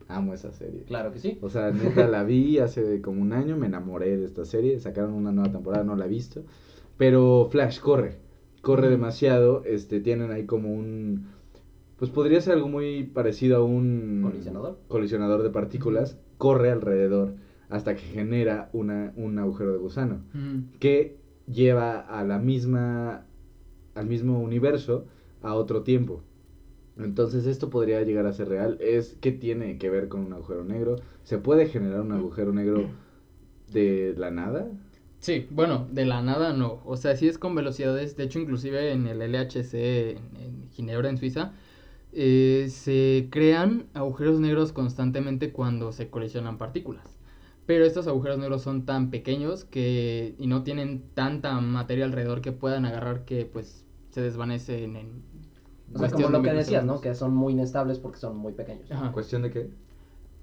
Amo 0.07 0.33
esa 0.33 0.51
serie. 0.51 0.83
Claro 0.83 1.11
que 1.11 1.19
sí. 1.19 1.39
O 1.41 1.49
sea, 1.49 1.71
neta 1.71 2.07
la 2.07 2.23
vi 2.23 2.59
hace 2.59 3.01
como 3.01 3.21
un 3.21 3.33
año, 3.33 3.57
me 3.57 3.67
enamoré 3.67 4.17
de 4.17 4.25
esta 4.25 4.45
serie, 4.45 4.79
sacaron 4.79 5.13
una 5.13 5.31
nueva 5.31 5.51
temporada, 5.51 5.83
no 5.83 5.95
la 5.95 6.05
he 6.05 6.09
visto. 6.09 6.43
Pero 6.97 7.47
Flash 7.51 7.79
corre, 7.79 8.19
corre 8.61 8.89
demasiado, 8.89 9.63
este, 9.65 9.99
tienen 9.99 10.31
ahí 10.31 10.45
como 10.45 10.71
un, 10.73 11.27
pues 12.03 12.11
podría 12.11 12.41
ser 12.41 12.55
algo 12.55 12.67
muy 12.67 13.05
parecido 13.05 13.55
a 13.55 13.63
un 13.63 14.23
¿Colisionador? 14.29 14.77
colisionador 14.89 15.41
de 15.41 15.49
partículas, 15.51 16.17
corre 16.37 16.69
alrededor 16.69 17.35
hasta 17.69 17.95
que 17.95 18.01
genera 18.01 18.69
una, 18.73 19.13
un 19.15 19.39
agujero 19.39 19.71
de 19.71 19.77
gusano, 19.77 20.19
que 20.81 21.15
lleva 21.47 21.97
a 22.01 22.25
la 22.25 22.39
misma, 22.39 23.23
al 23.95 24.05
mismo 24.05 24.41
universo 24.41 25.05
a 25.41 25.53
otro 25.53 25.83
tiempo. 25.83 26.23
Entonces 26.97 27.45
esto 27.45 27.69
podría 27.69 28.01
llegar 28.01 28.25
a 28.25 28.33
ser 28.33 28.49
real. 28.49 28.77
Es 28.81 29.15
que 29.21 29.31
tiene 29.31 29.77
que 29.77 29.89
ver 29.89 30.09
con 30.09 30.25
un 30.25 30.33
agujero 30.33 30.65
negro. 30.65 30.97
¿Se 31.23 31.37
puede 31.37 31.67
generar 31.67 32.01
un 32.01 32.11
agujero 32.11 32.51
negro 32.51 32.89
de 33.71 34.13
la 34.17 34.29
nada? 34.29 34.67
Sí, 35.19 35.47
bueno, 35.51 35.87
de 35.89 36.03
la 36.03 36.21
nada 36.21 36.51
no. 36.51 36.81
O 36.83 36.97
sea, 36.97 37.15
sí 37.15 37.29
es 37.29 37.37
con 37.37 37.55
velocidades. 37.55 38.17
De 38.17 38.25
hecho, 38.25 38.39
inclusive 38.39 38.91
en 38.91 39.07
el 39.07 39.19
LHC 39.19 39.73
en, 39.73 40.17
en 40.35 40.69
Ginebra, 40.73 41.07
en 41.09 41.17
Suiza, 41.17 41.53
eh, 42.15 42.67
se 42.69 43.27
crean 43.31 43.87
agujeros 43.93 44.39
negros 44.39 44.71
constantemente 44.73 45.51
cuando 45.51 45.91
se 45.91 46.09
colisionan 46.09 46.57
partículas. 46.57 47.05
Pero 47.65 47.85
estos 47.85 48.07
agujeros 48.07 48.39
negros 48.39 48.61
son 48.61 48.85
tan 48.85 49.09
pequeños 49.09 49.63
que 49.63 50.35
y 50.37 50.47
no 50.47 50.63
tienen 50.63 51.03
tanta 51.13 51.59
materia 51.61 52.05
alrededor 52.05 52.41
que 52.41 52.51
puedan 52.51 52.85
agarrar 52.85 53.23
que 53.25 53.45
pues 53.45 53.85
se 54.09 54.21
desvanecen 54.21 54.95
en 54.97 55.23
O 55.93 55.99
sea, 55.99 56.09
como 56.11 56.29
lo 56.29 56.41
de 56.41 56.49
que 56.49 56.53
decías, 56.55 56.83
¿no? 56.85 56.93
microsegundos. 56.95 57.01
Que 57.01 57.15
son 57.15 57.35
muy 57.35 57.53
inestables 57.53 57.99
porque 57.99 58.19
son 58.19 58.35
muy 58.37 58.53
pequeños. 58.53 58.91
Ajá. 58.91 59.11
¿Cuestión 59.13 59.43
de 59.43 59.51
qué? 59.51 59.69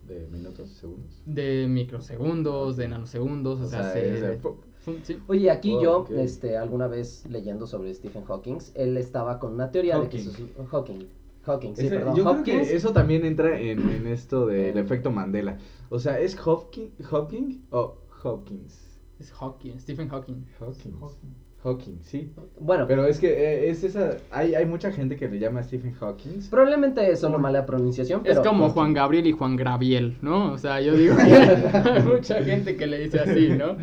¿De 0.09 0.27
minutos, 0.29 0.71
segundos? 0.71 1.23
de 1.27 1.67
microsegundos, 1.69 2.77
de 2.77 2.89
nanosegundos, 2.89 3.61
o, 3.61 3.65
O 3.65 3.69
sea, 3.69 3.83
sea, 3.83 3.93
se- 3.93 4.15
es 4.15 4.21
de- 4.23 4.39
fun- 4.39 4.99
sí. 5.05 5.19
Oye, 5.29 5.51
aquí 5.51 5.75
Oh, 5.75 5.83
yo, 5.83 5.99
ok. 5.99 6.11
este, 6.13 6.57
alguna 6.57 6.89
vez 6.89 7.25
leyendo 7.29 7.67
sobre 7.67 7.95
Stephen 7.95 8.25
Hawking, 8.25 8.59
él 8.75 8.97
estaba 8.97 9.39
con 9.39 9.53
una 9.53 9.71
teoría 9.71 9.99
de 9.99 10.09
que 10.09 10.19
Hawking. 10.19 10.33
sus... 10.57 10.69
Hawking. 10.71 10.99
Hawking, 11.43 11.75
sí, 11.75 11.87
Ese- 11.87 11.97
perdón. 11.97 12.17
yo 12.17 12.25
creo 12.25 12.43
que 12.45 12.75
eso 12.77 12.93
también 12.93 13.25
entra 13.25 13.59
en, 13.59 13.79
en 13.91 14.07
esto 14.09 14.47
del 14.47 14.77
efecto 14.79 15.11
Mandela. 15.11 15.59
O 15.89 15.99
sea, 15.99 16.21
¿es 16.21 16.37
Hopkins, 16.47 16.93
Hopkins 17.11 17.59
o 17.71 17.97
Hopkins? 18.23 18.87
Es 19.19 19.33
Hawking, 19.33 19.79
Stephen 19.79 20.09
Hawking. 20.09 20.45
Hawkins. 20.59 21.19
Hawking, 21.63 21.99
sí. 22.01 22.33
Bueno, 22.59 22.87
Pero 22.89 23.05
es 23.05 23.19
que 23.19 23.29
eh, 23.29 23.69
es 23.69 23.85
esa. 23.85 24.17
Hay, 24.31 24.55
hay 24.55 24.65
mucha 24.65 24.91
gente 24.93 25.17
que 25.17 25.29
le 25.29 25.39
llama 25.39 25.63
Stephen 25.63 25.93
Hawking. 25.93 26.41
probablemente 26.49 27.11
es 27.11 27.21
solo 27.21 27.39
mala 27.39 27.67
pronunciación, 27.67 28.23
pero... 28.23 28.41
es 28.41 28.47
como 28.47 28.71
Juan 28.71 28.95
Gabriel 28.95 29.27
y 29.27 29.33
Juan 29.33 29.57
Graviel, 29.57 30.17
¿no? 30.23 30.53
O 30.55 30.57
sea, 30.59 30.81
yo 30.81 30.95
digo 30.97 31.17
que 31.17 31.23
hay 31.23 32.03
mucha 32.07 32.43
gente 32.43 32.77
que 32.77 32.87
le 32.87 33.01
dice 33.01 33.21
así, 33.21 33.51
¿no? 33.51 33.77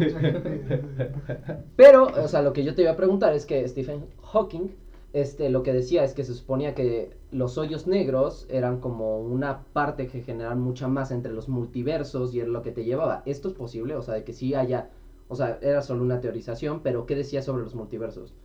Pero, 1.76 2.08
o 2.08 2.28
sea, 2.28 2.42
lo 2.42 2.52
que 2.54 2.64
yo 2.64 2.74
te 2.74 2.82
iba 2.82 2.92
a 2.92 2.96
preguntar 2.98 3.34
es 3.34 3.46
que 3.46 3.68
Stephen 3.68 4.06
Hawking, 4.24 4.72
este, 5.14 5.50
lo 5.50 5.64
que 5.64 5.74
decía 5.74 6.04
es 6.04 6.14
que 6.14 6.24
se 6.24 6.34
suponía 6.34 6.76
que 6.76 7.18
los 7.32 7.58
hoyos 7.58 7.88
negros 7.88 8.46
eran 8.50 8.80
como 8.80 9.20
una 9.22 9.66
parte 9.74 10.08
que 10.08 10.22
generan 10.22 10.60
mucha 10.62 10.88
masa 10.88 11.16
entre 11.16 11.34
los 11.34 11.50
multiversos 11.50 12.34
y 12.36 12.40
es 12.42 12.48
lo 12.48 12.62
que 12.62 12.72
te 12.72 12.84
llevaba. 12.86 13.24
¿Esto 13.26 13.48
es 13.50 13.54
posible? 13.56 13.96
O 13.96 14.02
sea, 14.02 14.16
de 14.16 14.24
que 14.24 14.34
sí 14.34 14.54
haya, 14.54 14.92
o 15.28 15.36
sea, 15.36 15.60
era 15.62 15.82
solo 15.82 16.04
una 16.04 16.22
teorización, 16.22 16.82
pero 16.84 17.06
¿qué 17.06 17.16
decía 17.16 17.42
sobre 17.42 17.64
los 17.64 17.76
multiversos? 17.76 18.36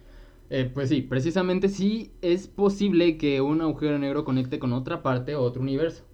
Eh, 0.51 0.70
pues 0.72 0.88
sí, 0.90 1.03
precisamente 1.03 1.68
sí 1.68 2.12
es 2.20 2.46
posible 2.46 3.16
que 3.16 3.40
un 3.40 3.61
agujero 3.62 3.98
negro 3.98 4.25
conecte 4.25 4.59
con 4.59 4.72
otra 4.72 5.03
parte 5.03 5.35
o 5.35 5.42
otro 5.42 5.62
universo. 5.62 6.05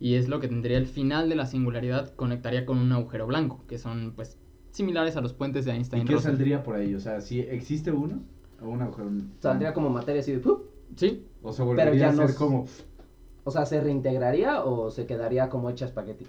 Y 0.00 0.14
es 0.16 0.28
lo 0.28 0.40
que 0.40 0.48
tendría 0.48 0.78
el 0.78 0.86
final 0.86 1.28
de 1.28 1.36
la 1.36 1.46
singularidad, 1.46 2.14
conectaría 2.14 2.66
con 2.66 2.78
un 2.78 2.92
agujero 2.92 3.26
blanco, 3.26 3.64
que 3.68 3.78
son 3.78 4.12
pues 4.16 4.38
similares 4.70 5.16
a 5.16 5.20
los 5.20 5.32
puentes 5.32 5.64
de 5.64 5.72
¿Y 5.72 5.76
Einstein. 5.76 6.04
qué 6.04 6.14
Russell. 6.14 6.36
saldría 6.36 6.62
por 6.62 6.76
ahí? 6.76 6.94
O 6.94 7.00
sea, 7.00 7.20
si 7.20 7.40
existe 7.40 7.90
uno 7.92 8.22
o 8.64 8.68
un 8.70 8.82
agujero. 8.82 9.10
Saldría 9.40 9.72
como 9.74 9.90
materia 9.90 10.20
así 10.20 10.32
de... 10.32 10.38
¡pup! 10.38 10.62
Sí, 10.96 11.26
O 11.42 11.52
se 11.52 11.62
volvería 11.62 11.94
ya 11.94 12.08
a 12.10 12.12
no 12.12 12.26
ser 12.26 12.36
como. 12.36 12.66
O 13.44 13.50
sea, 13.50 13.66
¿se 13.66 13.80
reintegraría 13.80 14.64
o 14.64 14.90
se 14.90 15.06
quedaría 15.06 15.48
como 15.48 15.70
hecha 15.70 15.86
espagueti? 15.86 16.26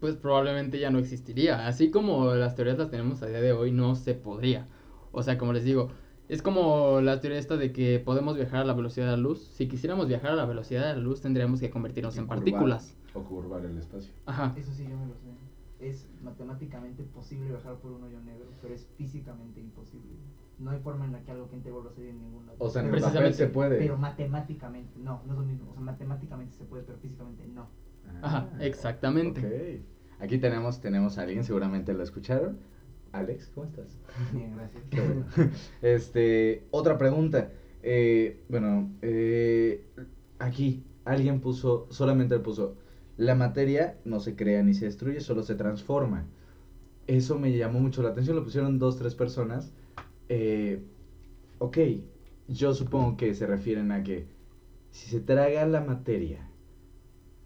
pues 0.00 0.16
probablemente 0.16 0.78
ya 0.78 0.90
no 0.90 0.98
existiría. 0.98 1.66
Así 1.66 1.90
como 1.90 2.34
las 2.34 2.54
teorías 2.56 2.76
las 2.76 2.90
tenemos 2.90 3.22
a 3.22 3.26
día 3.26 3.40
de 3.40 3.52
hoy, 3.52 3.72
no 3.72 3.94
se 3.94 4.12
podría. 4.12 4.66
O 5.12 5.22
sea, 5.22 5.38
como 5.38 5.54
les 5.54 5.64
digo, 5.64 5.88
es 6.28 6.42
como 6.42 7.00
la 7.00 7.20
teoría 7.20 7.38
esta 7.38 7.56
de 7.56 7.72
que 7.72 8.00
podemos 8.00 8.36
viajar 8.36 8.60
a 8.60 8.64
la 8.64 8.74
velocidad 8.74 9.06
de 9.06 9.12
la 9.12 9.16
luz. 9.16 9.42
Si 9.54 9.66
quisiéramos 9.66 10.06
viajar 10.06 10.32
a 10.32 10.34
la 10.34 10.44
velocidad 10.44 10.88
de 10.88 10.94
la 10.96 10.98
luz, 11.00 11.22
tendríamos 11.22 11.60
que 11.60 11.70
convertirnos 11.70 12.18
en 12.18 12.24
curvar- 12.24 12.28
partículas. 12.36 12.96
O 13.14 13.22
curvar 13.22 13.64
el 13.64 13.78
espacio. 13.78 14.12
Ajá. 14.26 14.52
Eso 14.58 14.72
sí, 14.74 14.82
yo 14.82 14.98
me 14.98 15.06
lo 15.06 15.14
sé. 15.14 15.30
Es 15.80 16.06
matemáticamente 16.22 17.02
posible 17.04 17.48
viajar 17.48 17.76
por 17.76 17.92
un 17.92 18.04
hoyo 18.04 18.20
negro, 18.20 18.46
pero 18.60 18.74
es 18.74 18.86
físicamente 18.98 19.60
imposible. 19.60 20.10
No 20.58 20.70
hay 20.70 20.78
forma 20.80 21.04
en 21.04 21.12
la 21.12 21.22
que 21.22 21.32
algo 21.32 21.48
que 21.50 21.70
vuelva 21.70 21.90
a 21.90 21.94
salir 21.94 22.10
en 22.10 22.20
ningún 22.20 22.46
lado. 22.46 22.58
O 22.60 22.70
sea, 22.70 22.82
pero, 22.82 22.92
Precisamente. 22.92 23.36
se 23.36 23.46
puede. 23.48 23.78
pero 23.78 23.96
matemáticamente, 23.96 24.98
no, 24.98 25.22
no 25.26 25.32
es 25.32 25.38
lo 25.38 25.44
mismo. 25.44 25.70
O 25.70 25.74
sea, 25.74 25.82
matemáticamente 25.82 26.54
se 26.56 26.64
puede, 26.64 26.84
pero 26.84 26.98
físicamente 26.98 27.46
no. 27.48 27.68
Ajá, 28.22 28.48
exactamente. 28.60 29.40
Ah, 29.42 29.80
ok. 30.18 30.22
Aquí 30.22 30.38
tenemos, 30.38 30.80
tenemos 30.80 31.18
a 31.18 31.22
alguien, 31.22 31.44
seguramente 31.44 31.92
lo 31.92 32.02
escucharon. 32.02 32.58
Alex, 33.12 33.50
¿cómo 33.54 33.66
estás? 33.66 33.98
Bien, 34.32 34.56
gracias. 34.56 34.82
Qué 34.90 35.00
bueno. 35.00 35.24
Este, 35.82 36.66
otra 36.70 36.98
pregunta. 36.98 37.50
Eh, 37.82 38.42
bueno, 38.48 38.90
eh, 39.02 39.86
aquí 40.38 40.84
alguien 41.04 41.40
puso, 41.40 41.86
solamente 41.90 42.38
puso, 42.38 42.76
la 43.16 43.34
materia 43.34 43.98
no 44.04 44.20
se 44.20 44.34
crea 44.34 44.62
ni 44.62 44.74
se 44.74 44.86
destruye, 44.86 45.20
solo 45.20 45.42
se 45.42 45.54
transforma. 45.54 46.26
Eso 47.06 47.38
me 47.38 47.56
llamó 47.56 47.80
mucho 47.80 48.02
la 48.02 48.10
atención, 48.10 48.36
lo 48.36 48.44
pusieron 48.44 48.78
dos, 48.78 48.96
tres 48.96 49.14
personas. 49.14 49.72
Eh, 50.36 50.82
ok, 51.58 51.78
yo 52.48 52.74
supongo 52.74 53.16
que 53.16 53.34
se 53.34 53.46
refieren 53.46 53.92
a 53.92 54.02
que 54.02 54.26
si 54.90 55.08
se 55.10 55.20
traga 55.20 55.64
la 55.66 55.80
materia 55.80 56.48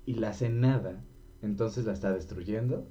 y 0.06 0.14
la 0.14 0.30
hace 0.30 0.48
nada, 0.48 1.04
entonces 1.42 1.84
la 1.84 1.92
está 1.92 2.12
destruyendo 2.12 2.86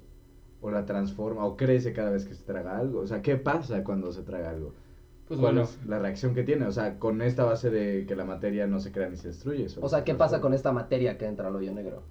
o 0.60 0.70
la 0.70 0.84
transforma 0.86 1.44
o 1.46 1.56
crece 1.56 1.92
cada 1.92 2.10
vez 2.10 2.24
que 2.26 2.34
se 2.34 2.44
traga 2.44 2.78
algo. 2.78 3.00
O 3.00 3.06
sea, 3.06 3.22
¿qué 3.22 3.36
pasa 3.36 3.82
cuando 3.84 4.12
se 4.12 4.22
traga 4.22 4.50
algo? 4.50 4.72
Pues 5.26 5.38
¿Cuál 5.40 5.54
bueno, 5.54 5.68
es 5.68 5.78
la 5.86 5.98
reacción 5.98 6.34
que 6.34 6.44
tiene? 6.44 6.66
O 6.66 6.72
sea, 6.72 6.98
con 6.98 7.20
esta 7.22 7.44
base 7.44 7.70
de 7.70 8.06
que 8.06 8.16
la 8.16 8.24
materia 8.24 8.66
no 8.66 8.80
se 8.80 8.92
crea 8.92 9.08
ni 9.08 9.16
se 9.16 9.28
destruye. 9.28 9.66
O 9.80 9.88
sea, 9.88 9.98
se 10.00 10.04
¿qué 10.04 10.14
pasa 10.14 10.40
con 10.40 10.54
esta 10.54 10.72
materia 10.72 11.18
que 11.18 11.26
entra 11.26 11.48
al 11.48 11.56
hoyo 11.56 11.72
negro? 11.74 12.02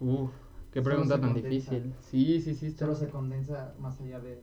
Uf, 0.00 0.30
qué 0.72 0.82
pregunta 0.82 1.20
tan 1.20 1.32
condensa. 1.32 1.72
difícil. 1.72 1.92
Sí, 2.00 2.40
sí, 2.40 2.54
sí. 2.54 2.66
está- 2.66 2.86
Solo 2.86 2.94
se 2.94 3.08
condensa 3.08 3.74
más 3.78 4.00
allá 4.00 4.20
del 4.20 4.40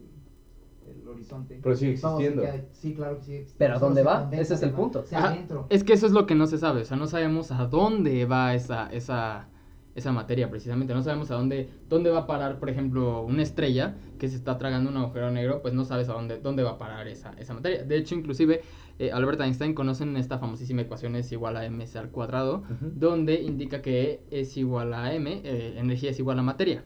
el 0.88 1.08
horizonte. 1.08 1.60
Pero 1.62 1.76
sigue 1.76 1.94
existiendo. 1.94 2.44
sí, 2.72 2.94
claro 2.94 3.18
que 3.18 3.24
sigue 3.24 3.38
existiendo. 3.40 3.58
¿Pero 3.58 3.76
a 3.76 3.80
dónde 3.80 4.04
va? 4.04 4.22
condensa 4.22 4.42
Ese 4.42 4.54
es 4.56 4.64
el 4.64 4.72
punto. 4.72 5.04
Ajá, 5.12 5.30
adentro. 5.30 5.68
Es 5.70 5.84
que 5.84 5.94
eso 5.94 6.06
es 6.06 6.12
lo 6.12 6.26
que 6.26 6.36
no 6.36 6.48
se 6.48 6.58
sabe, 6.58 6.82
o 6.82 6.86
sea, 6.86 6.98
no 6.98 7.08
sabemos 7.08 7.52
a 7.52 7.66
dónde 7.66 8.26
va 8.26 8.54
esa, 8.54 8.88
esa, 8.88 9.48
esa 9.96 10.12
materia 10.12 10.50
precisamente, 10.50 10.94
no 10.94 11.04
sabemos 11.04 11.32
a 11.32 11.36
dónde, 11.36 11.70
dónde 11.90 12.10
va 12.10 12.20
a 12.20 12.28
parar, 12.28 12.60
por 12.60 12.70
ejemplo, 12.70 13.22
una 13.24 13.44
estrella 13.44 13.96
que 14.20 14.28
se 14.30 14.36
está 14.36 14.58
tragando 14.58 14.90
un 14.90 14.98
agujero 14.98 15.32
negro, 15.32 15.62
pues 15.62 15.74
no 15.74 15.86
sabes 15.86 16.10
a 16.10 16.14
dónde, 16.14 16.40
dónde 16.40 16.64
va 16.64 16.72
a 16.72 16.78
parar 16.78 17.08
esa, 17.08 17.34
esa 17.38 17.54
materia. 17.54 17.84
De 17.84 17.98
hecho, 17.98 18.16
inclusive, 18.16 18.62
eh, 19.00 19.12
Albert 19.12 19.42
Einstein 19.42 19.74
conocen 19.74 20.16
esta 20.18 20.38
famosísima 20.38 20.82
ecuación 20.82 21.16
es 21.16 21.32
igual 21.32 21.58
a 21.58 21.70
mc 21.70 21.96
al 21.98 22.10
cuadrado, 22.10 22.64
donde 22.82 23.42
indica 23.42 23.82
que 23.82 24.22
es 24.32 24.56
igual 24.58 24.94
a 24.94 25.14
m, 25.14 25.42
eh, 25.44 25.74
energía 25.78 26.12
es 26.12 26.20
igual 26.20 26.40
a 26.40 26.44
materia. 26.44 26.84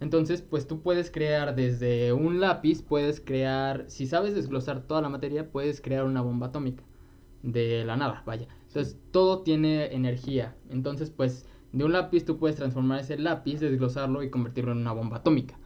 Entonces, 0.00 0.40
pues 0.42 0.66
tú 0.66 0.80
puedes 0.80 1.10
crear 1.10 1.54
desde 1.54 2.12
un 2.12 2.40
lápiz, 2.40 2.82
puedes 2.82 3.20
crear, 3.20 3.84
si 3.88 4.06
sabes 4.06 4.34
desglosar 4.34 4.82
toda 4.86 5.02
la 5.02 5.08
materia, 5.10 5.50
puedes 5.50 5.80
crear 5.80 6.04
una 6.04 6.22
bomba 6.22 6.46
atómica 6.48 6.82
de 7.42 7.84
la 7.84 7.96
nada, 7.96 8.22
vaya. 8.26 8.48
Entonces, 8.68 8.96
todo 9.10 9.42
tiene 9.42 9.94
energía. 9.94 10.56
Entonces, 10.70 11.10
pues 11.10 11.44
de 11.72 11.84
un 11.84 11.92
lápiz 11.92 12.24
tú 12.24 12.38
puedes 12.38 12.56
transformar 12.56 13.00
ese 13.00 13.18
lápiz, 13.18 13.60
desglosarlo 13.60 14.22
y 14.22 14.30
convertirlo 14.30 14.72
en 14.72 14.78
una 14.78 14.92
bomba 14.92 15.18
atómica. 15.18 15.58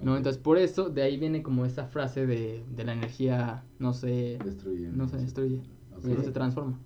¿No? 0.00 0.16
Entonces, 0.16 0.40
por 0.40 0.58
eso, 0.58 0.90
de 0.90 1.02
ahí 1.02 1.16
viene 1.16 1.42
como 1.42 1.64
esa 1.64 1.86
frase 1.86 2.24
de, 2.26 2.64
de 2.74 2.84
la 2.84 2.92
energía 2.92 3.64
no 3.80 3.92
se, 3.92 4.38
Destruye. 4.44 4.88
no 4.92 5.08
se 5.08 5.16
destruye, 5.16 5.60
solo 6.00 6.22
se 6.22 6.30
transforma. 6.30 6.78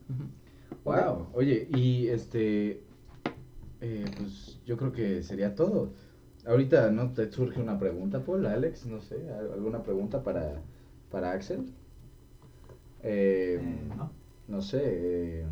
Wow. 0.85 1.29
Oye, 1.35 1.69
y 1.75 2.07
este. 2.09 2.83
eh, 3.81 4.05
pues 4.17 4.59
yo 4.65 4.77
creo 4.79 4.93
que 4.93 5.23
sería 5.23 5.55
todo. 5.55 5.93
Ahorita 6.45 6.91
no 6.91 7.13
te 7.13 7.31
surge 7.31 7.61
una 7.61 7.79
pregunta, 7.79 8.25
Paul, 8.25 8.47
Alex, 8.47 8.87
no 8.87 9.01
sé, 9.01 9.31
¿al- 9.31 9.53
alguna 9.53 9.83
pregunta 9.83 10.23
para, 10.23 10.61
para 11.11 11.33
Axel. 11.33 11.67
Eh, 13.03 13.59
Eh, 13.61 13.83
¿no? 13.97 14.11
no 14.49 14.63
sé. 14.63 14.81
eh, 14.85 15.47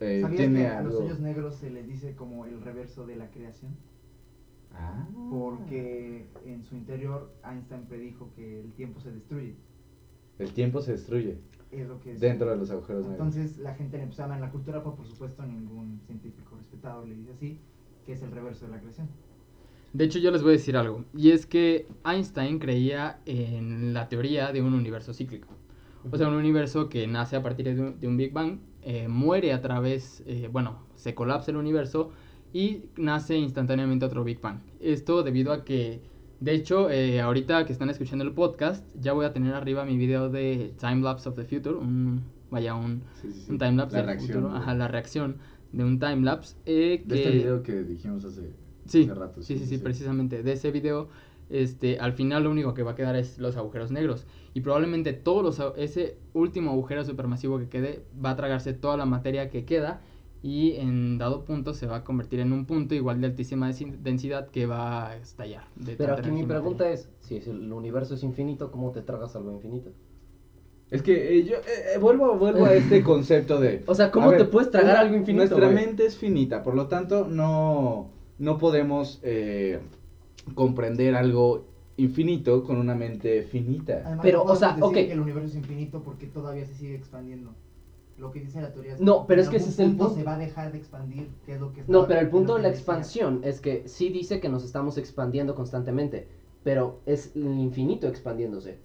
eh, 0.00 0.20
¿Sabías 0.22 0.38
tiene 0.40 0.60
que 0.60 0.66
a 0.68 0.82
los 0.82 0.94
hoyos 0.94 1.20
negros 1.20 1.56
se 1.56 1.70
les 1.70 1.86
dice 1.86 2.14
como 2.16 2.46
el 2.46 2.60
reverso 2.62 3.06
de 3.06 3.16
la 3.16 3.30
creación? 3.30 3.72
Ah. 4.74 5.06
Porque 5.30 6.26
en 6.46 6.62
su 6.64 6.76
interior 6.76 7.30
Einstein 7.44 7.82
predijo 7.82 8.30
que 8.34 8.60
el 8.60 8.72
tiempo 8.72 9.00
se 9.00 9.10
destruye. 9.12 9.54
El 10.38 10.52
tiempo 10.52 10.80
se 10.80 10.92
destruye 10.92 11.38
Es 11.70 11.86
lo 11.86 12.00
que 12.00 12.12
es. 12.12 12.20
dentro 12.20 12.48
de 12.50 12.56
los 12.56 12.70
agujeros 12.70 13.06
negros. 13.06 13.26
Entonces 13.34 13.58
la 13.58 13.74
gente 13.74 13.98
le 13.98 14.04
empezaba 14.04 14.34
en 14.36 14.40
la 14.40 14.50
cultura 14.50 14.82
pop, 14.82 14.96
por 14.96 15.06
supuesto, 15.06 15.44
ningún 15.44 16.00
científico 16.06 16.56
respetado 16.56 17.04
le 17.04 17.14
dice 17.16 17.32
así, 17.32 17.58
que 18.06 18.12
es 18.14 18.22
el 18.22 18.30
reverso 18.30 18.64
de 18.66 18.72
la 18.72 18.80
creación. 18.80 19.08
De 19.92 20.04
hecho, 20.04 20.18
yo 20.20 20.30
les 20.30 20.42
voy 20.42 20.50
a 20.50 20.52
decir 20.52 20.76
algo. 20.76 21.04
Y 21.16 21.30
es 21.32 21.46
que 21.46 21.86
Einstein 22.04 22.58
creía 22.58 23.20
en 23.26 23.92
la 23.92 24.08
teoría 24.08 24.52
de 24.52 24.62
un 24.62 24.74
universo 24.74 25.12
cíclico. 25.12 25.48
O 26.10 26.16
sea, 26.16 26.28
un 26.28 26.34
universo 26.34 26.88
que 26.88 27.06
nace 27.06 27.36
a 27.36 27.42
partir 27.42 27.74
de 27.74 27.80
un, 27.80 28.00
de 28.00 28.06
un 28.08 28.16
Big 28.16 28.32
Bang, 28.32 28.58
eh, 28.82 29.08
muere 29.08 29.52
a 29.52 29.60
través, 29.60 30.22
eh, 30.26 30.48
bueno, 30.50 30.78
se 30.94 31.14
colapsa 31.14 31.50
el 31.50 31.56
universo 31.58 32.10
y 32.52 32.84
nace 32.96 33.36
instantáneamente 33.36 34.06
otro 34.06 34.24
Big 34.24 34.40
Bang. 34.40 34.60
Esto 34.80 35.22
debido 35.22 35.52
a 35.52 35.64
que, 35.64 36.00
de 36.40 36.52
hecho, 36.54 36.88
eh, 36.88 37.20
ahorita 37.20 37.66
que 37.66 37.72
están 37.72 37.90
escuchando 37.90 38.24
el 38.24 38.32
podcast, 38.32 38.86
ya 38.98 39.12
voy 39.12 39.26
a 39.26 39.32
tener 39.32 39.52
arriba 39.54 39.84
mi 39.84 39.98
video 39.98 40.30
de 40.30 40.72
Time 40.80 41.02
Lapse 41.02 41.28
of 41.28 41.34
the 41.36 41.44
Future, 41.44 41.74
un, 41.76 42.22
vaya, 42.50 42.74
un, 42.74 43.02
Sí, 43.20 43.30
sí, 43.30 43.40
sí. 43.42 43.50
un 43.52 43.58
time 43.58 43.72
lapse 43.72 43.96
La 43.96 44.02
del 44.02 44.06
reacción, 44.06 44.28
futuro, 44.38 44.48
güey. 44.50 44.62
ajá, 44.62 44.74
la 44.74 44.88
reacción 44.88 45.36
de 45.72 45.84
un 45.84 45.98
time 45.98 46.22
lapse. 46.22 46.56
eh, 46.64 47.02
De 47.04 47.16
este 47.16 47.30
video 47.30 47.62
que 47.62 47.82
dijimos 47.82 48.24
hace, 48.24 48.54
Sí, 48.90 49.02
hace 49.02 49.14
rato. 49.14 49.42
sí, 49.42 49.58
sí, 49.58 49.66
sí, 49.66 49.78
precisamente. 49.78 50.42
De 50.42 50.52
ese 50.52 50.70
video, 50.70 51.08
este, 51.48 51.98
al 51.98 52.12
final 52.12 52.44
lo 52.44 52.50
único 52.50 52.74
que 52.74 52.82
va 52.82 52.92
a 52.92 52.94
quedar 52.94 53.16
es 53.16 53.38
los 53.38 53.56
agujeros 53.56 53.90
negros. 53.90 54.26
Y 54.54 54.60
probablemente 54.60 55.12
todos 55.12 55.42
los, 55.58 55.72
ese 55.76 56.16
último 56.34 56.72
agujero 56.72 57.04
supermasivo 57.04 57.58
que 57.58 57.68
quede 57.68 58.04
va 58.24 58.30
a 58.30 58.36
tragarse 58.36 58.72
toda 58.72 58.96
la 58.96 59.06
materia 59.06 59.48
que 59.50 59.64
queda 59.64 60.00
y 60.42 60.72
en 60.76 61.18
dado 61.18 61.44
punto 61.44 61.74
se 61.74 61.86
va 61.86 61.96
a 61.96 62.04
convertir 62.04 62.40
en 62.40 62.52
un 62.52 62.64
punto 62.64 62.94
igual 62.94 63.20
de 63.20 63.26
altísima 63.28 63.68
densi- 63.68 63.96
densidad 63.98 64.48
que 64.48 64.66
va 64.66 65.08
a 65.08 65.16
estallar. 65.16 65.64
de 65.76 65.96
Pero 65.96 66.14
aquí 66.14 66.30
mi 66.30 66.44
pregunta 66.44 66.84
materia. 66.84 66.94
es, 66.94 67.08
si 67.20 67.36
es 67.36 67.46
el 67.46 67.70
universo 67.72 68.14
es 68.14 68.22
infinito, 68.22 68.70
¿cómo 68.70 68.90
te 68.90 69.02
tragas 69.02 69.36
algo 69.36 69.52
infinito? 69.52 69.90
Es 70.90 71.02
que 71.02 71.38
eh, 71.38 71.44
yo 71.44 71.56
eh, 71.56 71.60
eh, 71.94 71.98
vuelvo, 71.98 72.34
vuelvo 72.36 72.64
a 72.64 72.72
este 72.74 73.02
concepto 73.04 73.60
de... 73.60 73.82
O 73.86 73.94
sea, 73.94 74.10
¿cómo 74.10 74.30
ver, 74.30 74.38
te 74.38 74.44
puedes 74.46 74.70
tragar 74.70 74.92
una- 74.92 75.00
algo 75.00 75.16
infinito, 75.16 75.56
Nuestra 75.56 75.68
mente 75.68 76.06
es 76.06 76.16
finita, 76.16 76.62
por 76.62 76.74
lo 76.74 76.88
tanto 76.88 77.26
no, 77.28 78.10
no 78.40 78.58
podemos 78.58 79.20
eh, 79.22 79.80
comprender 80.54 81.14
algo 81.14 81.66
infinito 81.96 82.64
con 82.64 82.78
una 82.78 82.94
mente 82.94 83.42
finita. 83.42 84.02
Además, 84.04 84.20
Pero, 84.22 84.42
o 84.44 84.56
sea, 84.56 84.70
decir 84.70 84.84
ok. 84.84 84.94
que 84.94 85.12
el 85.12 85.20
universo 85.20 85.48
es 85.48 85.56
infinito 85.56 86.02
porque 86.02 86.26
todavía 86.26 86.64
se 86.66 86.74
sigue 86.74 86.94
expandiendo. 86.96 87.54
Lo 88.18 88.30
que 88.32 88.40
dice 88.40 88.60
la 88.60 88.72
teoría 88.72 88.94
es 88.94 89.00
No, 89.00 89.22
que 89.22 89.28
pero 89.28 89.42
es 89.42 89.48
que 89.48 89.56
ese 89.58 89.70
es 89.70 89.78
el 89.78 89.96
punto 89.96 90.14
se 90.14 90.24
va 90.24 90.34
a 90.34 90.38
dejar 90.38 90.72
de 90.72 90.78
expandir, 90.78 91.28
que 91.46 91.54
es 91.54 91.60
lo 91.60 91.72
que 91.72 91.84
No, 91.86 92.06
pero 92.06 92.20
el 92.20 92.28
punto 92.30 92.56
de 92.56 92.62
la 92.62 92.68
decía. 92.68 92.80
expansión 92.80 93.40
es 93.44 93.60
que 93.60 93.86
sí 93.88 94.10
dice 94.10 94.40
que 94.40 94.48
nos 94.48 94.64
estamos 94.64 94.98
expandiendo 94.98 95.54
constantemente, 95.54 96.28
pero 96.62 97.00
es 97.06 97.34
el 97.36 97.58
infinito 97.58 98.08
expandiéndose. 98.08 98.78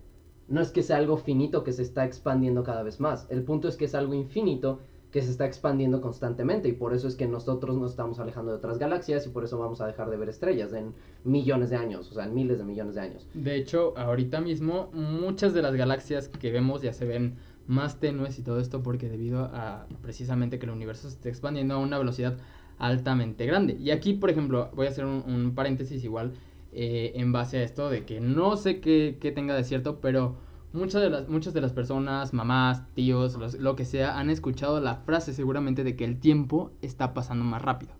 No 0.48 0.62
es 0.62 0.72
que 0.72 0.84
sea 0.84 0.98
algo 0.98 1.18
finito 1.18 1.64
que 1.64 1.74
se 1.74 1.82
está 1.82 2.06
expandiendo 2.06 2.64
cada 2.64 2.84
vez 2.84 3.00
más. 3.00 3.28
El 3.30 3.44
punto 3.44 3.68
es 3.68 3.78
que 3.78 3.86
es 3.86 3.96
algo 3.96 4.14
infinito 4.14 4.80
que 5.16 5.22
se 5.22 5.32
está 5.32 5.46
expandiendo 5.46 6.02
constantemente 6.02 6.68
y 6.68 6.74
por 6.74 6.94
eso 6.94 7.08
es 7.08 7.16
que 7.16 7.26
nosotros 7.26 7.78
nos 7.78 7.92
estamos 7.92 8.20
alejando 8.20 8.52
de 8.52 8.58
otras 8.58 8.80
galaxias 8.80 9.26
y 9.26 9.30
por 9.30 9.46
eso 9.46 9.58
vamos 9.58 9.80
a 9.80 9.88
dejar 9.88 10.10
de 10.10 10.18
ver 10.18 10.28
estrellas 10.28 10.74
en 10.74 10.94
millones 11.24 11.70
de 11.70 11.78
años, 11.78 12.12
o 12.12 12.16
sea, 12.16 12.26
en 12.26 12.34
miles 12.34 12.58
de 12.58 12.66
millones 12.66 12.96
de 12.96 13.02
años. 13.02 13.26
De 13.34 13.56
hecho, 13.56 13.98
ahorita 13.98 14.42
mismo 14.42 14.90
muchas 14.92 15.54
de 15.54 15.62
las 15.62 15.74
galaxias 15.74 16.28
que 16.28 16.52
vemos 16.52 16.82
ya 16.82 16.92
se 16.92 17.06
ven 17.06 17.36
más 17.66 18.02
tenues 18.02 18.38
y 18.40 18.42
todo 18.42 18.60
esto 18.60 18.84
porque 18.84 19.08
debido 19.08 19.46
a 19.54 19.88
precisamente 20.02 20.60
que 20.60 20.66
el 20.66 20.74
universo 20.74 21.08
se 21.08 21.16
está 21.16 21.30
expandiendo 21.30 21.76
a 21.76 21.78
una 21.78 21.98
velocidad 21.98 22.36
altamente 22.78 23.46
grande. 23.46 23.78
Y 23.80 23.92
aquí, 23.92 24.16
por 24.16 24.30
ejemplo, 24.30 24.70
voy 24.76 24.88
a 24.88 24.90
hacer 24.90 25.06
un, 25.06 25.54
paréntesis 25.56 26.04
igual 26.04 26.34
eh, 26.74 27.14
en 27.16 27.32
base 27.32 27.60
a 27.60 27.64
esto 27.64 27.90
de 27.90 28.04
que 28.04 28.20
no 28.20 28.58
sé 28.58 28.82
qué 28.82 29.32
tenga 29.34 29.56
de 29.56 29.64
cierto, 29.64 30.02
pero 30.02 30.36
muchas 30.76 31.02
de 31.02 31.10
las, 31.10 31.28
muchas 31.30 31.54
de 31.54 31.62
las 31.62 31.74
personas, 31.74 32.34
mamás, 32.34 32.84
tíos, 32.94 33.36
los- 33.36 33.56
lo 33.56 33.76
que 33.76 33.86
sea, 33.86 34.18
han 34.20 34.30
escuchado 34.30 34.80
la 34.82 34.96
frase 34.96 35.34
seguramente 35.34 35.84
de 35.84 35.96
que 35.96 36.06
el 36.06 36.20
tiempo 36.20 36.72
está 36.82 37.14
pasando 37.14 37.44
más 37.46 37.62
rápido. 37.62 37.94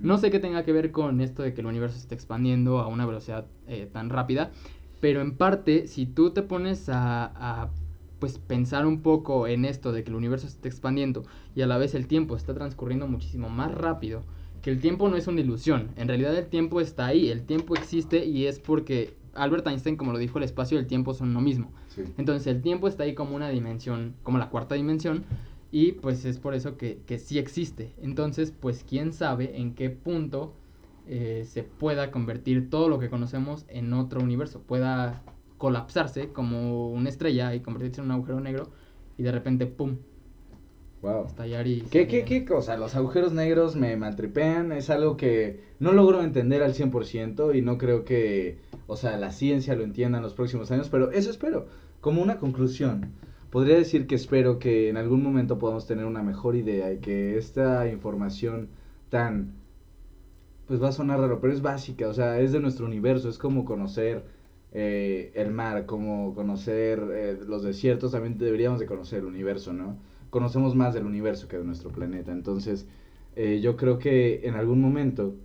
No 0.00 0.18
sé 0.18 0.30
qué 0.30 0.40
tenga 0.40 0.64
que 0.64 0.72
ver 0.72 0.92
con 0.92 1.20
esto 1.20 1.42
de 1.42 1.54
que 1.54 1.60
el 1.60 1.66
universo 1.66 1.96
se 1.96 2.02
está 2.02 2.14
expandiendo 2.14 2.78
a 2.80 2.88
una 2.88 3.06
velocidad 3.06 3.46
eh, 3.66 3.88
tan 3.92 4.10
rápida, 4.10 4.50
pero 5.00 5.20
en 5.20 5.36
parte, 5.36 5.86
si 5.86 6.06
tú 6.06 6.30
te 6.30 6.42
pones 6.42 6.88
a, 6.88 7.24
a, 7.62 7.70
pues 8.18 8.38
pensar 8.38 8.86
un 8.86 9.02
poco 9.02 9.46
en 9.46 9.64
esto 9.64 9.92
de 9.92 10.02
que 10.04 10.10
el 10.10 10.16
universo 10.16 10.46
se 10.48 10.54
está 10.54 10.68
expandiendo 10.68 11.24
y 11.54 11.62
a 11.62 11.66
la 11.66 11.78
vez 11.78 11.94
el 11.94 12.06
tiempo 12.06 12.36
está 12.36 12.54
transcurriendo 12.54 13.06
muchísimo 13.06 13.50
más 13.50 13.72
rápido, 13.72 14.22
que 14.62 14.70
el 14.70 14.80
tiempo 14.80 15.08
no 15.10 15.16
es 15.16 15.26
una 15.26 15.40
ilusión, 15.40 15.90
en 15.96 16.08
realidad 16.08 16.34
el 16.36 16.46
tiempo 16.46 16.80
está 16.80 17.06
ahí, 17.06 17.28
el 17.28 17.44
tiempo 17.44 17.74
existe 17.76 18.24
y 18.24 18.46
es 18.46 18.58
porque 18.60 19.14
Albert 19.34 19.66
Einstein, 19.66 19.96
como 19.96 20.12
lo 20.12 20.18
dijo, 20.18 20.38
el 20.38 20.44
espacio 20.44 20.76
y 20.76 20.80
el 20.80 20.86
tiempo 20.86 21.14
son 21.14 21.34
lo 21.34 21.40
mismo. 21.40 21.72
Sí. 21.88 22.02
Entonces 22.18 22.46
el 22.46 22.62
tiempo 22.62 22.88
está 22.88 23.04
ahí 23.04 23.14
como 23.14 23.36
una 23.36 23.48
dimensión, 23.48 24.14
como 24.22 24.38
la 24.38 24.50
cuarta 24.50 24.74
dimensión, 24.74 25.24
y 25.70 25.92
pues 25.92 26.24
es 26.24 26.38
por 26.38 26.54
eso 26.54 26.76
que, 26.76 27.00
que 27.06 27.18
sí 27.18 27.38
existe. 27.38 27.94
Entonces, 28.00 28.52
pues 28.52 28.84
quién 28.88 29.12
sabe 29.12 29.58
en 29.58 29.74
qué 29.74 29.90
punto 29.90 30.54
eh, 31.06 31.44
se 31.46 31.64
pueda 31.64 32.10
convertir 32.10 32.70
todo 32.70 32.88
lo 32.88 32.98
que 32.98 33.10
conocemos 33.10 33.66
en 33.68 33.92
otro 33.92 34.20
universo, 34.20 34.62
pueda 34.62 35.22
colapsarse 35.58 36.28
como 36.28 36.88
una 36.90 37.08
estrella 37.08 37.54
y 37.54 37.60
convertirse 37.60 38.00
en 38.00 38.06
un 38.06 38.12
agujero 38.12 38.40
negro 38.40 38.70
y 39.18 39.22
de 39.22 39.32
repente, 39.32 39.66
¡pum!, 39.66 39.98
Wow. 41.04 41.26
estallar 41.26 41.66
y... 41.66 41.82
¿Qué, 41.82 42.06
qué, 42.06 42.24
qué 42.24 42.46
cosa? 42.46 42.78
Los 42.78 42.94
agujeros 42.94 43.34
negros 43.34 43.76
me 43.76 43.94
maltripean, 43.94 44.72
es 44.72 44.88
algo 44.88 45.18
que 45.18 45.60
no 45.78 45.92
logro 45.92 46.22
entender 46.22 46.62
al 46.62 46.72
100% 46.72 47.54
y 47.54 47.60
no 47.60 47.76
creo 47.76 48.06
que, 48.06 48.56
o 48.86 48.96
sea, 48.96 49.18
la 49.18 49.30
ciencia 49.30 49.76
lo 49.76 49.84
entienda 49.84 50.16
en 50.16 50.24
los 50.24 50.32
próximos 50.32 50.70
años, 50.70 50.88
pero 50.88 51.10
eso 51.12 51.28
espero. 51.28 51.66
Como 52.00 52.22
una 52.22 52.38
conclusión, 52.38 53.12
podría 53.50 53.76
decir 53.76 54.06
que 54.06 54.14
espero 54.14 54.58
que 54.58 54.88
en 54.88 54.96
algún 54.96 55.22
momento 55.22 55.58
podamos 55.58 55.86
tener 55.86 56.06
una 56.06 56.22
mejor 56.22 56.56
idea 56.56 56.90
y 56.90 57.00
que 57.00 57.36
esta 57.36 57.86
información 57.86 58.70
tan, 59.10 59.52
pues 60.66 60.82
va 60.82 60.88
a 60.88 60.92
sonar 60.92 61.20
raro, 61.20 61.38
pero 61.38 61.52
es 61.52 61.60
básica, 61.60 62.08
o 62.08 62.14
sea, 62.14 62.40
es 62.40 62.52
de 62.52 62.60
nuestro 62.60 62.86
universo, 62.86 63.28
es 63.28 63.36
como 63.36 63.66
conocer 63.66 64.24
eh, 64.72 65.32
el 65.34 65.50
mar, 65.50 65.84
como 65.84 66.34
conocer 66.34 66.98
eh, 67.12 67.38
los 67.46 67.62
desiertos, 67.62 68.12
también 68.12 68.38
deberíamos 68.38 68.80
de 68.80 68.86
conocer 68.86 69.18
el 69.18 69.26
universo, 69.26 69.74
¿no? 69.74 69.98
Conocemos 70.34 70.74
más 70.74 70.94
del 70.94 71.06
universo 71.06 71.46
que 71.46 71.58
de 71.58 71.62
nuestro 71.62 71.92
planeta, 71.92 72.32
entonces 72.32 72.88
eh, 73.36 73.60
yo 73.62 73.76
creo 73.76 74.00
que 74.00 74.48
en 74.48 74.56
algún 74.56 74.80
momento 74.80 75.36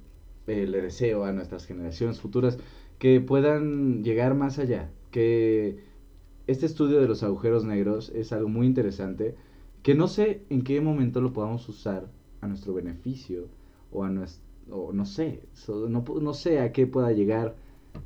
eh, 0.47 0.65
le 0.65 0.81
deseo 0.81 1.25
a 1.25 1.31
nuestras 1.31 1.67
generaciones 1.67 2.19
futuras 2.19 2.57
que 2.97 3.21
puedan 3.21 4.03
llegar 4.03 4.33
más 4.33 4.57
allá, 4.57 4.89
que 5.11 5.83
este 6.47 6.65
estudio 6.65 6.99
de 6.99 7.07
los 7.07 7.21
agujeros 7.21 7.65
negros 7.65 8.09
es 8.15 8.33
algo 8.33 8.49
muy 8.49 8.65
interesante, 8.65 9.35
que 9.83 9.93
no 9.93 10.07
sé 10.07 10.41
en 10.49 10.63
qué 10.63 10.81
momento 10.81 11.21
lo 11.21 11.33
podamos 11.33 11.69
usar 11.69 12.09
a 12.41 12.47
nuestro 12.47 12.73
beneficio 12.73 13.47
o 13.91 14.03
a 14.03 14.09
nuestro, 14.09 14.43
o 14.71 14.91
no 14.91 15.05
sé, 15.05 15.43
no, 15.67 16.03
no 16.19 16.33
sé 16.33 16.61
a 16.61 16.71
qué 16.71 16.87
pueda 16.87 17.11
llegar 17.11 17.55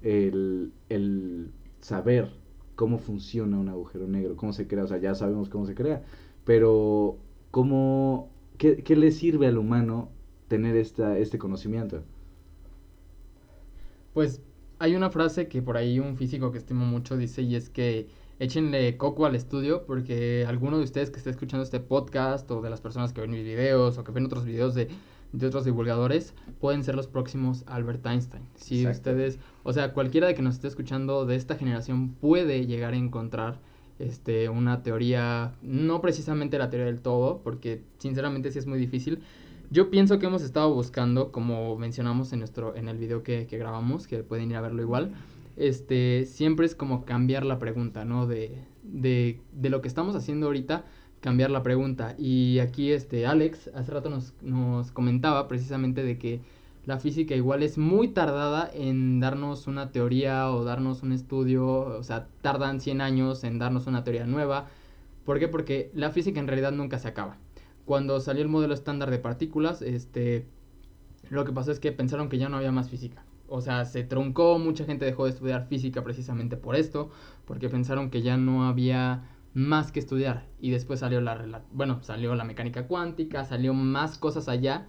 el, 0.01 0.73
el 0.89 1.49
saber 1.79 2.43
cómo 2.75 2.97
funciona 2.97 3.57
un 3.57 3.69
agujero 3.69 4.05
negro, 4.05 4.35
cómo 4.35 4.51
se 4.51 4.67
crea, 4.67 4.83
o 4.83 4.87
sea, 4.87 4.97
ya 4.97 5.15
sabemos 5.15 5.47
cómo 5.47 5.65
se 5.65 5.75
crea, 5.75 6.03
pero 6.45 7.17
cómo, 7.51 8.29
qué, 8.57 8.83
qué 8.83 8.95
le 8.95 9.11
sirve 9.11 9.47
al 9.47 9.57
humano 9.57 10.09
tener 10.47 10.75
esta, 10.75 11.17
este 11.17 11.37
conocimiento. 11.37 12.03
Pues 14.13 14.41
hay 14.79 14.95
una 14.95 15.09
frase 15.09 15.47
que 15.47 15.61
por 15.61 15.77
ahí 15.77 15.99
un 15.99 16.17
físico 16.17 16.51
que 16.51 16.57
estimo 16.57 16.85
mucho 16.85 17.17
dice 17.17 17.41
y 17.41 17.55
es 17.55 17.69
que 17.69 18.07
échenle 18.39 18.97
coco 18.97 19.25
al 19.25 19.35
estudio 19.35 19.85
porque 19.85 20.45
alguno 20.47 20.77
de 20.77 20.83
ustedes 20.83 21.09
que 21.09 21.17
esté 21.17 21.29
escuchando 21.29 21.63
este 21.63 21.79
podcast 21.79 22.49
o 22.51 22.61
de 22.61 22.69
las 22.69 22.81
personas 22.81 23.13
que 23.13 23.21
ven 23.21 23.31
mis 23.31 23.43
videos 23.43 23.97
o 23.97 24.03
que 24.03 24.11
ven 24.11 24.25
otros 24.25 24.45
videos 24.45 24.75
de, 24.75 24.89
de 25.31 25.47
otros 25.47 25.65
divulgadores 25.65 26.33
pueden 26.59 26.83
ser 26.83 26.95
los 26.95 27.07
próximos 27.07 27.63
Albert 27.67 28.05
Einstein. 28.05 28.43
Si 28.55 28.79
Exacto. 28.79 29.11
ustedes, 29.11 29.39
o 29.63 29.73
sea, 29.73 29.93
cualquiera 29.93 30.27
de 30.27 30.35
que 30.35 30.41
nos 30.41 30.55
esté 30.55 30.67
escuchando 30.67 31.25
de 31.25 31.35
esta 31.35 31.55
generación 31.55 32.09
puede 32.09 32.65
llegar 32.65 32.93
a 32.93 32.97
encontrar 32.97 33.59
este 34.07 34.49
una 34.49 34.83
teoría, 34.83 35.53
no 35.61 36.01
precisamente 36.01 36.57
la 36.57 36.69
teoría 36.69 36.87
del 36.87 37.01
todo, 37.01 37.41
porque 37.43 37.81
sinceramente 37.97 38.51
sí 38.51 38.59
es 38.59 38.67
muy 38.67 38.79
difícil, 38.79 39.19
yo 39.71 39.89
pienso 39.89 40.19
que 40.19 40.27
hemos 40.27 40.43
estado 40.43 40.73
buscando, 40.73 41.31
como 41.31 41.77
mencionamos 41.77 42.31
en 42.31 42.39
nuestro, 42.39 42.75
en 42.75 42.87
el 42.87 42.97
video 42.97 43.23
que, 43.23 43.47
que 43.47 43.57
grabamos, 43.57 44.07
que 44.07 44.19
pueden 44.23 44.51
ir 44.51 44.57
a 44.57 44.61
verlo 44.61 44.81
igual, 44.83 45.13
este, 45.57 46.25
siempre 46.25 46.65
es 46.65 46.75
como 46.75 47.05
cambiar 47.05 47.43
la 47.45 47.59
pregunta, 47.59 48.05
¿no? 48.05 48.27
De, 48.27 48.55
de, 48.83 49.41
de 49.51 49.69
lo 49.69 49.81
que 49.81 49.87
estamos 49.87 50.15
haciendo 50.15 50.47
ahorita, 50.47 50.85
cambiar 51.21 51.49
la 51.49 51.63
pregunta. 51.63 52.15
Y 52.19 52.59
aquí, 52.59 52.91
este, 52.91 53.25
Alex, 53.25 53.71
hace 53.73 53.91
rato 53.91 54.09
nos, 54.09 54.33
nos 54.41 54.91
comentaba 54.91 55.47
precisamente 55.47 56.03
de 56.03 56.17
que 56.17 56.41
la 56.85 56.99
física 56.99 57.35
igual 57.35 57.63
es 57.63 57.77
muy 57.77 58.09
tardada 58.09 58.69
en 58.73 59.19
darnos 59.19 59.67
una 59.67 59.91
teoría 59.91 60.51
o 60.51 60.63
darnos 60.63 61.01
un 61.01 61.13
estudio, 61.13 61.65
o 61.65 62.03
sea, 62.03 62.27
tardan 62.41 62.81
100 62.81 63.01
años 63.01 63.43
en 63.43 63.57
darnos 63.57 63.87
una 63.87 64.03
teoría 64.03 64.25
nueva. 64.25 64.67
¿Por 65.25 65.39
qué? 65.39 65.47
Porque 65.47 65.91
la 65.93 66.11
física 66.11 66.39
en 66.39 66.47
realidad 66.47 66.73
nunca 66.73 66.99
se 66.99 67.07
acaba. 67.07 67.37
Cuando 67.85 68.19
salió 68.19 68.43
el 68.43 68.49
modelo 68.49 68.73
estándar 68.73 69.11
de 69.11 69.19
partículas, 69.19 69.81
este, 69.81 70.45
lo 71.29 71.45
que 71.45 71.53
pasó 71.53 71.71
es 71.71 71.79
que 71.79 71.91
pensaron 71.91 72.27
que 72.29 72.37
ya 72.37 72.49
no 72.49 72.57
había 72.57 72.71
más 72.71 72.89
física. 72.89 73.23
O 73.47 73.61
sea, 73.61 73.85
se 73.85 74.03
truncó, 74.03 74.59
mucha 74.59 74.83
gente 74.85 75.05
dejó 75.05 75.25
de 75.25 75.31
estudiar 75.31 75.67
física 75.67 76.03
precisamente 76.03 76.57
por 76.57 76.75
esto, 76.75 77.11
porque 77.45 77.69
pensaron 77.69 78.09
que 78.09 78.21
ya 78.21 78.35
no 78.35 78.67
había 78.67 79.29
más 79.53 79.91
que 79.91 79.99
estudiar. 79.99 80.47
Y 80.59 80.71
después 80.71 80.99
salió 80.99 81.21
la, 81.21 81.63
bueno, 81.71 82.01
salió 82.03 82.35
la 82.35 82.43
mecánica 82.43 82.87
cuántica, 82.87 83.45
salió 83.45 83.73
más 83.73 84.17
cosas 84.17 84.49
allá, 84.49 84.87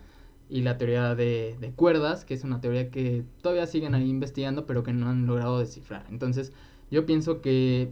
y 0.55 0.63
la 0.63 0.79
teoría 0.79 1.15
de, 1.17 1.57
de 1.61 1.73
cuerdas, 1.73 2.25
que 2.25 2.35
es 2.35 2.45
una 2.45 2.61
teoría 2.61 2.91
que 2.91 3.25
todavía 3.43 3.67
siguen 3.67 3.95
ahí 3.95 4.09
investigando, 4.09 4.67
pero 4.67 4.83
que 4.85 4.93
no 4.93 5.09
han 5.09 5.27
logrado 5.27 5.59
descifrar. 5.59 6.07
Entonces, 6.11 6.53
yo 6.91 7.07
pienso 7.07 7.41
que 7.41 7.91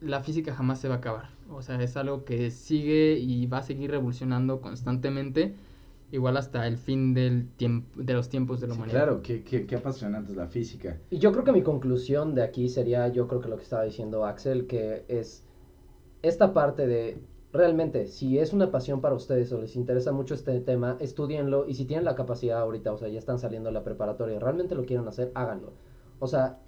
la 0.00 0.20
física 0.20 0.54
jamás 0.54 0.80
se 0.80 0.88
va 0.88 0.96
a 0.96 0.98
acabar. 0.98 1.30
O 1.50 1.62
sea, 1.62 1.80
es 1.82 1.96
algo 1.96 2.24
que 2.24 2.50
sigue 2.50 3.18
y 3.18 3.46
va 3.46 3.58
a 3.58 3.62
seguir 3.62 3.90
revolucionando 3.90 4.60
constantemente, 4.60 5.54
igual 6.10 6.36
hasta 6.36 6.66
el 6.66 6.78
fin 6.78 7.12
del 7.14 7.46
tiempo, 7.56 8.02
de 8.02 8.14
los 8.14 8.28
tiempos 8.30 8.60
de 8.60 8.68
la 8.68 8.74
Sí, 8.74 8.78
humanidad. 8.78 8.98
claro, 9.04 9.22
qué, 9.22 9.42
qué, 9.42 9.66
qué 9.66 9.76
apasionante 9.76 10.30
es 10.32 10.36
la 10.36 10.46
física. 10.46 10.96
Y 11.10 11.18
yo 11.18 11.32
creo 11.32 11.44
que 11.44 11.52
mi 11.52 11.62
conclusión 11.62 12.34
de 12.34 12.42
aquí 12.42 12.68
sería, 12.68 13.08
yo 13.08 13.28
creo 13.28 13.40
que 13.40 13.48
lo 13.48 13.56
que 13.56 13.64
estaba 13.64 13.84
diciendo 13.84 14.24
Axel, 14.24 14.66
que 14.66 15.04
es 15.08 15.44
esta 16.22 16.52
parte 16.52 16.86
de, 16.86 17.18
realmente, 17.58 18.06
si 18.06 18.38
es 18.38 18.52
una 18.54 18.70
pasión 18.70 19.00
para 19.02 19.14
ustedes 19.14 19.52
o 19.52 19.58
les 19.60 19.76
interesa 19.76 20.12
mucho 20.12 20.34
este 20.34 20.58
tema, 20.60 20.96
estudienlo 21.00 21.66
y 21.68 21.74
si 21.74 21.84
tienen 21.84 22.04
la 22.06 22.14
capacidad 22.14 22.60
ahorita, 22.60 22.92
o 22.92 22.96
sea, 22.98 23.08
ya 23.08 23.18
están 23.18 23.38
saliendo 23.38 23.68
de 23.68 23.74
la 23.74 23.84
preparatoria 23.84 24.38
realmente 24.38 24.74
lo 24.74 24.86
quieren 24.86 25.06
hacer, 25.08 25.30
háganlo. 25.34 25.72
O 26.20 26.26
sea, 26.26 26.58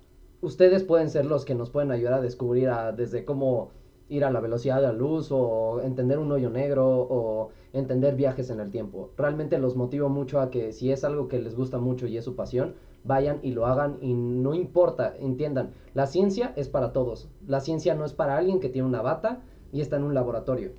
ustedes 0.43 0.82
pueden 0.84 1.09
ser 1.11 1.24
los 1.26 1.45
que 1.45 1.55
nos 1.55 1.70
pueden 1.70 1.91
ayudar 1.93 2.14
a 2.14 2.20
descubrir 2.20 2.68
a- 2.68 2.93
desde 2.93 3.24
cómo 3.24 3.70
ir 4.09 4.24
a 4.24 4.30
la 4.30 4.41
velocidad 4.41 4.76
de 4.76 4.82
la 4.82 4.93
luz 4.93 5.28
o 5.30 5.80
entender 5.82 6.18
un 6.18 6.32
hoyo 6.32 6.51
negro 6.51 6.86
o 6.88 7.51
entender 7.72 8.16
viajes 8.16 8.51
en 8.51 8.59
el 8.61 8.70
tiempo. 8.70 9.11
Realmente 9.16 9.59
los 9.59 9.76
motivo 9.76 10.09
mucho 10.09 10.41
a 10.41 10.51
que 10.51 10.72
si 10.72 10.91
es 10.91 11.05
algo 11.05 11.28
que 11.28 11.38
les 11.41 11.55
gusta 11.57 11.78
mucho 11.78 12.07
y 12.09 12.16
es 12.16 12.24
su 12.24 12.34
pasión, 12.34 12.74
vayan 13.05 13.38
y 13.43 13.53
lo 13.53 13.66
hagan 13.66 13.99
y 14.01 14.12
no 14.14 14.55
importa, 14.55 15.14
entiendan, 15.20 15.70
la 15.95 16.07
ciencia 16.07 16.53
es 16.57 16.68
para 16.68 16.93
todos. 16.93 17.28
La 17.47 17.61
ciencia 17.61 17.95
no 17.95 18.05
es 18.05 18.12
para 18.12 18.36
alguien 18.36 18.59
que 18.61 18.68
tiene 18.68 18.88
una 18.88 19.03
bata 19.03 19.41
y 19.73 19.81
está 19.81 19.97
en 19.97 20.05
un 20.05 20.14
laboratorio. 20.14 20.73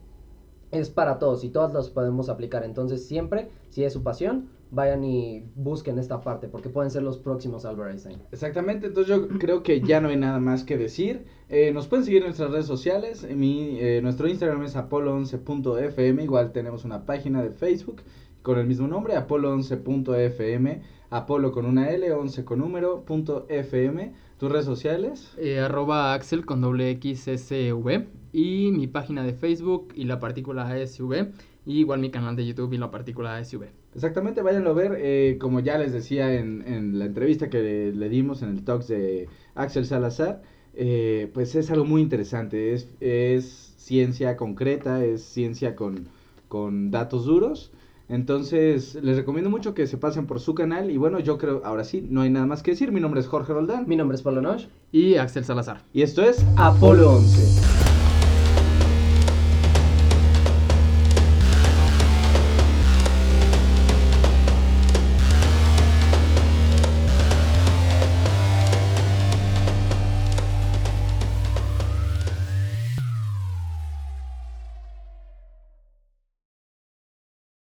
Es 0.71 0.89
para 0.89 1.19
todos 1.19 1.43
y 1.43 1.49
todos 1.49 1.73
los 1.73 1.89
podemos 1.89 2.29
aplicar. 2.29 2.63
Entonces 2.63 3.05
siempre, 3.05 3.49
si 3.69 3.83
es 3.83 3.91
su 3.93 4.03
pasión, 4.03 4.49
vayan 4.71 5.03
y 5.03 5.43
busquen 5.55 5.99
esta 5.99 6.21
parte, 6.21 6.47
porque 6.47 6.69
pueden 6.69 6.89
ser 6.89 7.03
los 7.03 7.17
próximos 7.17 7.65
Albert 7.65 7.91
Einstein. 7.91 8.19
Exactamente, 8.31 8.87
entonces 8.87 9.13
yo 9.13 9.27
creo 9.37 9.63
que 9.63 9.81
ya 9.81 9.99
no 9.99 10.07
hay 10.07 10.15
nada 10.15 10.39
más 10.39 10.63
que 10.63 10.77
decir. 10.77 11.25
Eh, 11.49 11.71
nos 11.73 11.87
pueden 11.87 12.05
seguir 12.05 12.21
en 12.21 12.27
nuestras 12.27 12.51
redes 12.51 12.65
sociales. 12.65 13.27
Mi, 13.35 13.77
eh, 13.79 13.99
nuestro 14.01 14.27
Instagram 14.27 14.63
es 14.63 14.75
apolo11.fm. 14.75 16.23
Igual 16.23 16.53
tenemos 16.53 16.85
una 16.85 17.05
página 17.05 17.43
de 17.43 17.51
Facebook 17.51 18.01
con 18.41 18.57
el 18.57 18.65
mismo 18.65 18.87
nombre, 18.87 19.15
apolo11.fm. 19.15 20.81
Apolo 21.09 21.51
con 21.51 21.65
una 21.65 21.89
L, 21.89 22.09
11 22.13 22.45
con 22.45 22.59
número, 22.59 23.03
punto 23.03 23.45
FM. 23.49 24.13
¿Tus 24.37 24.49
redes 24.49 24.65
sociales? 24.65 25.33
Eh, 25.37 25.59
arroba 25.59 26.13
Axel 26.13 26.45
con 26.45 26.61
doble 26.61 26.97
XSV. 27.01 28.20
Y 28.33 28.71
mi 28.71 28.87
página 28.87 29.23
de 29.23 29.33
Facebook 29.33 29.89
y 29.95 30.05
la 30.05 30.19
partícula 30.19 30.75
SV. 30.77 31.31
Y 31.65 31.79
igual 31.79 31.99
mi 31.99 32.09
canal 32.09 32.35
de 32.35 32.45
YouTube 32.45 32.73
y 32.73 32.77
la 32.77 32.89
partícula 32.89 33.43
SV. 33.43 33.67
Exactamente, 33.93 34.41
váyanlo 34.41 34.71
a 34.71 34.73
ver. 34.73 34.97
Eh, 34.99 35.37
como 35.39 35.59
ya 35.59 35.77
les 35.77 35.93
decía 35.93 36.33
en, 36.33 36.63
en 36.65 36.97
la 36.97 37.05
entrevista 37.05 37.49
que 37.49 37.91
le, 37.93 38.09
dimos 38.09 38.41
en 38.41 38.49
el 38.49 38.63
Talks 38.63 38.87
de 38.87 39.27
Axel 39.53 39.85
Salazar, 39.85 40.41
eh, 40.73 41.29
pues 41.33 41.55
es 41.55 41.69
algo 41.69 41.85
muy 41.85 42.01
interesante. 42.01 42.73
Es, 42.73 42.87
es 42.99 43.73
ciencia 43.77 44.37
concreta, 44.37 45.03
es 45.03 45.23
ciencia 45.23 45.75
con, 45.75 46.07
con 46.47 46.89
datos 46.91 47.25
duros. 47.25 47.71
Entonces, 48.11 48.95
les 48.95 49.15
recomiendo 49.15 49.49
mucho 49.49 49.73
que 49.73 49.87
se 49.87 49.97
pasen 49.97 50.27
por 50.27 50.41
su 50.41 50.53
canal. 50.53 50.91
Y 50.91 50.97
bueno, 50.97 51.19
yo 51.19 51.37
creo, 51.37 51.61
ahora 51.63 51.85
sí, 51.85 52.05
no 52.09 52.21
hay 52.21 52.29
nada 52.29 52.45
más 52.45 52.61
que 52.61 52.71
decir. 52.71 52.91
Mi 52.91 52.99
nombre 52.99 53.21
es 53.21 53.27
Jorge 53.27 53.53
Roldán. 53.53 53.87
Mi 53.87 53.95
nombre 53.95 54.15
es 54.15 54.21
Polo 54.21 54.41
Noche. 54.41 54.67
Y 54.91 55.15
Axel 55.15 55.45
Salazar. 55.45 55.83
Y 55.93 56.01
esto 56.01 56.21
es 56.21 56.45
Apolo 56.57 57.11
11. 57.11 57.80